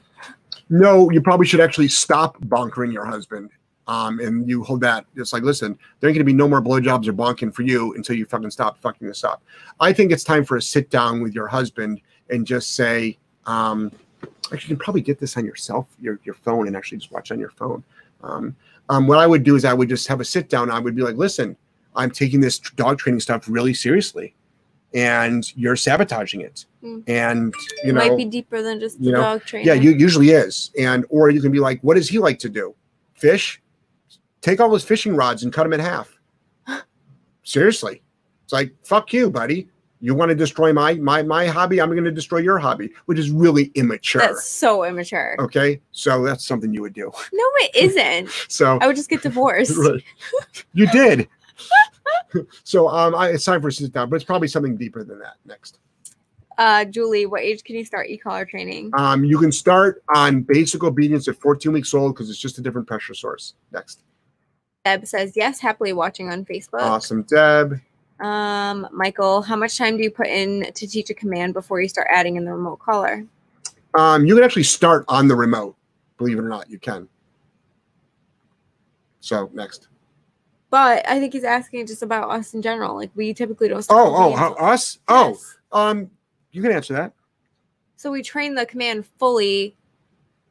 No, 0.69 1.11
you 1.11 1.23
probably 1.23 1.47
should 1.47 1.61
actually 1.61 1.89
stop 1.89 2.39
bonkering 2.43 2.93
your 2.93 3.07
husband. 3.07 3.49
Um, 3.87 4.21
and 4.21 4.47
you 4.47 4.63
hold 4.63 4.83
that. 4.83 5.07
It's 5.17 5.33
like, 5.33 5.43
listen, 5.43 5.79
there 6.01 6.11
ain't 6.11 6.17
gonna 6.17 6.25
be 6.25 6.35
no 6.35 6.49
more 6.49 6.61
blowjobs 6.61 7.09
or 7.09 7.15
bonking 7.15 7.53
for 7.55 7.63
you 7.63 7.95
until 7.95 8.15
you 8.15 8.27
fucking 8.27 8.51
stop 8.51 8.79
fucking 8.79 9.09
this 9.09 9.25
up. 9.25 9.43
I 9.81 9.95
think 9.95 10.13
it's 10.13 10.25
time 10.25 10.45
for 10.45 10.57
a 10.59 10.63
sit 10.63 10.91
down 10.91 11.23
with 11.23 11.35
your 11.35 11.49
husband 11.49 12.03
and 12.29 12.47
just 12.47 12.75
say, 12.77 13.17
um, 13.47 13.91
actually, 14.45 14.59
you 14.73 14.77
can 14.77 14.85
probably 14.85 15.01
get 15.03 15.19
this 15.19 15.37
on 15.37 15.45
yourself, 15.45 15.87
your 16.01 16.19
your 16.25 16.35
phone, 16.35 16.67
and 16.67 16.77
actually 16.77 16.99
just 16.99 17.13
watch 17.13 17.31
on 17.33 17.39
your 17.39 17.51
phone. 17.51 17.83
Um, 18.23 18.57
um, 18.89 19.07
what 19.07 19.19
I 19.19 19.27
would 19.27 19.43
do 19.43 19.57
is 19.57 19.65
I 19.65 19.73
would 19.75 19.89
just 19.89 20.07
have 20.09 20.21
a 20.21 20.25
sit 20.25 20.49
down. 20.49 20.71
I 20.71 20.79
would 20.79 20.95
be 20.95 21.03
like, 21.03 21.17
listen, 21.17 21.57
I'm 21.97 22.11
taking 22.11 22.41
this 22.41 22.59
dog 22.59 22.99
training 22.99 23.21
stuff 23.21 23.49
really 23.49 23.75
seriously, 23.75 24.35
and 24.95 25.51
you're 25.57 25.77
sabotaging 25.77 26.41
it. 26.43 26.67
Hmm. 26.83 27.01
And 27.07 27.55
you 27.83 27.91
It 27.91 27.95
know, 27.95 28.09
might 28.09 28.17
be 28.17 28.25
deeper 28.25 28.63
than 28.63 28.81
just 28.81 28.99
the 28.99 29.07
you 29.07 29.13
know, 29.13 29.21
dog 29.21 29.45
training. 29.45 29.67
yeah, 29.69 29.75
you 29.75 29.93
usually 29.93 30.31
is. 30.31 30.71
And 30.79 31.05
or 31.09 31.31
you 31.31 31.41
can 31.41 31.53
be 31.53 31.61
like, 31.61 31.81
what 31.83 31.95
does 31.95 32.09
he 32.09 32.19
like 32.19 32.39
to 32.41 32.49
do? 32.49 32.75
Fish? 33.15 33.61
Take 34.43 34.61
all 34.61 34.69
those 34.69 34.85
fishing 34.85 35.17
rods 35.17 35.43
and 35.43 35.53
cut 35.53 35.63
them 35.63 35.73
in 35.73 35.81
half. 35.81 36.19
Seriously. 37.43 38.03
It's 38.45 38.53
like, 38.53 38.75
fuck 38.85 39.13
you, 39.13 39.31
buddy. 39.31 39.69
You 40.05 40.15
want 40.15 40.29
to 40.29 40.35
destroy 40.35 40.71
my 40.71 40.97
my 40.97 41.23
my 41.23 41.47
hobby? 41.47 41.81
I'm 41.81 41.91
going 41.91 42.05
to 42.05 42.13
destroy 42.13 42.41
your 42.41 42.59
hobby, 42.59 42.91
which 43.07 43.19
is 43.19 43.31
really 43.31 43.73
immature. 43.75 44.21
That's 44.21 44.45
so 44.45 44.85
immature. 44.85 45.35
okay, 45.39 45.81
so 45.93 46.23
that's 46.23 46.45
something 46.45 46.75
you 46.75 46.83
would 46.83 46.93
do. 46.93 47.11
No, 47.33 47.45
it 47.57 47.75
isn't. 47.75 48.29
So 48.49 48.79
I 48.83 48.87
would 48.87 48.97
just 48.97 49.09
get 49.09 49.23
divorced. 49.23 49.73
You 50.75 50.89
did. 50.89 51.27
so 52.65 52.87
um, 52.89 53.15
I, 53.15 53.31
it's 53.31 53.47
time 53.47 53.63
for 53.63 53.69
a 53.69 53.73
sit 53.73 53.95
down, 53.95 54.11
but 54.11 54.17
it's 54.17 54.27
probably 54.27 54.49
something 54.49 54.77
deeper 54.77 55.05
than 55.05 55.21
that. 55.21 55.37
Next. 55.47 55.79
Uh, 56.59 56.85
Julie, 56.85 57.25
what 57.25 57.41
age 57.41 57.65
can 57.65 57.75
you 57.75 57.85
start 57.85 58.09
e-collar 58.11 58.45
training? 58.45 58.91
Um, 58.93 59.25
you 59.25 59.39
can 59.39 59.53
start 59.53 60.03
on 60.15 60.43
basic 60.43 60.85
obedience 60.85 61.29
at 61.29 61.37
14 61.37 61.73
weeks 61.73 61.95
old 61.95 62.15
because 62.15 62.29
it's 62.29 62.39
just 62.39 62.59
a 62.59 62.61
different 62.61 62.87
pressure 62.87 63.15
source. 63.15 63.55
Next. 63.73 64.03
Deb 64.85 65.07
says 65.07 65.33
yes, 65.35 65.61
happily 65.61 65.95
watching 65.95 66.31
on 66.31 66.45
Facebook. 66.45 66.83
Awesome, 66.83 67.23
Deb. 67.23 67.81
Um, 68.21 68.89
Michael, 68.93 69.43
how 69.43 69.57
much 69.57 69.77
time 69.77 69.97
do 69.97 70.03
you 70.03 70.11
put 70.11 70.29
in 70.29 70.73
to 70.73 70.87
teach 70.87 71.11
a 71.11 71.15
command 71.15 71.53
before 71.53 71.81
you 71.81 71.89
start 71.89 72.07
adding 72.11 72.37
in 72.37 72.45
the 72.45 72.53
remote 72.53 72.79
collar? 72.79 73.25
Um, 73.95 74.25
you 74.25 74.35
can 74.35 74.45
actually 74.45 74.65
start 74.65 75.05
on 75.09 75.29
the 75.29 75.35
remote. 75.35 75.77
Believe 76.19 76.39
it 76.39 76.43
or 76.43 76.49
not, 76.49 76.71
you 76.71 76.79
can. 76.79 77.09
So 79.21 79.51
next. 79.53 79.89
But 80.71 81.09
I 81.09 81.19
think 81.19 81.33
he's 81.33 81.45
asking 81.45 81.87
just 81.87 82.03
about 82.03 82.31
us 82.31 82.55
in 82.55 82.63
general. 82.63 82.95
Like 82.95 83.11
we 83.15 83.33
typically 83.33 83.69
don't. 83.69 83.79
Oh, 83.79 83.81
start 83.81 84.07
oh, 84.07 84.15
obedience 84.15 84.39
how, 84.39 84.51
until- 84.53 84.67
us? 84.67 84.99
Oh, 85.09 85.39
um, 85.73 86.11
you 86.53 86.63
can 86.63 86.73
answer 86.73 86.95
that. 86.95 87.13
So 87.97 88.11
we 88.11 88.23
train 88.23 88.55
the 88.55 88.67
command 88.67 89.07
fully 89.19 89.77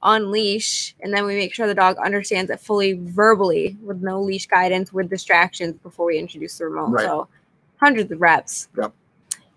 on 0.02 0.32
leash, 0.32 0.96
and 1.02 1.14
then 1.14 1.26
we 1.26 1.36
make 1.36 1.54
sure 1.54 1.66
the 1.66 1.74
dog 1.74 1.98
understands 1.98 2.52
it 2.52 2.60
fully 2.60 2.94
verbally 2.94 3.78
with 3.82 4.02
no 4.02 4.22
leash 4.22 4.48
guidance, 4.48 4.92
with 4.92 5.10
distractions 5.10 5.78
before 5.84 6.08
we 6.08 6.18
introduce 6.18 6.58
the 6.58 6.66
remote. 6.66 6.90
Right. 6.90 7.06
So 7.06 7.28
hundreds 7.84 8.12
of 8.12 8.22
reps. 8.22 8.70
Yep. 8.78 8.94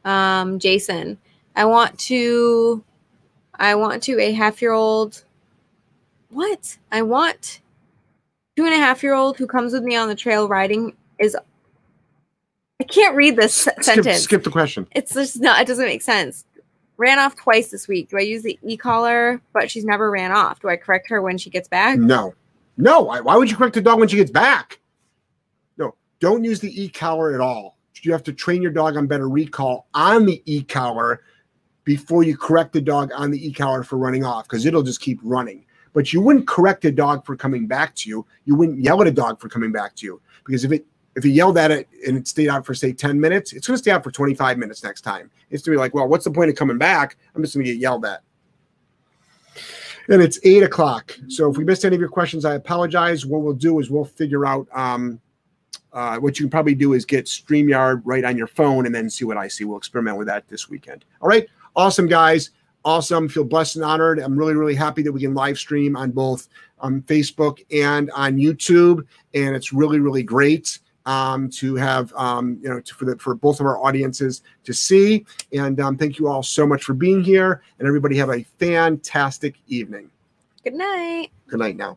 Um, 0.04 0.58
Jason, 0.58 1.18
I 1.54 1.64
want 1.64 1.98
to, 2.00 2.82
I 3.54 3.74
want 3.74 4.02
to 4.04 4.18
a 4.20 4.32
half 4.32 4.60
year 4.60 4.72
old. 4.72 5.24
What 6.30 6.76
I 6.92 7.02
want 7.02 7.60
two 8.56 8.64
and 8.64 8.74
a 8.74 8.78
half 8.78 9.02
year 9.02 9.14
old 9.14 9.36
who 9.36 9.46
comes 9.46 9.72
with 9.72 9.82
me 9.82 9.96
on 9.96 10.08
the 10.08 10.14
trail 10.14 10.48
riding 10.48 10.92
is. 11.18 11.36
I 12.78 12.84
can't 12.84 13.16
read 13.16 13.36
this 13.36 13.54
Skip, 13.54 13.82
sentence 13.82 14.20
skip 14.24 14.44
the 14.44 14.50
question. 14.50 14.86
it's 14.94 15.14
just 15.14 15.40
not 15.40 15.62
it 15.62 15.66
doesn't 15.66 15.86
make 15.86 16.02
sense 16.02 16.44
ran 16.98 17.18
off 17.18 17.34
twice 17.34 17.70
this 17.70 17.88
week 17.88 18.10
do 18.10 18.18
i 18.18 18.20
use 18.20 18.42
the 18.42 18.58
e-collar 18.62 19.40
but 19.54 19.70
she's 19.70 19.86
never 19.86 20.10
ran 20.10 20.30
off 20.30 20.60
do 20.60 20.68
i 20.68 20.76
correct 20.76 21.08
her 21.08 21.22
when 21.22 21.38
she 21.38 21.48
gets 21.48 21.68
back 21.68 21.98
No, 21.98 22.34
no. 22.76 23.00
Why, 23.00 23.20
why 23.20 23.34
would 23.36 23.50
you 23.50 23.56
correct 23.56 23.74
the 23.76 23.80
dog 23.80 23.98
when 23.98 24.08
she 24.08 24.16
gets 24.16 24.30
back? 24.30 24.78
No, 25.78 25.94
don't 26.20 26.44
use 26.44 26.60
the 26.60 26.82
e 26.82 26.90
collar 26.90 27.34
at 27.34 27.40
all. 27.40 27.75
You 28.02 28.12
have 28.12 28.22
to 28.24 28.32
train 28.32 28.62
your 28.62 28.72
dog 28.72 28.96
on 28.96 29.06
better 29.06 29.28
recall 29.28 29.86
on 29.94 30.26
the 30.26 30.42
e 30.44 30.62
collar 30.62 31.22
before 31.84 32.24
you 32.24 32.36
correct 32.36 32.72
the 32.72 32.80
dog 32.80 33.10
on 33.14 33.30
the 33.30 33.46
e 33.46 33.52
collar 33.52 33.82
for 33.82 33.96
running 33.96 34.24
off 34.24 34.44
because 34.44 34.66
it'll 34.66 34.82
just 34.82 35.00
keep 35.00 35.18
running. 35.22 35.64
But 35.92 36.12
you 36.12 36.20
wouldn't 36.20 36.46
correct 36.46 36.84
a 36.84 36.92
dog 36.92 37.24
for 37.24 37.36
coming 37.36 37.66
back 37.66 37.94
to 37.96 38.08
you. 38.10 38.26
You 38.44 38.54
wouldn't 38.54 38.80
yell 38.80 39.00
at 39.00 39.06
a 39.06 39.12
dog 39.12 39.40
for 39.40 39.48
coming 39.48 39.72
back 39.72 39.94
to 39.96 40.06
you 40.06 40.20
because 40.44 40.64
if 40.64 40.72
it 40.72 40.86
if 41.16 41.24
you 41.24 41.32
yelled 41.32 41.56
at 41.56 41.70
it 41.70 41.88
and 42.06 42.16
it 42.18 42.28
stayed 42.28 42.48
out 42.48 42.66
for 42.66 42.74
say 42.74 42.92
10 42.92 43.18
minutes, 43.18 43.54
it's 43.54 43.66
going 43.66 43.74
to 43.74 43.78
stay 43.78 43.90
out 43.90 44.04
for 44.04 44.10
25 44.10 44.58
minutes 44.58 44.84
next 44.84 45.00
time. 45.00 45.30
It's 45.50 45.62
going 45.62 45.72
to 45.72 45.78
be 45.78 45.80
like, 45.80 45.94
well, 45.94 46.06
what's 46.06 46.24
the 46.24 46.30
point 46.30 46.50
of 46.50 46.56
coming 46.56 46.76
back? 46.76 47.16
I'm 47.34 47.42
just 47.42 47.54
going 47.54 47.64
to 47.64 47.72
get 47.72 47.80
yelled 47.80 48.04
at. 48.04 48.20
And 50.08 50.22
it's 50.22 50.38
eight 50.44 50.62
o'clock. 50.62 51.18
So 51.28 51.50
if 51.50 51.56
we 51.56 51.64
missed 51.64 51.84
any 51.84 51.96
of 51.96 52.00
your 52.00 52.10
questions, 52.10 52.44
I 52.44 52.54
apologize. 52.54 53.24
What 53.24 53.40
we'll 53.40 53.54
do 53.54 53.80
is 53.80 53.90
we'll 53.90 54.04
figure 54.04 54.44
out 54.44 54.68
um, 54.72 55.20
uh, 55.96 56.18
what 56.18 56.38
you 56.38 56.44
can 56.44 56.50
probably 56.50 56.74
do 56.74 56.92
is 56.92 57.06
get 57.06 57.24
StreamYard 57.24 58.02
right 58.04 58.22
on 58.22 58.36
your 58.36 58.46
phone 58.46 58.84
and 58.84 58.94
then 58.94 59.08
see 59.08 59.24
what 59.24 59.38
I 59.38 59.48
see. 59.48 59.64
We'll 59.64 59.78
experiment 59.78 60.18
with 60.18 60.26
that 60.26 60.46
this 60.46 60.68
weekend. 60.68 61.06
All 61.22 61.28
right. 61.28 61.48
Awesome, 61.74 62.06
guys. 62.06 62.50
Awesome. 62.84 63.30
Feel 63.30 63.44
blessed 63.44 63.76
and 63.76 63.84
honored. 63.84 64.18
I'm 64.18 64.36
really, 64.36 64.54
really 64.54 64.74
happy 64.74 65.02
that 65.02 65.10
we 65.10 65.22
can 65.22 65.32
live 65.32 65.58
stream 65.58 65.96
on 65.96 66.10
both 66.10 66.48
um, 66.80 67.00
Facebook 67.02 67.64
and 67.72 68.10
on 68.10 68.36
YouTube. 68.36 69.06
And 69.32 69.56
it's 69.56 69.72
really, 69.72 69.98
really 69.98 70.22
great 70.22 70.80
um, 71.06 71.48
to 71.52 71.76
have, 71.76 72.12
um, 72.12 72.58
you 72.62 72.68
know, 72.68 72.78
to, 72.78 72.94
for, 72.94 73.06
the, 73.06 73.16
for 73.16 73.34
both 73.34 73.60
of 73.60 73.64
our 73.64 73.82
audiences 73.82 74.42
to 74.64 74.74
see. 74.74 75.24
And 75.54 75.80
um, 75.80 75.96
thank 75.96 76.18
you 76.18 76.28
all 76.28 76.42
so 76.42 76.66
much 76.66 76.84
for 76.84 76.92
being 76.92 77.24
here. 77.24 77.62
And 77.78 77.88
everybody 77.88 78.18
have 78.18 78.28
a 78.28 78.42
fantastic 78.58 79.54
evening. 79.66 80.10
good 80.62 80.74
night 80.74 81.30
Good 81.48 81.60
night 81.60 81.76
now. 81.76 81.96